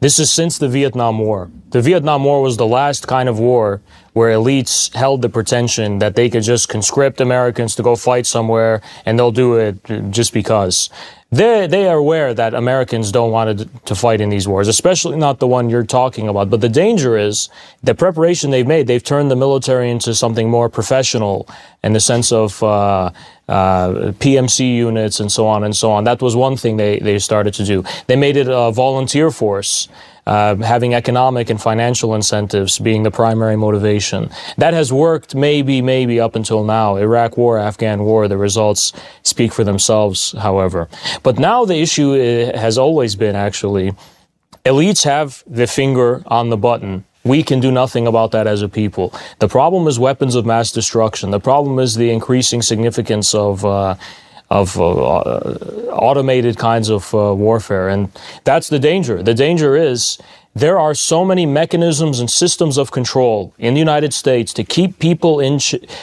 This 0.00 0.18
is 0.18 0.32
since 0.32 0.58
the 0.58 0.68
Vietnam 0.68 1.18
War. 1.18 1.50
The 1.70 1.82
Vietnam 1.82 2.24
War 2.24 2.40
was 2.42 2.56
the 2.56 2.66
last 2.66 3.06
kind 3.06 3.28
of 3.28 3.38
war 3.38 3.80
where 4.12 4.36
elites 4.36 4.92
held 4.94 5.22
the 5.22 5.28
pretension 5.28 5.98
that 5.98 6.16
they 6.16 6.28
could 6.28 6.42
just 6.42 6.68
conscript 6.68 7.20
Americans 7.20 7.74
to 7.76 7.82
go 7.82 7.94
fight 7.94 8.26
somewhere 8.26 8.80
and 9.04 9.18
they'll 9.18 9.30
do 9.30 9.54
it 9.56 9.76
just 10.10 10.32
because. 10.32 10.90
They, 11.32 11.68
they 11.68 11.86
are 11.86 11.98
aware 11.98 12.34
that 12.34 12.54
Americans 12.54 13.12
don't 13.12 13.30
want 13.30 13.56
to, 13.56 13.68
to 13.84 13.94
fight 13.94 14.20
in 14.20 14.30
these 14.30 14.48
wars, 14.48 14.66
especially 14.66 15.16
not 15.16 15.38
the 15.38 15.46
one 15.46 15.70
you're 15.70 15.84
talking 15.84 16.26
about. 16.26 16.50
But 16.50 16.60
the 16.60 16.68
danger 16.68 17.16
is 17.16 17.48
the 17.84 17.94
preparation 17.94 18.50
they've 18.50 18.66
made, 18.66 18.88
they've 18.88 19.02
turned 19.02 19.30
the 19.30 19.36
military 19.36 19.90
into 19.90 20.12
something 20.12 20.50
more 20.50 20.68
professional 20.68 21.48
in 21.84 21.92
the 21.92 22.00
sense 22.00 22.32
of 22.32 22.60
uh, 22.64 23.12
uh, 23.50 24.12
PMC 24.20 24.76
units 24.76 25.18
and 25.18 25.30
so 25.30 25.46
on 25.46 25.64
and 25.64 25.74
so 25.74 25.90
on. 25.90 26.04
That 26.04 26.22
was 26.22 26.36
one 26.36 26.56
thing 26.56 26.76
they, 26.76 27.00
they 27.00 27.18
started 27.18 27.52
to 27.54 27.64
do. 27.64 27.84
They 28.06 28.16
made 28.16 28.36
it 28.36 28.46
a 28.48 28.70
volunteer 28.70 29.30
force. 29.30 29.88
Uh, 30.26 30.54
having 30.56 30.94
economic 30.94 31.50
and 31.50 31.60
financial 31.60 32.14
incentives 32.14 32.78
being 32.78 33.02
the 33.02 33.10
primary 33.10 33.56
motivation. 33.56 34.30
That 34.58 34.74
has 34.74 34.92
worked 34.92 35.34
maybe, 35.34 35.82
maybe 35.82 36.20
up 36.20 36.36
until 36.36 36.62
now. 36.62 36.96
Iraq 36.96 37.36
War, 37.36 37.58
Afghan 37.58 38.04
War, 38.04 38.28
the 38.28 38.36
results 38.36 38.92
speak 39.24 39.52
for 39.52 39.64
themselves, 39.64 40.32
however. 40.38 40.88
But 41.22 41.38
now 41.38 41.64
the 41.64 41.78
issue 41.80 42.12
uh, 42.12 42.56
has 42.56 42.78
always 42.78 43.16
been 43.16 43.34
actually 43.34 43.92
elites 44.64 45.04
have 45.04 45.42
the 45.46 45.66
finger 45.66 46.22
on 46.26 46.50
the 46.50 46.56
button 46.56 47.04
we 47.24 47.42
can 47.42 47.60
do 47.60 47.70
nothing 47.70 48.06
about 48.06 48.30
that 48.32 48.46
as 48.46 48.62
a 48.62 48.68
people. 48.68 49.12
The 49.38 49.48
problem 49.48 49.86
is 49.86 49.98
weapons 49.98 50.34
of 50.34 50.46
mass 50.46 50.72
destruction. 50.72 51.30
The 51.30 51.40
problem 51.40 51.78
is 51.78 51.94
the 51.94 52.10
increasing 52.10 52.62
significance 52.62 53.34
of 53.34 53.64
uh, 53.64 53.96
of 54.50 54.76
uh, 54.80 54.82
automated 55.92 56.58
kinds 56.58 56.88
of 56.88 57.14
uh, 57.14 57.32
warfare. 57.34 57.88
And 57.88 58.10
that's 58.42 58.68
the 58.68 58.80
danger. 58.80 59.22
The 59.22 59.34
danger 59.34 59.76
is 59.76 60.18
there 60.54 60.76
are 60.76 60.94
so 60.94 61.24
many 61.24 61.46
mechanisms 61.46 62.18
and 62.18 62.28
systems 62.28 62.76
of 62.76 62.90
control 62.90 63.54
in 63.58 63.74
the 63.74 63.78
United 63.78 64.12
States 64.12 64.52
to 64.54 64.64
keep 64.64 64.98
people 64.98 65.38
in 65.38 65.60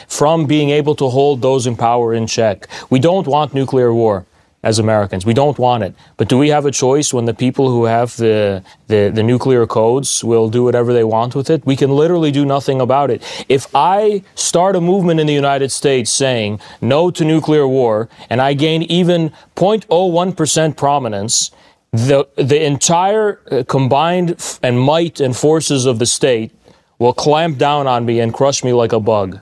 from 0.08 0.46
being 0.46 0.70
able 0.70 0.94
to 0.94 1.10
hold 1.10 1.42
those 1.42 1.66
in 1.66 1.76
power 1.76 2.14
in 2.14 2.26
check. 2.26 2.66
We 2.88 2.98
don't 2.98 3.26
want 3.26 3.52
nuclear 3.52 3.92
war 3.92 4.24
as 4.62 4.78
Americans. 4.78 5.24
We 5.24 5.34
don't 5.34 5.58
want 5.58 5.84
it. 5.84 5.94
But 6.16 6.28
do 6.28 6.36
we 6.36 6.48
have 6.48 6.66
a 6.66 6.70
choice 6.70 7.14
when 7.14 7.26
the 7.26 7.34
people 7.34 7.70
who 7.70 7.84
have 7.84 8.16
the, 8.16 8.64
the, 8.88 9.10
the, 9.14 9.22
nuclear 9.22 9.66
codes 9.66 10.24
will 10.24 10.50
do 10.50 10.64
whatever 10.64 10.92
they 10.92 11.04
want 11.04 11.36
with 11.36 11.48
it? 11.48 11.64
We 11.64 11.76
can 11.76 11.90
literally 11.90 12.32
do 12.32 12.44
nothing 12.44 12.80
about 12.80 13.10
it. 13.10 13.22
If 13.48 13.68
I 13.72 14.24
start 14.34 14.74
a 14.74 14.80
movement 14.80 15.20
in 15.20 15.28
the 15.28 15.34
United 15.34 15.70
States 15.70 16.10
saying 16.10 16.60
no 16.80 17.10
to 17.12 17.24
nuclear 17.24 17.68
war 17.68 18.08
and 18.28 18.40
I 18.40 18.54
gain 18.54 18.82
even 18.82 19.30
0.01% 19.54 20.76
prominence, 20.76 21.52
the, 21.92 22.26
the 22.36 22.62
entire 22.64 23.40
uh, 23.50 23.62
combined 23.66 24.32
f- 24.32 24.58
and 24.62 24.78
might 24.78 25.20
and 25.20 25.36
forces 25.36 25.86
of 25.86 25.98
the 26.00 26.06
state 26.06 26.52
will 26.98 27.14
clamp 27.14 27.58
down 27.58 27.86
on 27.86 28.04
me 28.04 28.18
and 28.20 28.34
crush 28.34 28.64
me 28.64 28.72
like 28.72 28.92
a 28.92 29.00
bug. 29.00 29.38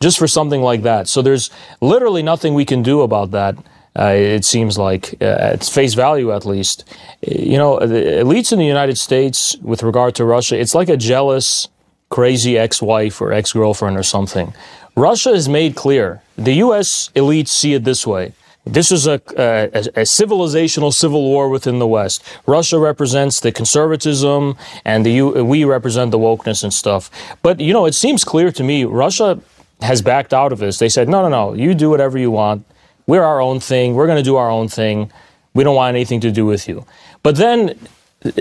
Just 0.00 0.18
for 0.18 0.28
something 0.28 0.60
like 0.60 0.82
that. 0.82 1.08
So 1.08 1.22
there's 1.22 1.50
literally 1.80 2.22
nothing 2.22 2.52
we 2.52 2.66
can 2.66 2.82
do 2.82 3.00
about 3.00 3.30
that. 3.30 3.56
Uh, 3.96 4.12
it 4.12 4.44
seems 4.44 4.76
like, 4.76 5.14
uh, 5.20 5.52
at 5.52 5.64
face 5.64 5.94
value 5.94 6.32
at 6.32 6.44
least. 6.44 6.84
You 7.22 7.58
know, 7.58 7.78
the 7.78 8.22
elites 8.24 8.52
in 8.52 8.58
the 8.58 8.66
United 8.66 8.98
States, 8.98 9.56
with 9.62 9.84
regard 9.84 10.16
to 10.16 10.24
Russia, 10.24 10.58
it's 10.58 10.74
like 10.74 10.88
a 10.88 10.96
jealous, 10.96 11.68
crazy 12.10 12.58
ex 12.58 12.82
wife 12.82 13.20
or 13.20 13.32
ex 13.32 13.52
girlfriend 13.52 13.96
or 13.96 14.02
something. 14.02 14.52
Russia 14.96 15.30
has 15.30 15.48
made 15.48 15.76
clear, 15.76 16.22
the 16.36 16.54
U.S. 16.54 17.10
elites 17.14 17.48
see 17.48 17.74
it 17.74 17.84
this 17.84 18.06
way. 18.06 18.32
This 18.66 18.90
is 18.90 19.06
a, 19.06 19.20
a, 19.36 19.64
a, 19.74 20.04
civilizational 20.04 20.92
civil 20.92 21.22
war 21.22 21.50
within 21.50 21.78
the 21.78 21.86
West. 21.86 22.24
Russia 22.46 22.78
represents 22.78 23.40
the 23.40 23.52
conservatism, 23.52 24.56
and 24.86 25.04
the 25.04 25.10
U, 25.12 25.44
we 25.44 25.64
represent 25.64 26.12
the 26.12 26.18
wokeness 26.18 26.64
and 26.64 26.72
stuff. 26.72 27.10
But 27.42 27.60
you 27.60 27.74
know, 27.74 27.84
it 27.84 27.94
seems 27.94 28.24
clear 28.24 28.50
to 28.52 28.64
me 28.64 28.84
Russia 28.84 29.38
has 29.82 30.00
backed 30.00 30.32
out 30.32 30.50
of 30.50 30.60
this. 30.60 30.78
They 30.78 30.88
said, 30.88 31.08
no, 31.08 31.22
no, 31.22 31.28
no, 31.28 31.54
you 31.54 31.74
do 31.74 31.90
whatever 31.90 32.16
you 32.16 32.30
want 32.30 32.64
we're 33.06 33.22
our 33.22 33.40
own 33.40 33.60
thing. 33.60 33.94
We're 33.94 34.06
going 34.06 34.18
to 34.18 34.24
do 34.24 34.36
our 34.36 34.50
own 34.50 34.68
thing. 34.68 35.10
We 35.54 35.64
don't 35.64 35.76
want 35.76 35.94
anything 35.94 36.20
to 36.20 36.30
do 36.30 36.46
with 36.46 36.68
you. 36.68 36.84
But 37.22 37.36
then 37.36 37.78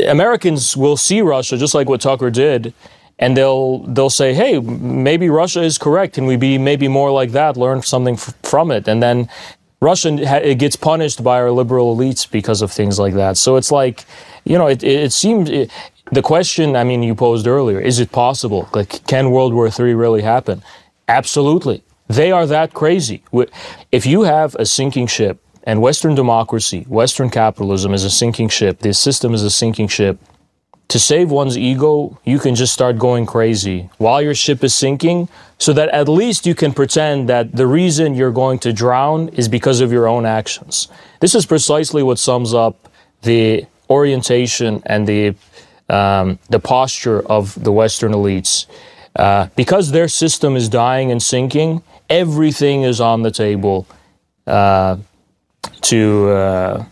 Americans 0.08 0.76
will 0.78 0.98
see 0.98 1.22
Russia 1.22 1.58
just 1.58 1.74
like 1.74 1.90
what 1.90 2.02
Tucker 2.02 2.30
did, 2.30 2.74
and 3.20 3.36
they'll 3.38 3.80
they'll 3.80 4.10
say, 4.10 4.34
"Hey, 4.34 4.60
maybe 4.60 5.30
Russia 5.30 5.62
is 5.62 5.78
correct. 5.78 6.16
Can 6.16 6.26
we 6.26 6.36
be 6.36 6.58
maybe 6.58 6.88
more 6.88 7.12
like 7.12 7.32
that? 7.32 7.58
Learn 7.58 7.82
something 7.82 8.16
f- 8.16 8.34
from 8.44 8.72
it." 8.72 8.88
And 8.88 9.04
then 9.04 9.30
Russia 9.82 10.10
it 10.50 10.56
gets 10.56 10.76
punished 10.76 11.24
by 11.24 11.40
our 11.40 11.52
liberal 11.52 11.96
elites 11.96 12.30
because 12.30 12.62
of 12.62 12.72
things 12.72 12.98
like 12.98 13.14
that. 13.16 13.38
So 13.38 13.58
it's 13.58 13.72
like, 13.72 14.06
you 14.46 14.58
know, 14.58 14.68
it, 14.68 14.84
it 14.84 15.12
seems. 15.12 15.50
It, 15.50 15.72
the 16.12 16.22
question, 16.22 16.76
I 16.76 16.84
mean, 16.84 17.02
you 17.02 17.16
posed 17.16 17.48
earlier, 17.48 17.80
is 17.80 18.00
it 18.00 18.12
possible? 18.12 18.70
Like, 18.74 19.06
can 19.08 19.32
World 19.32 19.54
War 19.54 19.68
III 19.68 19.96
really 19.96 20.22
happen? 20.22 20.62
Absolutely. 21.08 21.82
They 22.08 22.32
are 22.32 22.46
that 22.46 22.74
crazy. 22.74 23.24
If 23.92 24.06
you 24.06 24.24
have 24.24 24.56
a 24.56 24.66
sinking 24.66 25.08
ship, 25.08 25.40
and 25.66 25.82
Western 25.82 26.14
democracy, 26.14 26.86
Western 26.90 27.30
capitalism 27.30 27.94
is 27.94 28.04
a 28.04 28.10
sinking 28.10 28.50
ship, 28.50 28.80
this 28.80 29.00
system 29.00 29.34
is 29.34 29.44
a 29.44 29.50
sinking 29.50 29.88
ship, 29.88 30.20
to 30.90 31.00
save 31.00 31.32
one's 31.32 31.58
ego, 31.58 32.20
you 32.24 32.38
can 32.38 32.54
just 32.54 32.74
start 32.74 33.00
going 33.00 33.26
crazy 33.26 33.90
while 33.98 34.22
your 34.22 34.36
ship 34.36 34.64
is 34.64 34.76
sinking, 34.76 35.30
so 35.58 35.74
that 35.74 35.90
at 35.90 36.10
least 36.10 36.46
you 36.46 36.54
can 36.54 36.74
pretend 36.74 37.30
that 37.30 37.56
the 37.56 37.66
reason 37.66 38.14
you're 38.14 38.32
going 38.32 38.60
to 38.60 38.74
drown 38.74 39.30
is 39.30 39.48
because 39.48 39.80
of 39.80 39.92
your 39.92 40.08
own 40.08 40.26
actions. 40.26 40.90
This 41.20 41.34
is 41.34 41.46
precisely 41.46 42.04
what 42.04 42.20
sums 42.20 42.54
up 42.54 42.90
the 43.22 43.66
orientation 43.90 44.84
and 44.86 45.08
the 45.08 45.36
um, 45.90 46.40
the 46.50 46.60
posture 46.60 47.22
of 47.28 47.62
the 47.64 47.72
Western 47.72 48.12
elites. 48.14 48.68
Uh, 49.16 49.48
because 49.56 49.92
their 49.92 50.08
system 50.08 50.56
is 50.56 50.70
dying 50.70 51.12
and 51.12 51.22
sinking, 51.22 51.84
everything 52.10 52.84
is 52.84 53.00
on 53.00 53.22
the 53.22 53.32
table 53.32 53.88
uh, 54.48 54.98
to 55.82 56.30
uh, 56.30 56.86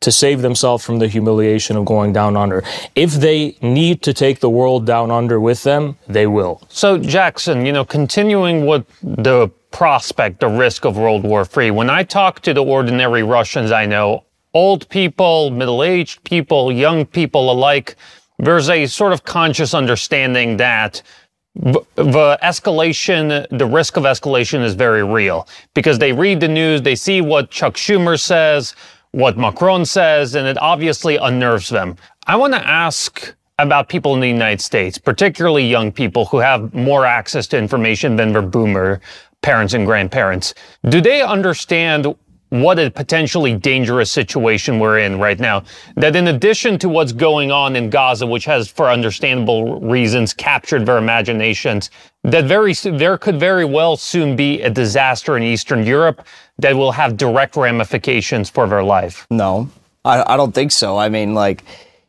to 0.00 0.12
save 0.12 0.42
themselves 0.42 0.84
from 0.84 0.98
the 0.98 1.08
humiliation 1.08 1.76
of 1.76 1.84
going 1.84 2.12
down 2.12 2.36
under. 2.36 2.62
If 2.94 3.14
they 3.14 3.56
need 3.60 4.02
to 4.02 4.14
take 4.14 4.40
the 4.40 4.50
world 4.50 4.86
down 4.86 5.10
under 5.10 5.40
with 5.40 5.64
them, 5.64 5.98
they 6.06 6.26
will. 6.26 6.62
So, 6.68 6.98
Jackson, 6.98 7.66
you 7.66 7.72
know, 7.72 7.84
continuing 7.84 8.64
with 8.64 8.86
the 9.02 9.48
prospect, 9.70 10.40
the 10.40 10.48
risk 10.48 10.84
of 10.84 10.96
World 10.96 11.24
War 11.24 11.44
III, 11.56 11.72
when 11.72 11.90
I 11.90 12.04
talk 12.04 12.40
to 12.42 12.54
the 12.54 12.64
ordinary 12.64 13.22
Russians 13.22 13.72
I 13.72 13.86
know, 13.86 14.24
old 14.54 14.88
people, 14.88 15.50
middle 15.50 15.82
aged 15.82 16.22
people, 16.24 16.70
young 16.72 17.04
people 17.04 17.50
alike, 17.50 17.96
there's 18.38 18.70
a 18.70 18.86
sort 18.86 19.12
of 19.12 19.24
conscious 19.24 19.74
understanding 19.74 20.58
that 20.58 21.02
the 21.58 22.38
escalation, 22.42 23.46
the 23.50 23.66
risk 23.66 23.96
of 23.96 24.04
escalation 24.04 24.64
is 24.64 24.74
very 24.74 25.04
real 25.04 25.48
because 25.74 25.98
they 25.98 26.12
read 26.12 26.40
the 26.40 26.48
news, 26.48 26.82
they 26.82 26.94
see 26.94 27.20
what 27.20 27.50
Chuck 27.50 27.74
Schumer 27.74 28.18
says, 28.18 28.74
what 29.10 29.36
Macron 29.36 29.84
says, 29.84 30.34
and 30.34 30.46
it 30.46 30.56
obviously 30.58 31.16
unnerves 31.16 31.68
them. 31.68 31.96
I 32.26 32.36
want 32.36 32.54
to 32.54 32.66
ask 32.66 33.34
about 33.58 33.88
people 33.88 34.14
in 34.14 34.20
the 34.20 34.28
United 34.28 34.60
States, 34.60 34.98
particularly 34.98 35.66
young 35.66 35.90
people 35.90 36.26
who 36.26 36.38
have 36.38 36.72
more 36.74 37.04
access 37.04 37.48
to 37.48 37.58
information 37.58 38.14
than 38.14 38.32
their 38.32 38.42
boomer 38.42 39.00
parents 39.42 39.74
and 39.74 39.84
grandparents. 39.84 40.54
Do 40.88 41.00
they 41.00 41.22
understand 41.22 42.14
what 42.50 42.78
a 42.78 42.90
potentially 42.90 43.54
dangerous 43.54 44.10
situation 44.10 44.78
we're 44.78 44.98
in 44.98 45.18
right 45.18 45.38
now. 45.38 45.64
That 45.96 46.16
in 46.16 46.28
addition 46.28 46.78
to 46.78 46.88
what's 46.88 47.12
going 47.12 47.50
on 47.50 47.76
in 47.76 47.90
Gaza, 47.90 48.26
which 48.26 48.44
has, 48.46 48.68
for 48.68 48.88
understandable 48.88 49.80
reasons, 49.80 50.32
captured 50.32 50.86
their 50.86 50.98
imaginations, 50.98 51.90
that 52.24 52.44
very 52.44 52.72
there 52.72 53.18
could 53.18 53.38
very 53.38 53.64
well 53.64 53.96
soon 53.96 54.34
be 54.34 54.62
a 54.62 54.70
disaster 54.70 55.36
in 55.36 55.42
Eastern 55.42 55.84
Europe 55.84 56.26
that 56.58 56.74
will 56.74 56.92
have 56.92 57.16
direct 57.16 57.56
ramifications 57.56 58.50
for 58.50 58.66
their 58.66 58.82
life. 58.82 59.26
No, 59.30 59.68
I, 60.04 60.34
I 60.34 60.36
don't 60.36 60.54
think 60.54 60.72
so. 60.72 60.96
I 60.96 61.08
mean, 61.08 61.34
like 61.34 61.64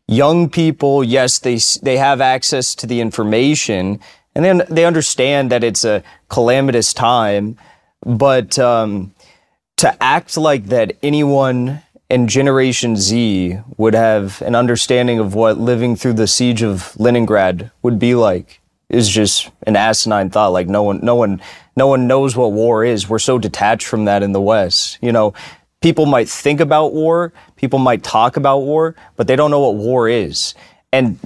young 0.08 0.50
people, 0.50 1.04
yes, 1.04 1.40
they 1.40 1.60
they 1.84 1.98
have 1.98 2.22
access 2.22 2.76
to 2.76 2.88
the 2.88 3.02
information, 3.02 4.00
and 4.36 4.46
then 4.46 4.64
they 4.70 4.86
understand 4.86 5.52
that 5.52 5.64
it's 5.66 5.84
a 5.84 6.02
calamitous 6.30 6.94
time, 6.94 7.58
but. 8.06 8.58
Um, 8.58 9.14
to 9.80 10.04
act 10.04 10.36
like 10.36 10.66
that 10.66 10.98
anyone 11.02 11.82
in 12.10 12.28
Generation 12.28 12.98
Z 12.98 13.60
would 13.78 13.94
have 13.94 14.42
an 14.42 14.54
understanding 14.54 15.20
of 15.20 15.36
what 15.36 15.58
living 15.58 15.96
through 15.96 16.14
the 16.14 16.28
siege 16.28 16.62
of 16.62 17.00
Leningrad 17.00 17.72
would 17.82 17.98
be 17.98 18.14
like 18.14 18.60
is 18.90 19.08
just 19.08 19.50
an 19.66 19.78
asinine 19.78 20.30
thought. 20.30 20.50
Like 20.50 20.68
no 20.68 20.84
one, 20.84 21.00
no 21.02 21.16
one, 21.16 21.42
no 21.78 21.88
one 21.88 22.08
knows 22.08 22.36
what 22.36 22.52
war 22.52 22.84
is. 22.84 23.08
We're 23.08 23.20
so 23.20 23.38
detached 23.38 23.88
from 23.88 24.04
that 24.04 24.22
in 24.22 24.34
the 24.34 24.42
West. 24.42 24.98
You 25.02 25.14
know, 25.14 25.34
people 25.82 26.06
might 26.06 26.28
think 26.28 26.60
about 26.60 26.94
war, 26.94 27.32
people 27.56 27.80
might 27.80 28.04
talk 28.04 28.36
about 28.36 28.60
war, 28.60 28.96
but 29.16 29.28
they 29.28 29.38
don't 29.38 29.52
know 29.52 29.62
what 29.62 29.76
war 29.76 30.10
is. 30.10 30.56
And 30.92 31.20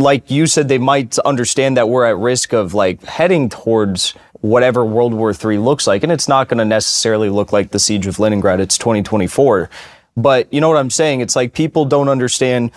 like 0.00 0.32
you 0.32 0.48
said, 0.48 0.68
they 0.68 0.78
might 0.78 1.16
understand 1.20 1.76
that 1.76 1.88
we're 1.88 2.06
at 2.06 2.16
risk 2.16 2.52
of 2.52 2.74
like 2.74 3.04
heading 3.04 3.48
towards 3.50 4.14
whatever 4.44 4.84
World 4.84 5.14
War 5.14 5.32
III 5.32 5.56
looks 5.56 5.86
like. 5.86 6.02
And 6.02 6.12
it's 6.12 6.28
not 6.28 6.48
going 6.48 6.58
to 6.58 6.66
necessarily 6.66 7.30
look 7.30 7.50
like 7.50 7.70
the 7.70 7.78
siege 7.78 8.06
of 8.06 8.18
Leningrad. 8.18 8.60
It's 8.60 8.76
2024. 8.76 9.70
But 10.18 10.52
you 10.52 10.60
know 10.60 10.68
what 10.68 10.76
I'm 10.76 10.90
saying? 10.90 11.22
It's 11.22 11.34
like 11.34 11.54
people 11.54 11.86
don't 11.86 12.10
understand 12.10 12.70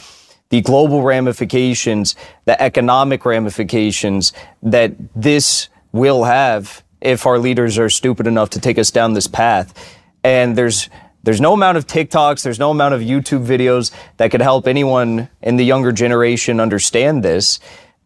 the 0.47 0.61
global 0.61 1.03
ramifications, 1.03 2.15
the 2.45 2.59
economic 2.61 3.25
ramifications 3.25 4.31
that 4.63 4.93
this 5.13 5.67
will 5.91 6.23
have 6.23 6.85
if 7.01 7.25
our 7.25 7.37
leaders 7.37 7.77
are 7.77 7.89
stupid 7.89 8.27
enough 8.27 8.49
to 8.51 8.61
take 8.61 8.77
us 8.79 8.89
down 8.89 9.13
this 9.13 9.27
path. 9.27 9.93
And 10.23 10.57
there's 10.57 10.89
there's 11.23 11.41
no 11.41 11.51
amount 11.51 11.77
of 11.77 11.85
TikToks, 11.85 12.43
there's 12.43 12.59
no 12.59 12.71
amount 12.71 12.93
of 12.93 13.01
YouTube 13.01 13.45
videos 13.45 13.91
that 14.15 14.31
could 14.31 14.41
help 14.41 14.67
anyone 14.67 15.27
in 15.41 15.57
the 15.57 15.65
younger 15.65 15.91
generation 15.91 16.61
understand 16.61 17.23
this. 17.23 17.59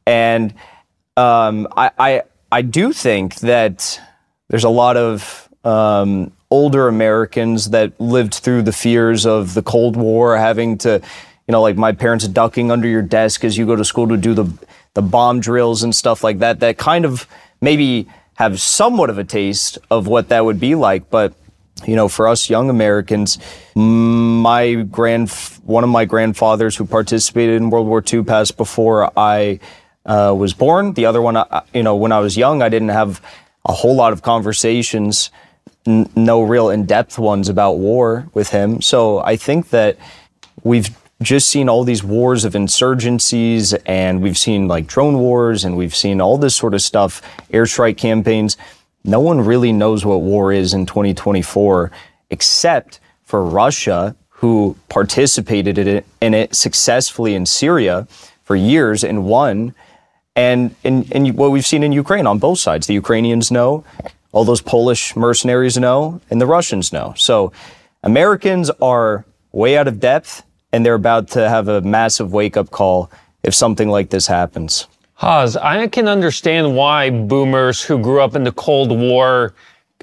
And 0.08 0.56
um, 1.16 1.68
I, 1.78 1.92
I 2.00 2.22
I 2.52 2.62
do 2.62 2.92
think 2.92 3.36
that 3.36 4.00
there's 4.50 4.66
a 4.66 4.70
lot 4.70 4.98
of 4.98 5.50
um, 5.64 6.32
older 6.50 6.88
Americans 6.88 7.70
that 7.70 8.00
lived 8.00 8.34
through 8.34 8.64
the 8.64 8.74
fears 8.74 9.26
of 9.26 9.54
the 9.54 9.62
Cold 9.62 9.96
War, 9.96 10.38
having 10.38 10.78
to, 10.80 11.02
you 11.48 11.52
know, 11.52 11.62
like 11.62 11.78
my 11.78 11.94
parents 11.94 12.28
ducking 12.28 12.70
under 12.70 12.88
your 12.88 13.02
desk 13.02 13.46
as 13.46 13.58
you 13.58 13.66
go 13.66 13.76
to 13.76 13.86
school 13.86 14.08
to 14.10 14.18
do 14.18 14.34
the 14.34 14.52
the 14.94 15.02
bomb 15.02 15.40
drills 15.40 15.84
and 15.84 15.96
stuff 15.96 16.24
like 16.24 16.40
that. 16.40 16.60
That 16.60 16.78
kind 16.78 17.06
of 17.06 17.26
maybe 17.62 18.08
have 18.34 18.60
somewhat 18.60 19.10
of 19.10 19.18
a 19.18 19.24
taste 19.24 19.78
of 19.90 20.08
what 20.08 20.28
that 20.30 20.44
would 20.44 20.60
be 20.60 20.76
like, 20.76 21.10
but 21.10 21.34
you 21.88 21.96
know, 21.96 22.10
for 22.10 22.28
us 22.28 22.50
young 22.50 22.70
Americans, 22.70 23.38
my 23.76 24.74
grand 24.92 25.32
one 25.64 25.84
of 25.86 25.90
my 25.90 26.04
grandfathers 26.04 26.76
who 26.76 26.86
participated 26.86 27.56
in 27.56 27.70
World 27.70 27.88
War 27.88 28.04
II 28.06 28.24
passed 28.24 28.58
before 28.58 29.12
I 29.18 29.60
uh, 30.06 30.34
was 30.38 30.54
born. 30.54 30.94
The 30.94 31.06
other 31.06 31.22
one, 31.22 31.38
uh, 31.38 31.62
you 31.74 31.84
know, 31.84 31.96
when 31.96 32.12
I 32.12 32.20
was 32.20 32.38
young, 32.38 32.62
I 32.62 32.70
didn't 32.70 32.90
have 32.90 33.22
a 33.66 33.74
whole 33.74 33.96
lot 33.96 34.14
of 34.14 34.22
conversations, 34.22 35.30
n- 35.86 36.10
no 36.16 36.42
real 36.42 36.70
in-depth 36.70 37.20
ones 37.20 37.50
about 37.50 37.74
war 37.74 38.28
with 38.34 38.50
him. 38.50 38.82
So 38.82 39.20
I 39.20 39.36
think 39.36 39.70
that 39.70 39.98
we've 40.64 40.90
just 41.22 41.48
seen 41.50 41.70
all 41.70 41.84
these 41.84 42.04
wars 42.04 42.46
of 42.46 42.54
insurgencies 42.54 43.80
and 43.86 44.22
we've 44.22 44.38
seen 44.38 44.68
like 44.68 44.88
drone 44.88 45.20
wars 45.20 45.64
and 45.64 45.78
we've 45.78 45.96
seen 45.96 46.20
all 46.20 46.38
this 46.38 46.56
sort 46.56 46.74
of 46.74 46.82
stuff, 46.82 47.22
airstrike 47.52 47.98
campaigns. 47.98 48.58
No 49.04 49.20
one 49.20 49.42
really 49.42 49.72
knows 49.72 50.04
what 50.06 50.22
war 50.22 50.52
is 50.52 50.74
in 50.74 50.86
2024 50.86 51.92
except 52.32 53.00
for 53.24 53.44
Russia, 53.44 54.16
who 54.30 54.76
participated 54.90 55.78
in 55.78 55.88
it, 55.88 56.06
in 56.22 56.34
it 56.34 56.56
successfully 56.56 57.36
in 57.36 57.46
Syria 57.46 58.08
for 58.44 58.56
years 58.56 59.04
and 59.04 59.24
won. 59.26 59.76
And, 60.36 60.76
and, 60.84 61.12
and 61.12 61.36
what 61.36 61.52
we've 61.52 61.66
seen 61.66 61.84
in 61.84 61.92
Ukraine 61.92 62.26
on 62.26 62.40
both 62.40 62.60
sides. 62.60 62.88
The 62.88 62.94
Ukrainians 62.94 63.52
know, 63.52 63.84
all 64.32 64.46
those 64.46 64.62
Polish 64.62 65.16
mercenaries 65.16 65.78
know, 65.78 66.22
and 66.30 66.40
the 66.40 66.46
Russians 66.46 66.94
know. 66.94 67.14
So 67.18 67.52
Americans 68.04 68.70
are 68.82 69.26
way 69.52 69.78
out 69.78 69.88
of 69.88 70.00
depth, 70.00 70.44
and 70.72 70.86
they're 70.86 70.96
about 70.96 71.28
to 71.30 71.50
have 71.50 71.68
a 71.68 71.82
massive 71.82 72.32
wake 72.32 72.56
up 72.56 72.72
call 72.72 73.12
if 73.44 73.54
something 73.54 73.90
like 73.90 74.10
this 74.10 74.28
happens. 74.28 74.88
Haz, 75.16 75.58
I 75.58 75.88
can 75.88 76.08
understand 76.08 76.76
why 76.76 77.10
boomers 77.10 77.84
who 77.84 78.00
grew 78.00 78.22
up 78.22 78.36
in 78.36 78.44
the 78.44 78.52
Cold 78.54 78.90
War 78.90 79.54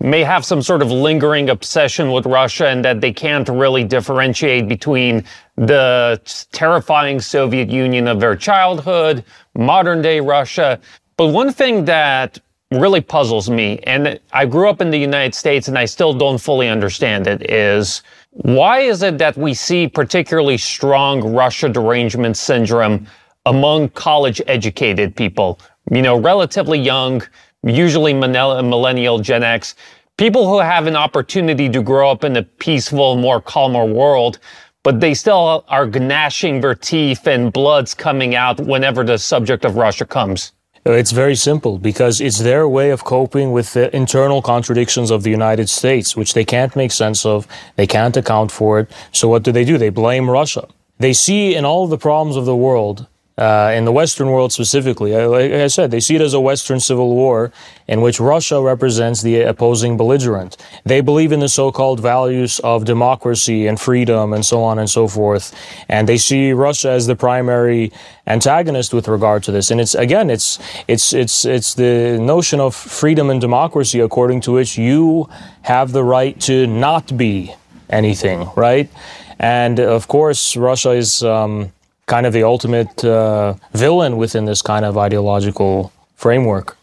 may 0.01 0.22
have 0.22 0.45
some 0.45 0.62
sort 0.62 0.83
of 0.83 0.93
lingering 0.93 1.51
obsession 1.51 2.12
with 2.12 2.24
Russia 2.26 2.68
and 2.68 2.85
that 2.85 3.01
they 3.01 3.12
can't 3.12 3.49
really 3.49 3.83
differentiate 3.83 4.68
between 4.68 5.24
the 5.59 6.20
terrifying 6.52 7.20
Soviet 7.20 7.68
Union 7.68 8.06
of 8.06 8.20
their 8.20 8.36
childhood, 8.36 9.24
modern 9.56 10.00
day 10.00 10.20
Russia. 10.20 10.78
But 11.16 11.28
one 11.28 11.52
thing 11.52 11.84
that 11.86 12.38
really 12.70 13.00
puzzles 13.00 13.50
me, 13.50 13.80
and 13.80 14.20
I 14.32 14.46
grew 14.46 14.68
up 14.68 14.80
in 14.80 14.90
the 14.90 14.98
United 14.98 15.34
States 15.34 15.68
and 15.68 15.76
I 15.76 15.84
still 15.84 16.14
don't 16.14 16.38
fully 16.38 16.68
understand 16.68 17.26
it, 17.26 17.50
is 17.50 18.02
why 18.30 18.80
is 18.80 19.02
it 19.02 19.18
that 19.18 19.36
we 19.36 19.52
see 19.52 19.88
particularly 19.88 20.59
strong 20.59 21.34
Russia 21.34 21.68
derangement 21.68 22.36
syndrome 22.36 23.09
among 23.46 23.88
college 23.90 24.40
educated 24.46 25.16
people, 25.16 25.59
you 25.90 26.02
know, 26.02 26.20
relatively 26.20 26.78
young, 26.78 27.22
usually 27.64 28.12
millennial 28.12 29.18
Gen 29.18 29.42
X, 29.42 29.74
people 30.18 30.46
who 30.46 30.59
have 30.59 30.86
an 30.86 30.94
opportunity 30.94 31.68
to 31.70 31.82
grow 31.82 32.11
up 32.11 32.22
in 32.22 32.36
a 32.36 32.42
peaceful, 32.42 33.16
more 33.16 33.40
calmer 33.40 33.86
world, 33.86 34.38
but 34.83 35.01
they 35.01 35.14
still 35.14 35.64
are 35.68 35.87
gnashing 35.87 36.61
their 36.61 36.74
teeth 36.74 37.26
and 37.26 37.53
blood's 37.53 37.95
coming 37.95 38.35
out 38.35 38.61
whenever 38.61 39.05
the 39.05 39.18
subject 39.18 39.64
of 39.64 39.76
Russia 39.76 40.05
comes. 40.05 40.53
Uh, 40.87 40.93
it's 40.93 41.11
very 41.11 41.35
simple 41.35 41.79
because 41.79 42.20
it's 42.20 42.39
their 42.39 42.66
way 42.68 42.91
of 42.91 43.05
coping 43.05 43.53
with 43.53 43.72
the 43.74 43.95
internal 43.95 44.41
contradictions 44.41 45.11
of 45.11 45.22
the 45.22 45.31
United 45.31 45.68
States, 45.68 46.16
which 46.16 46.33
they 46.35 46.45
can't 46.45 46.74
make 46.76 46.93
sense 46.93 47.26
of. 47.26 47.47
They 47.76 47.87
can't 47.87 48.16
account 48.16 48.53
for 48.53 48.81
it. 48.81 48.91
So 49.12 49.29
what 49.29 49.43
do 49.43 49.53
they 49.53 49.64
do? 49.64 49.76
They 49.76 49.91
blame 49.91 50.31
Russia. 50.31 50.66
They 50.99 51.12
see 51.12 51.55
in 51.55 51.64
all 51.64 51.87
the 51.87 51.99
problems 51.99 52.37
of 52.37 52.45
the 52.45 52.57
world 52.57 53.07
uh, 53.39 53.72
in 53.74 53.84
the 53.84 53.93
Western 53.93 54.30
world 54.30 54.53
specifically. 54.53 55.14
Uh, 55.14 55.28
like 55.28 55.53
I 55.53 55.68
said, 55.68 55.91
they 55.91 56.01
see 56.01 56.16
it 56.16 56.20
as 56.20 56.34
a 56.34 56.41
Western 56.41 56.80
civil 56.80 57.14
war 57.14 57.53
in 57.86 58.01
which 58.01 58.18
Russia 58.18 58.61
represents 58.61 59.22
the 59.22 59.43
opposing 59.43 59.97
belligerent. 59.97 60.57
They 60.84 61.01
believe 61.01 61.30
in 61.30 61.39
the 61.39 61.49
so-called 61.49 62.01
values 62.01 62.59
of 62.61 62.84
democracy 62.84 63.68
and 63.68 63.78
freedom 63.80 64.32
and 64.32 64.45
so 64.45 64.62
on 64.62 64.78
and 64.78 64.91
so 64.91 65.07
forth, 65.07 65.55
and 65.89 66.09
they 66.09 66.18
see 66.18 66.53
Russia 66.53 66.91
as 66.91 67.07
the 67.07 67.14
primary 67.14 67.93
antagonist 68.26 68.93
with 68.93 69.07
regard 69.07 69.45
to 69.45 69.53
this. 69.53 69.70
And 69.70 69.80
it's 69.80 69.95
again, 69.95 70.30
it's 70.30 70.59
it's 70.89 71.12
it's 71.12 71.45
it's 71.45 71.74
the 71.74 72.18
notion 72.20 72.59
of 72.59 72.74
freedom 72.74 73.30
and 73.30 73.41
democracy 73.41 74.01
according 74.01 74.41
to 74.43 74.53
which 74.53 74.76
you 74.76 75.28
have 75.62 75.93
the 75.93 76.03
right 76.03 76.39
to 76.41 76.66
not 76.66 77.16
be 77.16 77.55
anything, 77.89 78.51
right? 78.57 78.91
And 79.39 79.78
of 79.78 80.09
course, 80.09 80.57
Russia 80.57 80.91
is. 80.91 81.22
Um, 81.22 81.72
kind 82.09 82.26
of 82.26 82.32
the 82.32 82.42
ultimate 82.42 83.04
uh, 83.04 83.54
villain 83.74 84.16
within 84.16 84.44
this 84.44 84.62
kind 84.62 84.84
of 84.84 84.98
ideological 84.98 85.92
framework. 86.16 86.76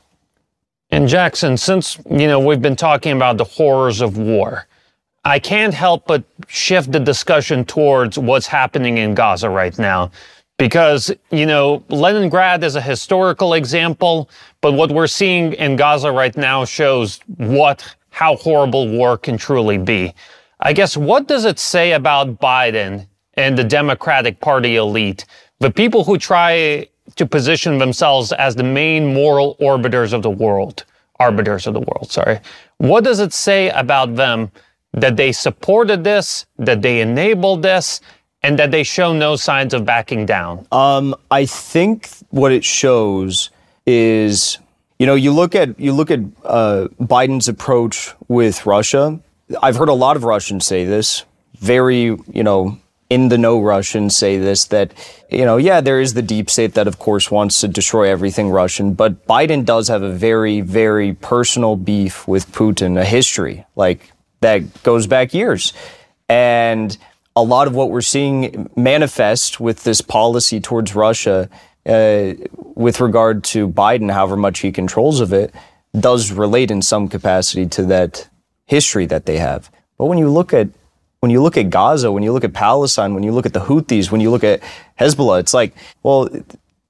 And 0.92 1.10
Jackson, 1.10 1.58
since 1.58 2.00
you 2.10 2.28
know 2.28 2.40
we've 2.40 2.62
been 2.62 2.78
talking 2.78 3.12
about 3.12 3.38
the 3.38 3.44
horrors 3.44 4.00
of 4.00 4.18
war, 4.18 4.68
I 5.26 5.40
can't 5.40 5.74
help 5.74 6.06
but 6.08 6.24
shift 6.48 6.92
the 6.92 7.00
discussion 7.00 7.66
towards 7.66 8.18
what's 8.18 8.48
happening 8.48 9.00
in 9.00 9.16
Gaza 9.16 9.50
right 9.50 9.78
now. 9.78 10.12
Because, 10.58 11.12
you 11.32 11.46
know, 11.46 11.84
Leningrad 11.90 12.64
is 12.64 12.78
a 12.78 12.82
historical 12.82 13.56
example, 13.56 14.30
but 14.62 14.72
what 14.74 14.90
we're 14.90 15.08
seeing 15.08 15.52
in 15.54 15.76
Gaza 15.76 16.12
right 16.12 16.38
now 16.38 16.64
shows 16.64 17.20
what 17.36 17.84
how 18.12 18.38
horrible 18.38 18.88
war 18.88 19.18
can 19.18 19.38
truly 19.38 19.78
be. 19.78 20.14
I 20.62 20.72
guess 20.72 20.96
what 20.96 21.28
does 21.28 21.44
it 21.44 21.60
say 21.60 21.92
about 21.92 22.40
Biden 22.40 23.08
and 23.38 23.58
the 23.58 23.64
Democratic 23.64 24.40
Party 24.40 24.76
elite, 24.78 25.26
the 25.60 25.72
people 25.72 26.04
who 26.04 26.18
try 26.18 26.88
to 27.16 27.26
position 27.26 27.78
themselves 27.78 28.32
as 28.34 28.56
the 28.56 28.64
main 28.64 29.14
moral 29.14 29.56
orbiters 29.60 30.14
of 30.14 30.22
the 30.22 30.30
world, 30.30 30.86
arbiters 31.20 31.68
of 31.68 31.74
the 31.74 31.80
world, 31.80 32.12
sorry. 32.12 32.40
What 32.78 33.04
does 33.04 33.20
it 33.20 33.34
say 33.34 33.70
about 33.70 34.16
them 34.16 34.52
that 34.94 35.18
they 35.18 35.32
supported 35.32 36.04
this, 36.04 36.46
that 36.58 36.82
they 36.82 37.02
enabled 37.02 37.62
this, 37.62 38.02
and 38.44 38.60
that 38.60 38.72
they 38.72 38.84
show 38.84 39.14
no 39.14 39.36
signs 39.36 39.74
of 39.74 39.86
backing 39.86 40.26
down? 40.26 40.68
Um, 40.72 41.16
I 41.32 41.46
think 41.46 42.10
what 42.30 42.52
it 42.52 42.64
shows 42.64 43.50
is, 43.86 44.58
you 45.00 45.06
know, 45.06 45.16
you 45.16 45.32
look 45.32 45.56
at 45.56 45.80
you 45.80 45.94
look 45.94 46.12
at 46.12 46.20
uh, 46.44 46.88
Biden's 47.02 47.48
approach 47.48 48.14
with 48.28 48.66
Russia. 48.66 49.20
I've 49.62 49.76
heard 49.76 49.90
a 49.90 49.94
lot 49.94 50.16
of 50.16 50.24
Russians 50.24 50.66
say 50.66 50.86
this, 50.86 51.24
very, 51.58 52.18
you 52.32 52.44
know, 52.44 52.78
in 53.10 53.30
the 53.30 53.38
know 53.38 53.62
Russians 53.62 54.16
say 54.16 54.38
this 54.38 54.66
that, 54.66 54.94
you 55.30 55.46
know, 55.46 55.58
yeah, 55.58 55.82
there 55.82 56.02
is 56.02 56.14
the 56.14 56.22
deep 56.22 56.50
state 56.50 56.74
that, 56.74 56.88
of 56.88 56.98
course, 56.98 57.30
wants 57.30 57.62
to 57.62 57.68
destroy 57.68 58.10
everything 58.10 58.50
Russian, 58.50 58.94
but 58.94 59.26
Biden 59.28 59.64
does 59.64 59.88
have 59.88 60.02
a 60.02 60.12
very, 60.12 60.62
very 60.62 61.14
personal 61.14 61.76
beef 61.76 62.28
with 62.28 62.52
Putin, 62.52 63.00
a 63.00 63.06
history 63.06 63.66
like 63.76 64.12
that 64.42 64.84
goes 64.84 65.08
back 65.08 65.34
years. 65.34 65.74
And 66.28 66.98
a 67.36 67.44
lot 67.44 67.68
of 67.68 67.76
what 67.76 67.92
we're 67.92 68.02
seeing 68.02 68.70
manifest 68.76 69.60
with 69.60 69.84
this 69.84 70.02
policy 70.02 70.60
towards 70.60 70.96
Russia, 70.96 71.50
uh, 71.86 72.34
with 72.58 73.00
regard 73.00 73.44
to 73.44 73.68
Biden, 73.68 74.12
however 74.12 74.36
much 74.36 74.60
he 74.60 74.72
controls 74.72 75.20
of 75.20 75.34
it, 75.34 75.54
does 76.00 76.32
relate 76.32 76.72
in 76.72 76.82
some 76.82 77.08
capacity 77.08 77.68
to 77.68 77.84
that 77.84 78.30
history 78.66 79.06
that 79.06 79.26
they 79.26 79.38
have. 79.38 79.70
But 79.98 80.06
when 80.06 80.18
you 80.18 80.30
look 80.30 80.54
at 80.54 80.70
when 81.26 81.32
you 81.32 81.42
look 81.42 81.58
at 81.58 81.72
Gaza, 81.72 82.12
when 82.12 82.22
you 82.22 82.32
look 82.32 82.44
at 82.44 82.54
Palestine, 82.54 83.16
when 83.16 83.24
you 83.24 83.32
look 83.32 83.48
at 83.48 83.54
the 83.54 83.62
Houthis, 83.62 84.12
when 84.12 84.22
you 84.22 84.30
look 84.30 84.44
at 84.44 84.62
Hezbollah, 85.00 85.40
it's 85.40 85.56
like, 85.56 85.74
well, 86.04 86.30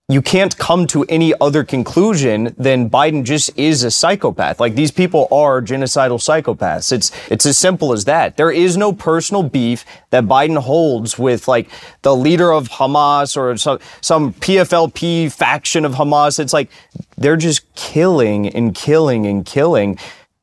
you 0.09 0.21
can't 0.21 0.57
come 0.57 0.87
to 0.87 1.05
any 1.05 1.33
other 1.39 1.63
conclusion 1.63 2.53
than 2.57 2.89
Biden 2.89 3.23
just 3.23 3.57
is 3.57 3.85
a 3.85 3.89
psychopath. 3.89 4.59
Like 4.59 4.75
these 4.75 4.91
people 4.91 5.29
are 5.31 5.61
genocidal 5.61 6.19
psychopaths. 6.19 6.91
It's 6.91 7.13
it's 7.31 7.45
as 7.45 7.57
simple 7.57 7.93
as 7.93 8.03
that. 8.03 8.35
There 8.35 8.51
is 8.51 8.75
no 8.75 8.91
personal 8.91 9.41
beef 9.41 9.85
that 10.09 10.25
Biden 10.25 10.57
holds 10.57 11.17
with 11.17 11.47
like 11.47 11.69
the 12.01 12.13
leader 12.13 12.51
of 12.51 12.67
Hamas 12.67 13.37
or 13.37 13.55
some 13.55 13.79
some 14.01 14.33
PFLP 14.33 15.31
faction 15.31 15.85
of 15.85 15.93
Hamas. 15.93 16.39
It's 16.39 16.51
like 16.51 16.69
they're 17.17 17.37
just 17.37 17.73
killing 17.75 18.49
and 18.49 18.75
killing 18.75 19.25
and 19.25 19.45
killing. 19.45 19.97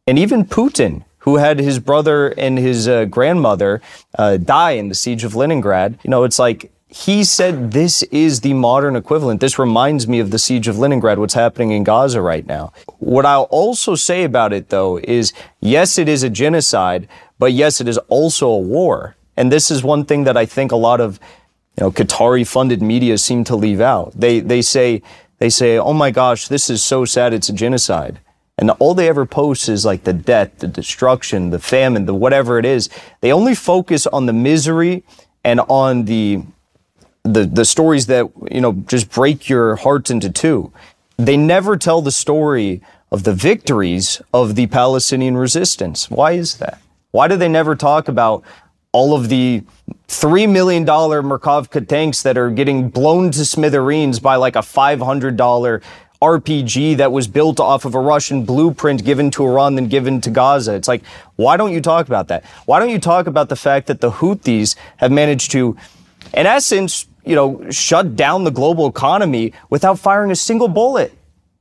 And 0.06 0.18
even 0.18 0.46
Putin, 0.46 1.04
who 1.22 1.36
had 1.36 1.58
his 1.58 1.78
brother 1.78 2.28
and 2.28 2.58
his 2.58 2.88
uh, 2.88 3.04
grandmother 3.04 3.80
uh, 4.18 4.36
die 4.36 4.72
in 4.72 4.88
the 4.88 4.94
siege 4.94 5.24
of 5.24 5.34
Leningrad. 5.34 5.98
You 6.02 6.10
know, 6.10 6.24
it's 6.24 6.38
like 6.38 6.72
he 6.88 7.24
said 7.24 7.72
this 7.72 8.02
is 8.04 8.40
the 8.40 8.52
modern 8.52 8.96
equivalent. 8.96 9.40
This 9.40 9.58
reminds 9.58 10.06
me 10.06 10.18
of 10.18 10.30
the 10.30 10.38
siege 10.38 10.68
of 10.68 10.78
Leningrad, 10.78 11.18
what's 11.18 11.34
happening 11.34 11.70
in 11.70 11.84
Gaza 11.84 12.20
right 12.20 12.46
now. 12.46 12.72
What 12.98 13.24
I'll 13.24 13.44
also 13.44 13.94
say 13.94 14.24
about 14.24 14.52
it, 14.52 14.68
though, 14.68 14.98
is 14.98 15.32
yes, 15.60 15.96
it 15.96 16.08
is 16.08 16.22
a 16.22 16.28
genocide, 16.28 17.08
but 17.38 17.52
yes, 17.52 17.80
it 17.80 17.88
is 17.88 17.98
also 18.08 18.48
a 18.48 18.58
war. 18.58 19.16
And 19.36 19.50
this 19.50 19.70
is 19.70 19.82
one 19.82 20.04
thing 20.04 20.24
that 20.24 20.36
I 20.36 20.44
think 20.44 20.72
a 20.72 20.76
lot 20.76 21.00
of 21.00 21.18
you 21.78 21.84
know, 21.84 21.90
Qatari 21.90 22.46
funded 22.46 22.82
media 22.82 23.16
seem 23.16 23.44
to 23.44 23.56
leave 23.56 23.80
out. 23.80 24.12
They, 24.14 24.40
they 24.40 24.60
say, 24.60 25.02
they 25.38 25.48
say, 25.48 25.78
oh 25.78 25.94
my 25.94 26.10
gosh, 26.10 26.48
this 26.48 26.68
is 26.68 26.82
so 26.82 27.04
sad, 27.04 27.32
it's 27.32 27.48
a 27.48 27.54
genocide. 27.54 28.20
And 28.58 28.70
all 28.72 28.94
they 28.94 29.08
ever 29.08 29.24
post 29.24 29.68
is 29.68 29.84
like 29.84 30.04
the 30.04 30.12
death, 30.12 30.58
the 30.58 30.68
destruction, 30.68 31.50
the 31.50 31.58
famine, 31.58 32.06
the 32.06 32.14
whatever 32.14 32.58
it 32.58 32.64
is. 32.64 32.88
They 33.20 33.32
only 33.32 33.54
focus 33.54 34.06
on 34.06 34.26
the 34.26 34.32
misery 34.32 35.04
and 35.42 35.60
on 35.68 36.04
the 36.04 36.42
the 37.24 37.44
the 37.46 37.64
stories 37.64 38.06
that 38.06 38.30
you 38.50 38.60
know 38.60 38.72
just 38.86 39.10
break 39.10 39.48
your 39.48 39.76
heart 39.76 40.10
into 40.10 40.30
two. 40.30 40.72
They 41.16 41.36
never 41.36 41.76
tell 41.76 42.02
the 42.02 42.10
story 42.10 42.82
of 43.10 43.24
the 43.24 43.34
victories 43.34 44.20
of 44.32 44.54
the 44.54 44.66
Palestinian 44.66 45.36
resistance. 45.36 46.10
Why 46.10 46.32
is 46.32 46.56
that? 46.56 46.80
Why 47.10 47.28
do 47.28 47.36
they 47.36 47.48
never 47.48 47.76
talk 47.76 48.08
about 48.08 48.42
all 48.92 49.14
of 49.14 49.28
the 49.28 49.62
$3 50.08 50.50
million 50.50 50.84
Merkavka 50.84 51.86
tanks 51.86 52.22
that 52.22 52.36
are 52.36 52.50
getting 52.50 52.90
blown 52.90 53.30
to 53.30 53.44
smithereens 53.44 54.20
by 54.20 54.36
like 54.36 54.56
a 54.56 54.60
$500 54.60 55.82
RPG 56.22 56.98
that 56.98 57.10
was 57.10 57.26
built 57.26 57.58
off 57.58 57.84
of 57.84 57.96
a 57.96 58.00
Russian 58.00 58.44
blueprint 58.44 59.04
given 59.04 59.30
to 59.32 59.44
Iran, 59.44 59.74
then 59.74 59.88
given 59.88 60.20
to 60.20 60.30
Gaza. 60.30 60.74
It's 60.74 60.86
like, 60.86 61.02
why 61.34 61.56
don't 61.56 61.72
you 61.72 61.80
talk 61.80 62.06
about 62.06 62.28
that? 62.28 62.44
Why 62.64 62.78
don't 62.78 62.90
you 62.90 63.00
talk 63.00 63.26
about 63.26 63.48
the 63.48 63.56
fact 63.56 63.88
that 63.88 64.00
the 64.00 64.12
Houthis 64.12 64.76
have 64.98 65.10
managed 65.10 65.50
to, 65.50 65.76
in 66.32 66.46
essence, 66.46 67.06
you 67.24 67.34
know, 67.34 67.68
shut 67.70 68.14
down 68.14 68.44
the 68.44 68.52
global 68.52 68.86
economy 68.86 69.52
without 69.68 69.98
firing 69.98 70.30
a 70.30 70.36
single 70.36 70.68
bullet? 70.68 71.12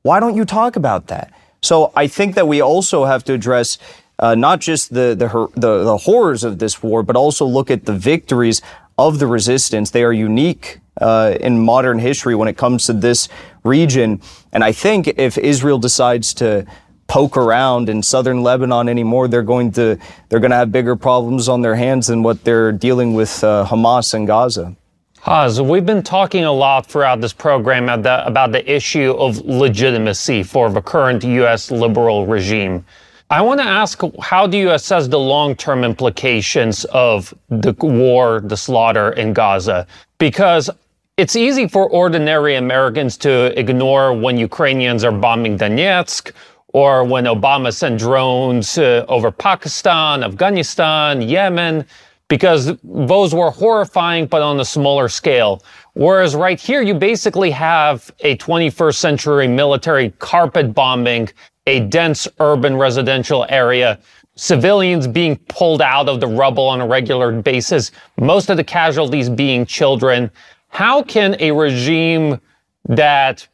Why 0.02 0.20
don't 0.20 0.36
you 0.36 0.44
talk 0.44 0.76
about 0.76 1.08
that? 1.08 1.32
So 1.60 1.92
I 1.96 2.06
think 2.06 2.36
that 2.36 2.46
we 2.46 2.60
also 2.60 3.04
have 3.04 3.24
to 3.24 3.32
address 3.32 3.78
uh, 4.18 4.36
not 4.36 4.60
just 4.60 4.94
the, 4.94 5.16
the, 5.18 5.48
the 5.60 5.84
the 5.84 5.96
horrors 5.96 6.44
of 6.44 6.60
this 6.60 6.82
war, 6.82 7.02
but 7.02 7.16
also 7.16 7.44
look 7.44 7.70
at 7.70 7.86
the 7.86 7.92
victories 7.92 8.62
of 8.96 9.18
the 9.18 9.26
resistance. 9.26 9.90
They 9.90 10.04
are 10.04 10.12
unique 10.12 10.78
uh, 11.00 11.36
in 11.40 11.58
modern 11.58 11.98
history 11.98 12.34
when 12.34 12.48
it 12.48 12.56
comes 12.56 12.86
to 12.86 12.92
this 12.92 13.28
region. 13.64 14.20
And 14.52 14.64
I 14.64 14.72
think 14.72 15.08
if 15.08 15.38
Israel 15.38 15.78
decides 15.78 16.34
to 16.34 16.66
poke 17.06 17.36
around 17.36 17.88
in 17.88 18.02
southern 18.02 18.42
Lebanon 18.42 18.88
anymore, 18.88 19.28
they're 19.28 19.42
going 19.42 19.72
to 19.72 19.98
they're 20.28 20.40
going 20.40 20.50
to 20.50 20.56
have 20.56 20.72
bigger 20.72 20.96
problems 20.96 21.48
on 21.48 21.60
their 21.62 21.74
hands 21.74 22.06
than 22.06 22.22
what 22.22 22.44
they're 22.44 22.72
dealing 22.72 23.14
with 23.14 23.44
uh, 23.44 23.66
Hamas 23.68 24.14
and 24.14 24.26
Gaza. 24.26 24.76
Haz, 25.20 25.62
we've 25.62 25.86
been 25.86 26.02
talking 26.02 26.44
a 26.44 26.52
lot 26.52 26.86
throughout 26.86 27.20
this 27.20 27.32
program 27.32 27.84
about 27.84 28.02
the, 28.02 28.26
about 28.26 28.50
the 28.50 28.68
issue 28.68 29.12
of 29.12 29.38
legitimacy 29.38 30.42
for 30.42 30.68
the 30.68 30.82
current 30.82 31.22
U.S. 31.22 31.70
liberal 31.70 32.26
regime. 32.26 32.84
I 33.30 33.40
want 33.40 33.60
to 33.60 33.66
ask 33.66 34.00
how 34.20 34.46
do 34.46 34.58
you 34.58 34.72
assess 34.72 35.06
the 35.08 35.18
long 35.18 35.54
term 35.54 35.84
implications 35.84 36.84
of 36.86 37.32
the 37.48 37.72
war, 37.78 38.40
the 38.40 38.56
slaughter 38.56 39.12
in 39.12 39.32
Gaza? 39.32 39.86
Because 40.18 40.68
it's 41.16 41.36
easy 41.36 41.68
for 41.68 41.88
ordinary 41.90 42.56
Americans 42.56 43.16
to 43.18 43.58
ignore 43.58 44.14
when 44.14 44.38
Ukrainians 44.38 45.04
are 45.04 45.12
bombing 45.12 45.58
Donetsk 45.58 46.32
or 46.68 47.04
when 47.04 47.24
Obama 47.24 47.72
sent 47.72 47.98
drones 47.98 48.78
uh, 48.78 49.04
over 49.08 49.30
Pakistan, 49.30 50.24
Afghanistan, 50.24 51.20
Yemen, 51.20 51.84
because 52.28 52.72
those 52.82 53.34
were 53.34 53.50
horrifying, 53.50 54.24
but 54.26 54.40
on 54.40 54.58
a 54.60 54.64
smaller 54.64 55.06
scale. 55.06 55.62
Whereas 55.92 56.34
right 56.34 56.58
here, 56.58 56.80
you 56.80 56.94
basically 56.94 57.50
have 57.50 58.10
a 58.20 58.38
21st 58.38 58.94
century 58.94 59.46
military 59.46 60.10
carpet 60.18 60.72
bombing 60.72 61.28
a 61.66 61.80
dense 61.80 62.26
urban 62.40 62.76
residential 62.76 63.44
area, 63.50 63.98
civilians 64.34 65.06
being 65.06 65.36
pulled 65.48 65.82
out 65.82 66.08
of 66.08 66.20
the 66.20 66.26
rubble 66.26 66.66
on 66.66 66.80
a 66.80 66.86
regular 66.86 67.40
basis, 67.42 67.90
most 68.18 68.48
of 68.48 68.56
the 68.56 68.64
casualties 68.64 69.28
being 69.28 69.66
children. 69.66 70.30
How 70.72 71.02
can 71.02 71.36
a 71.38 71.52
regime 71.52 72.40
that 72.88 73.46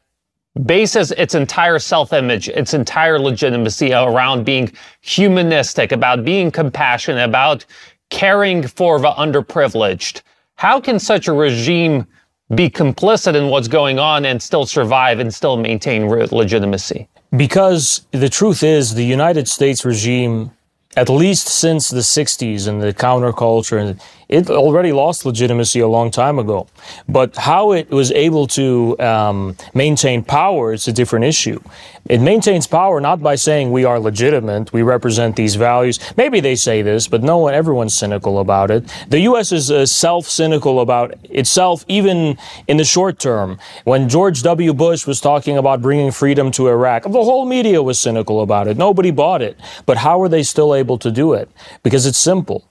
bases 0.64 1.10
its 1.12 1.34
entire 1.34 1.80
self-image, 1.80 2.48
its 2.48 2.74
entire 2.74 3.18
legitimacy 3.18 3.92
around 3.92 4.44
being 4.44 4.72
humanistic, 5.00 5.90
about 5.90 6.24
being 6.24 6.52
compassionate, 6.52 7.28
about 7.28 7.64
caring 8.10 8.66
for 8.66 9.00
the 9.00 9.10
underprivileged, 9.10 10.22
how 10.54 10.80
can 10.80 11.00
such 11.00 11.26
a 11.26 11.32
regime 11.32 12.06
be 12.54 12.70
complicit 12.70 13.34
in 13.34 13.48
what's 13.48 13.68
going 13.68 13.98
on 13.98 14.24
and 14.24 14.40
still 14.40 14.64
survive 14.64 15.18
and 15.18 15.34
still 15.34 15.56
maintain 15.56 16.08
legitimacy? 16.08 17.08
Because 17.36 18.06
the 18.12 18.28
truth 18.28 18.62
is, 18.62 18.94
the 18.94 19.04
United 19.04 19.48
States 19.48 19.84
regime, 19.84 20.52
at 20.96 21.08
least 21.08 21.48
since 21.48 21.88
the 21.88 22.00
60s 22.00 22.68
and 22.68 22.80
the 22.80 22.94
counterculture, 22.94 24.00
it 24.28 24.50
already 24.50 24.92
lost 24.92 25.24
legitimacy 25.24 25.80
a 25.80 25.88
long 25.88 26.10
time 26.10 26.38
ago. 26.38 26.66
But 27.08 27.36
how 27.36 27.72
it 27.72 27.90
was 27.90 28.12
able 28.12 28.46
to 28.48 28.98
um, 29.00 29.56
maintain 29.74 30.22
power 30.22 30.72
is 30.74 30.86
a 30.86 30.92
different 30.92 31.24
issue. 31.24 31.60
It 32.08 32.20
maintains 32.20 32.66
power 32.66 33.00
not 33.00 33.22
by 33.22 33.36
saying 33.36 33.70
we 33.70 33.84
are 33.84 33.98
legitimate, 33.98 34.72
we 34.72 34.82
represent 34.82 35.36
these 35.36 35.54
values. 35.54 35.98
Maybe 36.16 36.40
they 36.40 36.56
say 36.56 36.82
this, 36.82 37.08
but 37.08 37.22
no 37.22 37.38
one, 37.38 37.54
everyone's 37.54 37.94
cynical 37.94 38.38
about 38.38 38.70
it. 38.70 38.84
The 39.08 39.20
U.S. 39.20 39.52
is 39.52 39.70
uh, 39.70 39.86
self-cynical 39.86 40.80
about 40.80 41.14
itself, 41.24 41.84
even 41.88 42.38
in 42.66 42.76
the 42.76 42.84
short 42.84 43.18
term. 43.18 43.58
When 43.84 44.08
George 44.08 44.42
W. 44.42 44.74
Bush 44.74 45.06
was 45.06 45.20
talking 45.20 45.56
about 45.56 45.82
bringing 45.82 46.10
freedom 46.10 46.50
to 46.52 46.68
Iraq, 46.68 47.04
the 47.04 47.10
whole 47.10 47.46
media 47.46 47.82
was 47.82 47.98
cynical 47.98 48.42
about 48.42 48.68
it. 48.68 48.76
Nobody 48.76 49.10
bought 49.10 49.42
it. 49.42 49.58
But 49.86 49.98
how 49.98 50.20
are 50.20 50.28
they 50.28 50.42
still 50.42 50.74
able 50.74 50.98
to 50.98 51.10
do 51.10 51.32
it? 51.32 51.50
Because 51.82 52.06
it's 52.06 52.18
simple. 52.18 52.64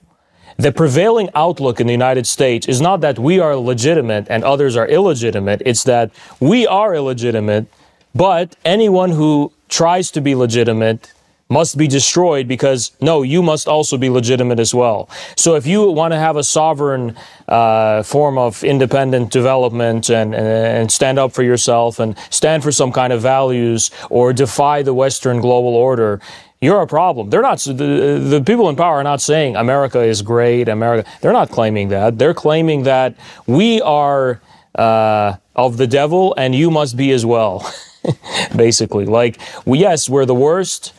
The 0.58 0.72
prevailing 0.72 1.30
outlook 1.34 1.80
in 1.80 1.86
the 1.86 1.92
United 1.92 2.26
States 2.26 2.66
is 2.66 2.80
not 2.80 3.00
that 3.00 3.18
we 3.18 3.38
are 3.38 3.56
legitimate 3.56 4.26
and 4.28 4.42
others 4.42 4.76
are 4.76 4.88
illegitimate. 4.88 5.62
It's 5.64 5.84
that 5.84 6.10
we 6.40 6.66
are 6.66 6.94
illegitimate 6.94 7.68
but 8.14 8.56
anyone 8.64 9.10
who 9.10 9.52
tries 9.68 10.10
to 10.12 10.20
be 10.20 10.34
legitimate 10.34 11.12
must 11.50 11.78
be 11.78 11.86
destroyed 11.86 12.46
because 12.46 12.92
no, 13.00 13.22
you 13.22 13.42
must 13.42 13.68
also 13.68 13.96
be 13.96 14.10
legitimate 14.10 14.58
as 14.58 14.74
well. 14.74 15.08
So 15.36 15.54
if 15.54 15.66
you 15.66 15.90
want 15.90 16.12
to 16.12 16.18
have 16.18 16.36
a 16.36 16.42
sovereign 16.42 17.16
uh, 17.46 18.02
form 18.02 18.36
of 18.36 18.62
independent 18.64 19.30
development 19.30 20.10
and, 20.10 20.34
and 20.34 20.92
stand 20.92 21.18
up 21.18 21.32
for 21.32 21.42
yourself 21.42 22.00
and 22.00 22.18
stand 22.28 22.62
for 22.62 22.72
some 22.72 22.92
kind 22.92 23.12
of 23.12 23.22
values 23.22 23.90
or 24.10 24.32
defy 24.32 24.82
the 24.82 24.92
Western 24.92 25.40
global 25.40 25.74
order, 25.74 26.20
you're 26.60 26.80
a 26.80 26.86
problem. 26.86 27.30
They're 27.30 27.42
not 27.42 27.58
the, 27.60 27.72
the 27.72 28.42
people 28.44 28.68
in 28.68 28.76
power 28.76 28.96
are 28.96 29.04
not 29.04 29.20
saying 29.20 29.56
America 29.56 30.00
is 30.00 30.22
great. 30.22 30.68
America. 30.68 31.08
They're 31.20 31.32
not 31.32 31.50
claiming 31.50 31.88
that. 31.88 32.18
They're 32.18 32.34
claiming 32.34 32.82
that 32.84 33.14
we 33.46 33.80
are 33.82 34.40
uh, 34.74 35.36
of 35.54 35.76
the 35.76 35.86
devil 35.86 36.34
and 36.36 36.54
you 36.54 36.70
must 36.70 36.96
be 36.96 37.12
as 37.12 37.24
well. 37.24 37.70
basically. 38.56 39.04
Like, 39.04 39.40
yes, 39.66 40.08
we're 40.08 40.26
the 40.26 40.34
worst, 40.34 40.92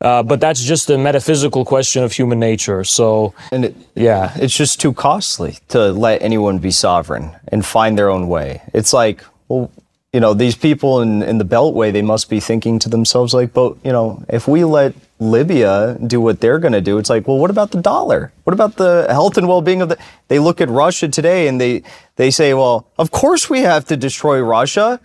uh, 0.00 0.22
but 0.22 0.40
that's 0.40 0.62
just 0.62 0.90
a 0.90 0.98
metaphysical 0.98 1.64
question 1.64 2.02
of 2.02 2.12
human 2.12 2.38
nature. 2.38 2.84
So, 2.84 3.34
and 3.50 3.66
it, 3.66 3.76
yeah, 3.94 4.32
it's 4.36 4.56
just 4.56 4.80
too 4.80 4.92
costly 4.92 5.58
to 5.68 5.92
let 5.92 6.22
anyone 6.22 6.58
be 6.58 6.70
sovereign 6.70 7.34
and 7.48 7.64
find 7.64 7.98
their 7.98 8.10
own 8.10 8.28
way. 8.28 8.62
It's 8.74 8.92
like, 8.92 9.24
well, 9.48 9.70
you 10.16 10.20
know, 10.20 10.32
these 10.32 10.56
people 10.56 11.02
in, 11.02 11.22
in 11.22 11.36
the 11.36 11.44
Beltway, 11.44 11.92
they 11.92 12.00
must 12.00 12.30
be 12.30 12.40
thinking 12.40 12.78
to 12.78 12.88
themselves, 12.88 13.34
like, 13.34 13.52
but, 13.52 13.76
you 13.84 13.92
know, 13.92 14.24
if 14.30 14.48
we 14.48 14.64
let 14.64 14.94
Libya 15.18 15.98
do 16.06 16.22
what 16.22 16.40
they're 16.40 16.58
going 16.58 16.72
to 16.72 16.80
do, 16.80 16.96
it's 16.96 17.10
like, 17.10 17.28
well, 17.28 17.36
what 17.36 17.50
about 17.50 17.70
the 17.70 17.82
dollar? 17.82 18.32
What 18.44 18.54
about 18.54 18.76
the 18.76 19.06
health 19.10 19.36
and 19.36 19.46
well 19.46 19.60
being 19.60 19.82
of 19.82 19.90
the. 19.90 19.98
They 20.28 20.38
look 20.38 20.62
at 20.62 20.70
Russia 20.70 21.08
today 21.08 21.48
and 21.48 21.60
they, 21.60 21.82
they 22.16 22.30
say, 22.30 22.54
well, 22.54 22.90
of 22.96 23.10
course 23.10 23.50
we 23.50 23.60
have 23.60 23.84
to 23.88 23.96
destroy 23.98 24.40
Russia. 24.40 25.00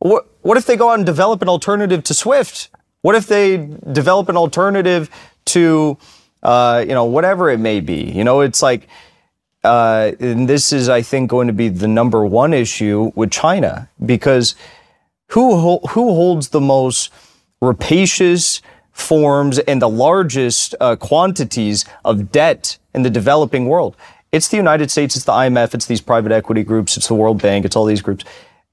What, 0.00 0.26
what 0.42 0.56
if 0.56 0.66
they 0.66 0.76
go 0.76 0.90
out 0.90 0.94
and 0.94 1.06
develop 1.06 1.40
an 1.40 1.48
alternative 1.48 2.02
to 2.02 2.12
Swift? 2.12 2.68
What 3.02 3.14
if 3.14 3.28
they 3.28 3.58
develop 3.92 4.28
an 4.28 4.36
alternative 4.36 5.08
to, 5.54 5.98
uh, 6.42 6.84
you 6.84 6.94
know, 6.94 7.04
whatever 7.04 7.48
it 7.48 7.60
may 7.60 7.78
be? 7.78 8.10
You 8.10 8.24
know, 8.24 8.40
it's 8.40 8.60
like, 8.60 8.88
uh, 9.64 10.12
and 10.20 10.48
this 10.48 10.72
is, 10.72 10.88
I 10.88 11.02
think, 11.02 11.30
going 11.30 11.48
to 11.48 11.52
be 11.52 11.68
the 11.68 11.88
number 11.88 12.24
one 12.24 12.52
issue 12.52 13.12
with 13.14 13.30
China 13.30 13.88
because 14.04 14.54
who 15.28 15.78
who 15.78 16.14
holds 16.14 16.50
the 16.50 16.60
most 16.60 17.12
rapacious 17.60 18.62
forms 18.92 19.58
and 19.58 19.82
the 19.82 19.88
largest 19.88 20.74
uh, 20.80 20.96
quantities 20.96 21.84
of 22.04 22.30
debt 22.30 22.78
in 22.94 23.02
the 23.02 23.10
developing 23.10 23.66
world? 23.66 23.96
It's 24.30 24.48
the 24.48 24.56
United 24.56 24.90
States, 24.90 25.16
it's 25.16 25.24
the 25.24 25.32
IMF, 25.32 25.74
it's 25.74 25.86
these 25.86 26.02
private 26.02 26.32
equity 26.32 26.62
groups, 26.62 26.96
it's 26.96 27.08
the 27.08 27.14
World 27.14 27.40
Bank, 27.40 27.64
it's 27.64 27.76
all 27.76 27.86
these 27.86 28.02
groups, 28.02 28.24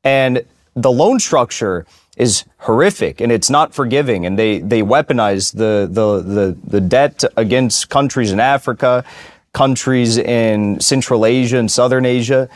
and 0.03 0.45
the 0.75 0.91
loan 0.91 1.19
structure 1.19 1.85
is 2.17 2.45
horrific 2.59 3.19
and 3.19 3.31
it's 3.31 3.49
not 3.49 3.73
forgiving 3.73 4.25
and 4.25 4.39
they 4.39 4.59
they 4.59 4.81
weaponize 4.81 5.53
the 5.53 5.87
the 5.91 6.21
the, 6.21 6.57
the 6.65 6.81
debt 6.81 7.23
against 7.35 7.89
countries 7.89 8.31
in 8.31 8.39
Africa, 8.39 9.03
countries 9.55 10.17
in 10.17 10.77
Central 10.81 11.25
Asia 11.25 11.57
and 11.57 11.71
Southern 11.71 12.05
Asia. 12.05 12.49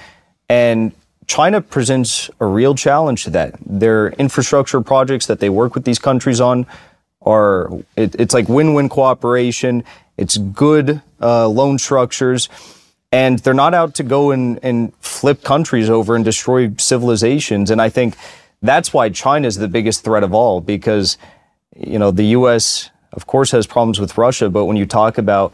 And 0.49 0.91
China 1.27 1.61
presents 1.61 2.29
a 2.41 2.45
real 2.45 2.75
challenge 2.75 3.23
to 3.23 3.29
that. 3.29 3.55
Their 3.65 4.09
infrastructure 4.25 4.81
projects 4.81 5.25
that 5.27 5.39
they 5.39 5.49
work 5.49 5.75
with 5.75 5.85
these 5.85 5.97
countries 5.97 6.41
on 6.41 6.67
are, 7.21 7.71
it, 7.95 8.15
it's 8.19 8.33
like 8.33 8.49
win 8.49 8.73
win 8.73 8.89
cooperation, 8.89 9.85
it's 10.17 10.37
good 10.37 11.01
uh, 11.21 11.47
loan 11.47 11.79
structures. 11.79 12.49
And 13.13 13.39
they're 13.39 13.61
not 13.65 13.73
out 13.73 13.95
to 13.95 14.03
go 14.03 14.31
and, 14.31 14.59
and 14.61 14.93
flip 14.99 15.41
countries 15.43 15.89
over 15.89 16.15
and 16.17 16.25
destroy 16.25 16.71
civilizations. 16.77 17.71
And 17.71 17.81
I 17.81 17.89
think 17.89 18.15
that's 18.61 18.93
why 18.93 19.09
China 19.09 19.47
is 19.47 19.55
the 19.55 19.69
biggest 19.69 20.03
threat 20.03 20.23
of 20.23 20.33
all, 20.33 20.61
because, 20.61 21.17
you 21.75 21.97
know, 21.97 22.11
the 22.11 22.25
U.S., 22.39 22.91
of 23.13 23.25
course, 23.25 23.51
has 23.51 23.65
problems 23.65 23.99
with 23.99 24.17
Russia. 24.17 24.49
But 24.49 24.65
when 24.65 24.77
you 24.77 24.85
talk 24.85 25.17
about 25.17 25.53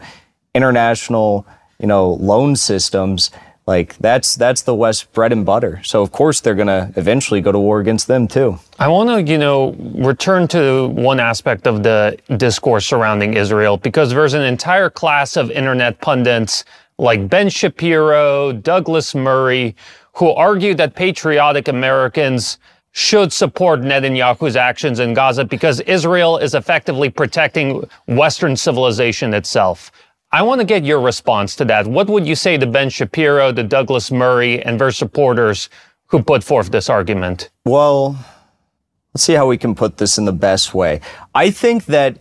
international, 0.56 1.46
you 1.78 1.86
know, 1.86 2.12
loan 2.14 2.56
systems, 2.56 3.30
like 3.66 3.96
that's 3.98 4.36
that's 4.36 4.62
the 4.62 4.74
West 4.74 5.12
bread 5.12 5.32
and 5.32 5.44
butter. 5.44 5.80
So 5.82 6.00
of 6.00 6.12
course 6.12 6.40
they're 6.40 6.54
going 6.54 6.68
to 6.68 6.92
eventually 6.96 7.40
go 7.40 7.50
to 7.52 7.58
war 7.58 7.80
against 7.80 8.06
them 8.06 8.28
too. 8.28 8.58
I 8.78 8.88
want 8.88 9.10
to, 9.10 9.32
you 9.32 9.38
know, 9.38 9.72
return 9.96 10.46
to 10.48 10.88
one 10.88 11.18
aspect 11.18 11.66
of 11.66 11.82
the 11.82 12.16
discourse 12.36 12.86
surrounding 12.86 13.34
Israel 13.34 13.76
because 13.76 14.10
there's 14.10 14.34
an 14.34 14.42
entire 14.42 14.88
class 14.88 15.36
of 15.36 15.50
internet 15.50 16.00
pundits 16.00 16.64
like 16.98 17.28
Ben 17.28 17.48
Shapiro, 17.48 18.52
Douglas 18.52 19.14
Murray, 19.14 19.74
who 20.14 20.30
argue 20.30 20.74
that 20.74 20.94
patriotic 20.94 21.68
Americans 21.68 22.58
should 22.92 23.30
support 23.30 23.80
Netanyahu's 23.80 24.56
actions 24.56 25.00
in 25.00 25.12
Gaza 25.12 25.44
because 25.44 25.80
Israel 25.80 26.38
is 26.38 26.54
effectively 26.54 27.10
protecting 27.10 27.86
Western 28.06 28.56
civilization 28.56 29.34
itself. 29.34 29.92
I 30.32 30.42
want 30.42 30.60
to 30.60 30.66
get 30.66 30.84
your 30.84 31.00
response 31.00 31.54
to 31.56 31.64
that. 31.66 31.86
What 31.86 32.08
would 32.08 32.26
you 32.26 32.34
say 32.34 32.58
to 32.58 32.66
Ben 32.66 32.90
Shapiro, 32.90 33.52
to 33.52 33.62
Douglas 33.62 34.10
Murray, 34.10 34.62
and 34.62 34.80
their 34.80 34.90
supporters 34.90 35.68
who 36.06 36.22
put 36.22 36.42
forth 36.42 36.70
this 36.70 36.90
argument? 36.90 37.50
Well, 37.64 38.18
let's 39.14 39.24
see 39.24 39.34
how 39.34 39.46
we 39.46 39.56
can 39.56 39.74
put 39.74 39.98
this 39.98 40.18
in 40.18 40.24
the 40.24 40.32
best 40.32 40.74
way. 40.74 41.00
I 41.34 41.50
think 41.50 41.86
that 41.86 42.18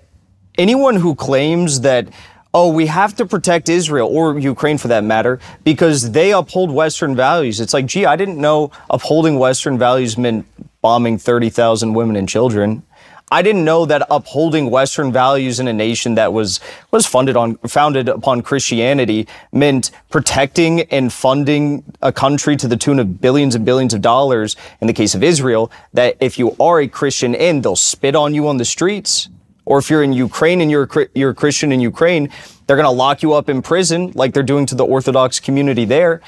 anyone 0.57 0.95
who 0.95 1.15
claims 1.15 1.81
that 1.81 2.09
oh, 2.55 2.71
we 2.71 2.85
have 2.85 3.13
to 3.13 3.25
protect 3.25 3.67
Israel 3.67 4.07
or 4.09 4.39
Ukraine 4.39 4.77
for 4.77 4.87
that 4.87 5.03
matter 5.03 5.41
because 5.65 6.11
they 6.11 6.31
uphold 6.31 6.71
Western 6.71 7.13
values. 7.13 7.59
It's 7.59 7.73
like, 7.73 7.85
gee, 7.85 8.05
I 8.05 8.15
didn't 8.15 8.39
know 8.39 8.71
upholding 8.89 9.37
Western 9.37 9.77
values 9.77 10.17
meant 10.17 10.45
bombing 10.81 11.17
30,000 11.17 11.93
women 11.93 12.15
and 12.15 12.29
children. 12.29 12.83
I 13.31 13.41
didn't 13.41 13.65
know 13.65 13.85
that 13.85 14.05
upholding 14.11 14.69
Western 14.69 15.11
values 15.11 15.59
in 15.59 15.67
a 15.67 15.73
nation 15.73 16.13
that 16.15 16.31
was 16.31 16.59
was 16.91 17.07
funded 17.07 17.35
on 17.35 17.55
founded 17.57 18.07
upon 18.07 18.43
Christianity 18.43 19.27
meant 19.51 19.89
protecting 20.11 20.81
and 20.81 21.11
funding 21.11 21.83
a 22.03 22.11
country 22.11 22.55
to 22.55 22.67
the 22.67 22.77
tune 22.77 22.99
of 22.99 23.19
billions 23.19 23.55
and 23.55 23.65
billions 23.65 23.95
of 23.95 24.01
dollars. 24.01 24.55
In 24.79 24.85
the 24.85 24.93
case 24.93 25.15
of 25.15 25.23
Israel, 25.23 25.71
that 25.93 26.17
if 26.19 26.37
you 26.37 26.55
are 26.59 26.79
a 26.79 26.87
Christian 26.87 27.33
in, 27.33 27.61
they'll 27.61 27.75
spit 27.75 28.15
on 28.15 28.35
you 28.35 28.47
on 28.47 28.57
the 28.57 28.65
streets. 28.65 29.27
Or 29.65 29.79
if 29.79 29.89
you're 29.89 30.03
in 30.03 30.13
Ukraine 30.13 30.61
and 30.61 30.69
you're 30.69 30.87
you're 31.15 31.31
a 31.31 31.35
Christian 31.35 31.71
in 31.71 31.79
Ukraine, 31.79 32.29
they're 32.67 32.77
going 32.77 32.85
to 32.85 32.91
lock 32.91 33.23
you 33.23 33.33
up 33.33 33.49
in 33.49 33.63
prison 33.63 34.11
like 34.13 34.35
they're 34.35 34.43
doing 34.43 34.67
to 34.67 34.75
the 34.75 34.85
Orthodox 34.85 35.39
community 35.39 35.85
there. 35.85 36.21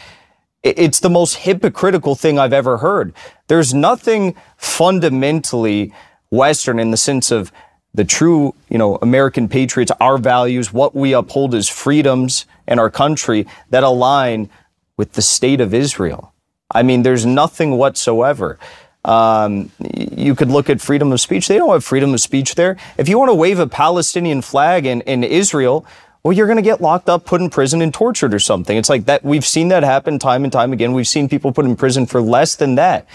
It's 0.63 0.99
the 0.99 1.11
most 1.11 1.35
hypocritical 1.35 2.15
thing 2.15 2.39
I've 2.39 2.53
ever 2.53 2.77
heard. 2.77 3.13
There's 3.45 3.75
nothing 3.75 4.35
fundamentally 4.57 5.93
Western 6.29 6.79
in 6.79 6.91
the 6.91 6.97
sense 6.97 7.31
of 7.31 7.51
the 7.93 8.05
true, 8.05 8.53
you 8.69 8.77
know, 8.77 8.97
American 9.01 9.47
patriots, 9.47 9.91
our 9.99 10.17
values, 10.17 10.71
what 10.71 10.95
we 10.95 11.13
uphold 11.13 11.55
as 11.55 11.67
freedoms 11.67 12.45
in 12.67 12.79
our 12.79 12.89
country 12.89 13.47
that 13.69 13.83
align 13.83 14.49
with 14.97 15.13
the 15.13 15.21
state 15.21 15.61
of 15.61 15.73
Israel. 15.73 16.33
I 16.69 16.83
mean, 16.83 17.03
there's 17.03 17.25
nothing 17.25 17.77
whatsoever. 17.77 18.59
Um, 19.05 19.71
you 19.79 20.35
could 20.35 20.49
look 20.49 20.69
at 20.69 20.81
freedom 20.81 21.11
of 21.11 21.21
speech. 21.21 21.47
They 21.47 21.57
don't 21.57 21.71
have 21.71 21.83
freedom 21.83 22.13
of 22.13 22.19
speech 22.19 22.55
there. 22.55 22.77
If 22.97 23.07
you 23.07 23.17
want 23.17 23.29
to 23.29 23.35
wave 23.35 23.57
a 23.57 23.67
Palestinian 23.67 24.41
flag 24.41 24.85
in, 24.85 25.01
in 25.01 25.23
Israel, 25.23 25.85
well, 26.23 26.33
you're 26.33 26.47
going 26.47 26.57
to 26.57 26.63
get 26.63 26.81
locked 26.81 27.07
up, 27.07 27.25
put 27.25 27.39
in 27.39 27.49
prison, 27.49 27.81
and 27.81 27.93
tortured 27.93 28.33
or 28.33 28.39
something. 28.39 28.75
It's 28.75 28.89
like 28.89 29.05
that. 29.05 29.23
We've 29.23 29.45
seen 29.45 29.69
that 29.69 29.83
happen 29.83 30.19
time 30.19 30.43
and 30.43 30.51
time 30.51 30.73
again. 30.73 30.91
We've 30.91 31.07
seen 31.07 31.29
people 31.29 31.53
put 31.53 31.63
in 31.63 31.77
prison 31.77 32.05
for 32.05 32.21
less 32.21 32.55
than 32.55 32.75
that. 32.75 33.07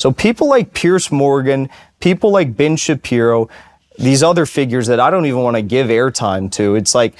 So 0.00 0.10
people 0.10 0.48
like 0.48 0.72
Piers 0.72 1.12
Morgan, 1.12 1.68
people 2.00 2.30
like 2.30 2.56
Ben 2.56 2.76
Shapiro, 2.76 3.50
these 3.98 4.22
other 4.22 4.46
figures 4.46 4.86
that 4.86 4.98
I 4.98 5.10
don't 5.10 5.26
even 5.26 5.42
want 5.42 5.56
to 5.56 5.62
give 5.62 5.88
airtime 5.88 6.50
to, 6.52 6.74
it's 6.74 6.94
like 6.94 7.12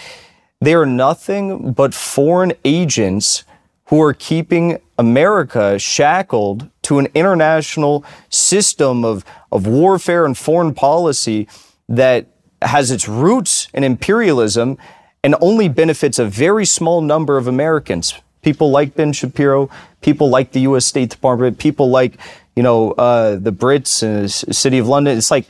they 0.62 0.72
are 0.72 0.86
nothing 0.86 1.72
but 1.72 1.92
foreign 1.92 2.54
agents 2.64 3.44
who 3.88 4.00
are 4.00 4.14
keeping 4.14 4.78
America 4.98 5.78
shackled 5.78 6.70
to 6.80 6.98
an 6.98 7.08
international 7.14 8.02
system 8.30 9.04
of, 9.04 9.26
of 9.52 9.66
warfare 9.66 10.24
and 10.24 10.38
foreign 10.38 10.72
policy 10.72 11.48
that 11.86 12.28
has 12.62 12.90
its 12.90 13.06
roots 13.06 13.68
in 13.74 13.84
imperialism 13.84 14.78
and 15.22 15.36
only 15.42 15.68
benefits 15.68 16.18
a 16.18 16.24
very 16.24 16.64
small 16.64 17.02
number 17.02 17.36
of 17.36 17.46
Americans. 17.46 18.14
People 18.40 18.70
like 18.70 18.94
Ben 18.94 19.12
Shapiro, 19.12 19.68
people 20.00 20.30
like 20.30 20.52
the 20.52 20.60
U.S. 20.60 20.86
State 20.86 21.10
Department, 21.10 21.58
people 21.58 21.90
like 21.90 22.18
you 22.56 22.62
know, 22.62 22.92
uh, 22.92 23.36
the 23.36 23.52
Brits 23.52 24.02
and 24.02 24.24
the 24.24 24.54
City 24.54 24.78
of 24.78 24.88
London. 24.88 25.16
It's 25.16 25.30
like, 25.30 25.46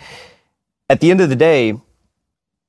at 0.89 1.01
the 1.01 1.11
end 1.11 1.21
of 1.21 1.29
the 1.29 1.37
day, 1.37 1.75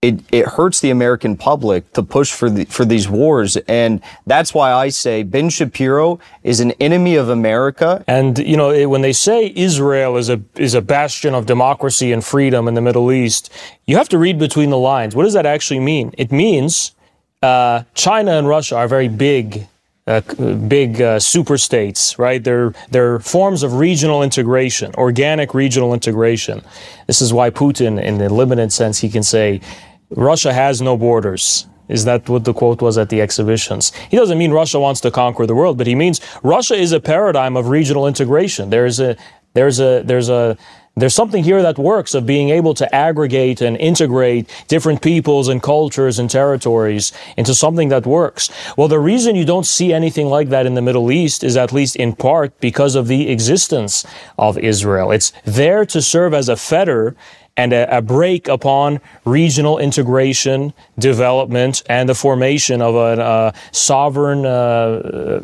it, 0.01 0.19
it 0.31 0.47
hurts 0.47 0.79
the 0.79 0.89
American 0.89 1.37
public 1.37 1.93
to 1.93 2.01
push 2.01 2.31
for 2.31 2.49
the, 2.49 2.65
for 2.65 2.85
these 2.85 3.07
wars, 3.07 3.55
and 3.67 4.01
that's 4.25 4.51
why 4.51 4.73
I 4.73 4.89
say 4.89 5.21
Ben 5.21 5.49
Shapiro 5.49 6.19
is 6.41 6.59
an 6.59 6.71
enemy 6.79 7.15
of 7.15 7.29
America. 7.29 8.03
And 8.07 8.39
you 8.39 8.57
know, 8.57 8.89
when 8.89 9.03
they 9.03 9.13
say 9.13 9.53
Israel 9.55 10.17
is 10.17 10.27
a 10.29 10.41
is 10.55 10.73
a 10.73 10.81
bastion 10.81 11.35
of 11.35 11.45
democracy 11.45 12.11
and 12.11 12.25
freedom 12.25 12.67
in 12.67 12.73
the 12.73 12.81
Middle 12.81 13.11
East, 13.11 13.53
you 13.85 13.95
have 13.97 14.09
to 14.09 14.17
read 14.17 14.39
between 14.39 14.71
the 14.71 14.77
lines. 14.77 15.15
What 15.15 15.23
does 15.23 15.33
that 15.33 15.45
actually 15.45 15.81
mean? 15.81 16.15
It 16.17 16.31
means 16.31 16.95
uh, 17.43 17.83
China 17.93 18.31
and 18.31 18.47
Russia 18.47 18.77
are 18.77 18.87
very 18.87 19.07
big 19.07 19.67
uh, 20.07 20.21
big 20.67 21.01
uh, 21.01 21.19
super 21.19 21.57
states, 21.57 22.17
right? 22.17 22.43
They're, 22.43 22.73
they're 22.89 23.19
forms 23.19 23.63
of 23.63 23.73
regional 23.73 24.23
integration, 24.23 24.93
organic 24.95 25.53
regional 25.53 25.93
integration. 25.93 26.61
This 27.07 27.21
is 27.21 27.33
why 27.33 27.49
Putin, 27.51 28.01
in 28.01 28.17
the 28.17 28.29
limited 28.29 28.73
sense, 28.73 28.99
he 28.99 29.09
can 29.09 29.23
say, 29.23 29.61
Russia 30.09 30.53
has 30.53 30.81
no 30.81 30.97
borders. 30.97 31.67
Is 31.87 32.05
that 32.05 32.27
what 32.29 32.45
the 32.45 32.53
quote 32.53 32.81
was 32.81 32.97
at 32.97 33.09
the 33.09 33.21
exhibitions? 33.21 33.93
He 34.09 34.17
doesn't 34.17 34.37
mean 34.37 34.51
Russia 34.51 34.79
wants 34.79 35.01
to 35.01 35.11
conquer 35.11 35.45
the 35.45 35.55
world, 35.55 35.77
but 35.77 35.87
he 35.87 35.95
means 35.95 36.21
Russia 36.41 36.75
is 36.75 36.93
a 36.93 36.99
paradigm 36.99 37.55
of 37.57 37.67
regional 37.67 38.07
integration. 38.07 38.69
There's 38.69 38.99
a, 38.99 39.17
there's 39.53 39.79
a, 39.79 40.01
there's 40.03 40.29
a, 40.29 40.57
there's 40.95 41.15
something 41.15 41.43
here 41.43 41.61
that 41.61 41.77
works 41.77 42.13
of 42.13 42.25
being 42.25 42.49
able 42.49 42.73
to 42.73 42.95
aggregate 42.95 43.61
and 43.61 43.77
integrate 43.77 44.49
different 44.67 45.01
peoples 45.01 45.47
and 45.47 45.63
cultures 45.63 46.19
and 46.19 46.29
territories 46.29 47.13
into 47.37 47.55
something 47.55 47.87
that 47.89 48.05
works. 48.05 48.49
Well, 48.75 48.89
the 48.89 48.99
reason 48.99 49.35
you 49.35 49.45
don't 49.45 49.65
see 49.65 49.93
anything 49.93 50.27
like 50.27 50.49
that 50.49 50.65
in 50.65 50.73
the 50.73 50.81
Middle 50.81 51.09
East 51.11 51.45
is 51.45 51.55
at 51.55 51.71
least 51.71 51.95
in 51.95 52.13
part 52.13 52.59
because 52.59 52.95
of 52.95 53.07
the 53.07 53.29
existence 53.29 54.05
of 54.37 54.57
Israel. 54.57 55.11
It's 55.11 55.31
there 55.45 55.85
to 55.85 56.01
serve 56.01 56.33
as 56.33 56.49
a 56.49 56.57
fetter 56.57 57.15
and 57.57 57.73
a, 57.73 57.97
a, 57.97 58.01
break 58.01 58.47
upon 58.47 58.99
regional 59.25 59.77
integration, 59.77 60.73
development, 60.97 61.83
and 61.89 62.07
the 62.07 62.15
formation 62.15 62.81
of 62.81 62.95
a 62.95 63.21
uh, 63.21 63.51
sovereign 63.71 64.45
uh, 64.45 65.41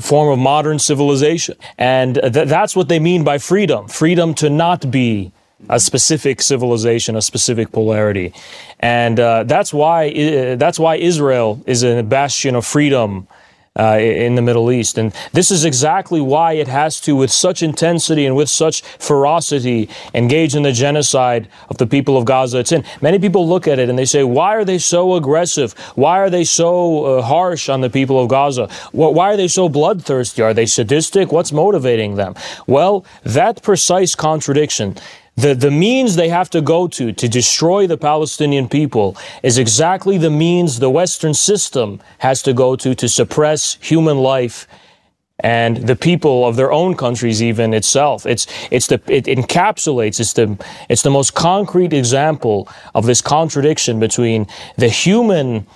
form 0.00 0.32
of 0.32 0.38
modern 0.38 0.78
civilization. 0.78 1.56
And 1.78 2.14
th- 2.14 2.48
that's 2.48 2.74
what 2.76 2.88
they 2.88 2.98
mean 2.98 3.24
by 3.24 3.38
freedom 3.38 3.88
freedom 3.88 4.34
to 4.34 4.50
not 4.50 4.90
be 4.90 5.32
a 5.68 5.80
specific 5.80 6.42
civilization, 6.42 7.16
a 7.16 7.22
specific 7.22 7.72
polarity. 7.72 8.34
And 8.80 9.18
uh, 9.18 9.44
that's, 9.44 9.72
why, 9.72 10.10
uh, 10.10 10.56
that's 10.56 10.78
why 10.78 10.96
Israel 10.96 11.62
is 11.66 11.82
a 11.82 12.02
bastion 12.02 12.54
of 12.54 12.66
freedom 12.66 13.26
uh, 13.78 13.98
in 13.98 14.34
the 14.34 14.42
Middle 14.42 14.70
East. 14.70 14.98
And 14.98 15.12
this 15.32 15.50
is 15.50 15.64
exactly 15.64 16.20
why 16.20 16.52
it 16.52 16.68
has 16.68 17.00
to, 17.02 17.16
with 17.16 17.30
such 17.30 17.62
intensity 17.62 18.26
and 18.26 18.36
with 18.36 18.48
such 18.48 18.82
ferocity, 18.82 19.88
engage 20.14 20.54
in 20.54 20.62
the 20.62 20.72
genocide 20.72 21.48
of 21.68 21.78
the 21.78 21.86
people 21.86 22.16
of 22.16 22.24
Gaza. 22.24 22.58
It's 22.58 22.72
in. 22.72 22.84
Many 23.00 23.18
people 23.18 23.48
look 23.48 23.66
at 23.66 23.78
it 23.78 23.88
and 23.88 23.98
they 23.98 24.04
say, 24.04 24.24
why 24.24 24.54
are 24.54 24.64
they 24.64 24.78
so 24.78 25.14
aggressive? 25.14 25.72
Why 25.94 26.18
are 26.18 26.30
they 26.30 26.44
so 26.44 27.04
uh, 27.04 27.22
harsh 27.22 27.68
on 27.68 27.80
the 27.80 27.90
people 27.90 28.20
of 28.20 28.28
Gaza? 28.28 28.68
Why 28.92 29.32
are 29.32 29.36
they 29.36 29.48
so 29.48 29.68
bloodthirsty? 29.68 30.42
Are 30.42 30.54
they 30.54 30.66
sadistic? 30.66 31.32
What's 31.32 31.52
motivating 31.52 32.14
them? 32.14 32.34
Well, 32.66 33.04
that 33.24 33.62
precise 33.62 34.14
contradiction 34.14 34.96
the, 35.36 35.54
the 35.54 35.70
means 35.70 36.14
they 36.14 36.28
have 36.28 36.48
to 36.50 36.60
go 36.60 36.86
to 36.88 37.12
to 37.12 37.28
destroy 37.28 37.86
the 37.86 37.96
Palestinian 37.96 38.68
people 38.68 39.16
is 39.42 39.58
exactly 39.58 40.16
the 40.16 40.30
means 40.30 40.78
the 40.78 40.90
Western 40.90 41.34
system 41.34 42.00
has 42.18 42.42
to 42.42 42.52
go 42.52 42.76
to 42.76 42.94
to 42.94 43.08
suppress 43.08 43.76
human 43.80 44.18
life 44.18 44.68
and 45.40 45.78
the 45.78 45.96
people 45.96 46.46
of 46.46 46.54
their 46.54 46.70
own 46.70 46.94
countries 46.94 47.42
even 47.42 47.74
itself. 47.74 48.24
It's 48.24 48.46
it's 48.70 48.86
the 48.86 49.00
it 49.08 49.24
encapsulates 49.24 50.20
it's 50.20 50.34
the 50.34 50.56
it's 50.88 51.02
the 51.02 51.10
most 51.10 51.34
concrete 51.34 51.92
example 51.92 52.68
of 52.94 53.06
this 53.06 53.20
contradiction 53.20 53.98
between 53.98 54.46
the 54.76 54.88
human 54.88 55.66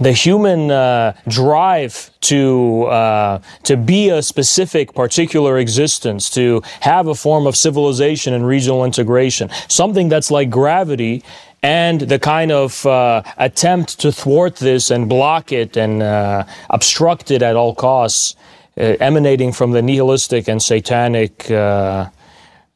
the 0.00 0.12
human 0.12 0.70
uh, 0.70 1.12
drive 1.26 2.10
to 2.20 2.84
uh, 2.84 3.40
to 3.64 3.76
be 3.76 4.10
a 4.10 4.22
specific 4.22 4.94
particular 4.94 5.58
existence, 5.58 6.30
to 6.30 6.62
have 6.80 7.08
a 7.08 7.14
form 7.14 7.46
of 7.46 7.56
civilization 7.56 8.34
and 8.34 8.46
regional 8.46 8.84
integration, 8.84 9.50
something 9.66 10.08
that's 10.08 10.30
like 10.30 10.50
gravity, 10.50 11.24
and 11.62 12.02
the 12.02 12.18
kind 12.18 12.52
of 12.52 12.84
uh, 12.86 13.22
attempt 13.38 13.98
to 14.00 14.12
thwart 14.12 14.56
this 14.56 14.90
and 14.90 15.08
block 15.08 15.50
it 15.52 15.76
and 15.76 16.02
uh, 16.02 16.44
obstruct 16.70 17.30
it 17.30 17.42
at 17.42 17.56
all 17.56 17.74
costs, 17.74 18.36
uh, 18.76 18.94
emanating 19.00 19.52
from 19.52 19.72
the 19.72 19.82
nihilistic 19.82 20.48
and 20.48 20.62
satanic 20.62 21.50
uh, 21.50 22.08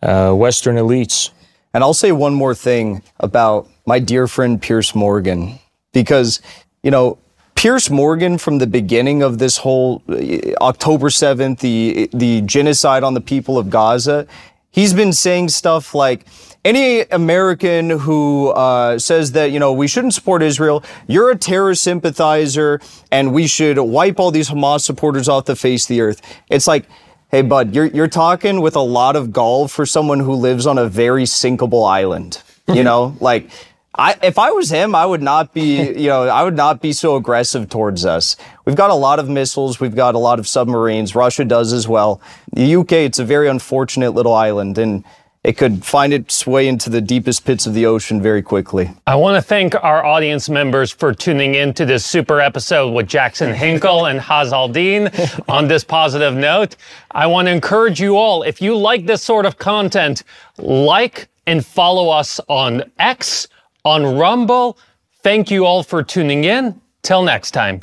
Western 0.02 0.76
elites. 0.76 1.30
And 1.74 1.84
I'll 1.84 1.94
say 1.94 2.10
one 2.10 2.34
more 2.34 2.54
thing 2.54 3.02
about 3.20 3.68
my 3.86 3.98
dear 4.00 4.26
friend 4.26 4.60
Piers 4.60 4.94
Morgan, 4.94 5.58
because 5.92 6.40
you 6.82 6.90
know, 6.90 7.18
Piers 7.54 7.90
Morgan 7.90 8.38
from 8.38 8.58
the 8.58 8.66
beginning 8.66 9.22
of 9.22 9.38
this 9.38 9.58
whole 9.58 10.02
uh, 10.08 10.16
October 10.60 11.08
7th, 11.08 11.60
the 11.60 12.08
the 12.12 12.40
genocide 12.42 13.04
on 13.04 13.14
the 13.14 13.20
people 13.20 13.58
of 13.58 13.70
Gaza, 13.70 14.26
he's 14.70 14.92
been 14.92 15.12
saying 15.12 15.50
stuff 15.50 15.94
like 15.94 16.26
any 16.64 17.02
American 17.02 17.90
who 17.90 18.48
uh, 18.48 18.98
says 18.98 19.32
that 19.32 19.52
you 19.52 19.60
know 19.60 19.72
we 19.72 19.86
shouldn't 19.86 20.14
support 20.14 20.42
Israel, 20.42 20.82
you're 21.06 21.30
a 21.30 21.36
terror 21.36 21.74
sympathizer, 21.74 22.80
and 23.12 23.32
we 23.32 23.46
should 23.46 23.78
wipe 23.78 24.18
all 24.18 24.30
these 24.30 24.48
Hamas 24.48 24.80
supporters 24.80 25.28
off 25.28 25.44
the 25.44 25.56
face 25.56 25.84
of 25.84 25.88
the 25.88 26.00
earth. 26.00 26.20
It's 26.50 26.66
like, 26.66 26.86
hey, 27.30 27.42
bud, 27.42 27.74
you're 27.74 27.86
you're 27.86 28.08
talking 28.08 28.60
with 28.60 28.74
a 28.74 28.80
lot 28.80 29.14
of 29.14 29.32
gall 29.32 29.68
for 29.68 29.86
someone 29.86 30.20
who 30.20 30.34
lives 30.34 30.66
on 30.66 30.78
a 30.78 30.88
very 30.88 31.24
sinkable 31.24 31.88
island. 31.88 32.42
You 32.66 32.82
know, 32.88 33.16
like 33.20 33.50
I, 33.94 34.16
if 34.22 34.38
I 34.38 34.50
was 34.50 34.70
him, 34.70 34.94
I 34.94 35.04
would 35.04 35.22
not 35.22 35.52
be, 35.52 35.92
you 36.00 36.08
know, 36.08 36.22
I 36.22 36.42
would 36.42 36.56
not 36.56 36.80
be 36.80 36.92
so 36.92 37.16
aggressive 37.16 37.68
towards 37.68 38.04
us. 38.04 38.36
We've 38.64 38.76
got 38.76 38.90
a 38.90 38.94
lot 38.94 39.18
of 39.18 39.28
missiles. 39.28 39.80
We've 39.80 39.94
got 39.94 40.14
a 40.14 40.18
lot 40.18 40.38
of 40.38 40.48
submarines. 40.48 41.14
Russia 41.14 41.44
does 41.44 41.72
as 41.72 41.86
well. 41.86 42.20
The 42.52 42.76
UK, 42.76 42.92
it's 42.92 43.18
a 43.18 43.24
very 43.24 43.48
unfortunate 43.48 44.12
little 44.12 44.34
island 44.34 44.78
and 44.78 45.04
it 45.44 45.56
could 45.56 45.84
find 45.84 46.12
its 46.12 46.46
way 46.46 46.68
into 46.68 46.88
the 46.88 47.00
deepest 47.00 47.44
pits 47.44 47.66
of 47.66 47.74
the 47.74 47.84
ocean 47.84 48.22
very 48.22 48.42
quickly. 48.42 48.88
I 49.08 49.16
want 49.16 49.36
to 49.36 49.42
thank 49.42 49.74
our 49.74 50.04
audience 50.04 50.48
members 50.48 50.92
for 50.92 51.12
tuning 51.12 51.56
in 51.56 51.74
to 51.74 51.84
this 51.84 52.06
super 52.06 52.40
episode 52.40 52.92
with 52.92 53.08
Jackson 53.08 53.52
Hinkle 53.54 54.06
and 54.06 54.20
Haz 54.20 54.52
Al-Din 54.52 55.10
on 55.48 55.66
this 55.66 55.82
positive 55.82 56.34
note. 56.34 56.76
I 57.10 57.26
want 57.26 57.48
to 57.48 57.52
encourage 57.52 58.00
you 58.00 58.16
all, 58.16 58.44
if 58.44 58.62
you 58.62 58.76
like 58.76 59.04
this 59.06 59.22
sort 59.22 59.44
of 59.44 59.58
content, 59.58 60.22
like 60.58 61.28
and 61.46 61.66
follow 61.66 62.08
us 62.08 62.38
on 62.48 62.84
X 63.00 63.48
on 63.84 64.16
Rumble. 64.16 64.78
Thank 65.22 65.50
you 65.50 65.66
all 65.66 65.82
for 65.82 66.02
tuning 66.02 66.44
in. 66.44 66.80
Till 67.02 67.22
next 67.22 67.50
time. 67.50 67.80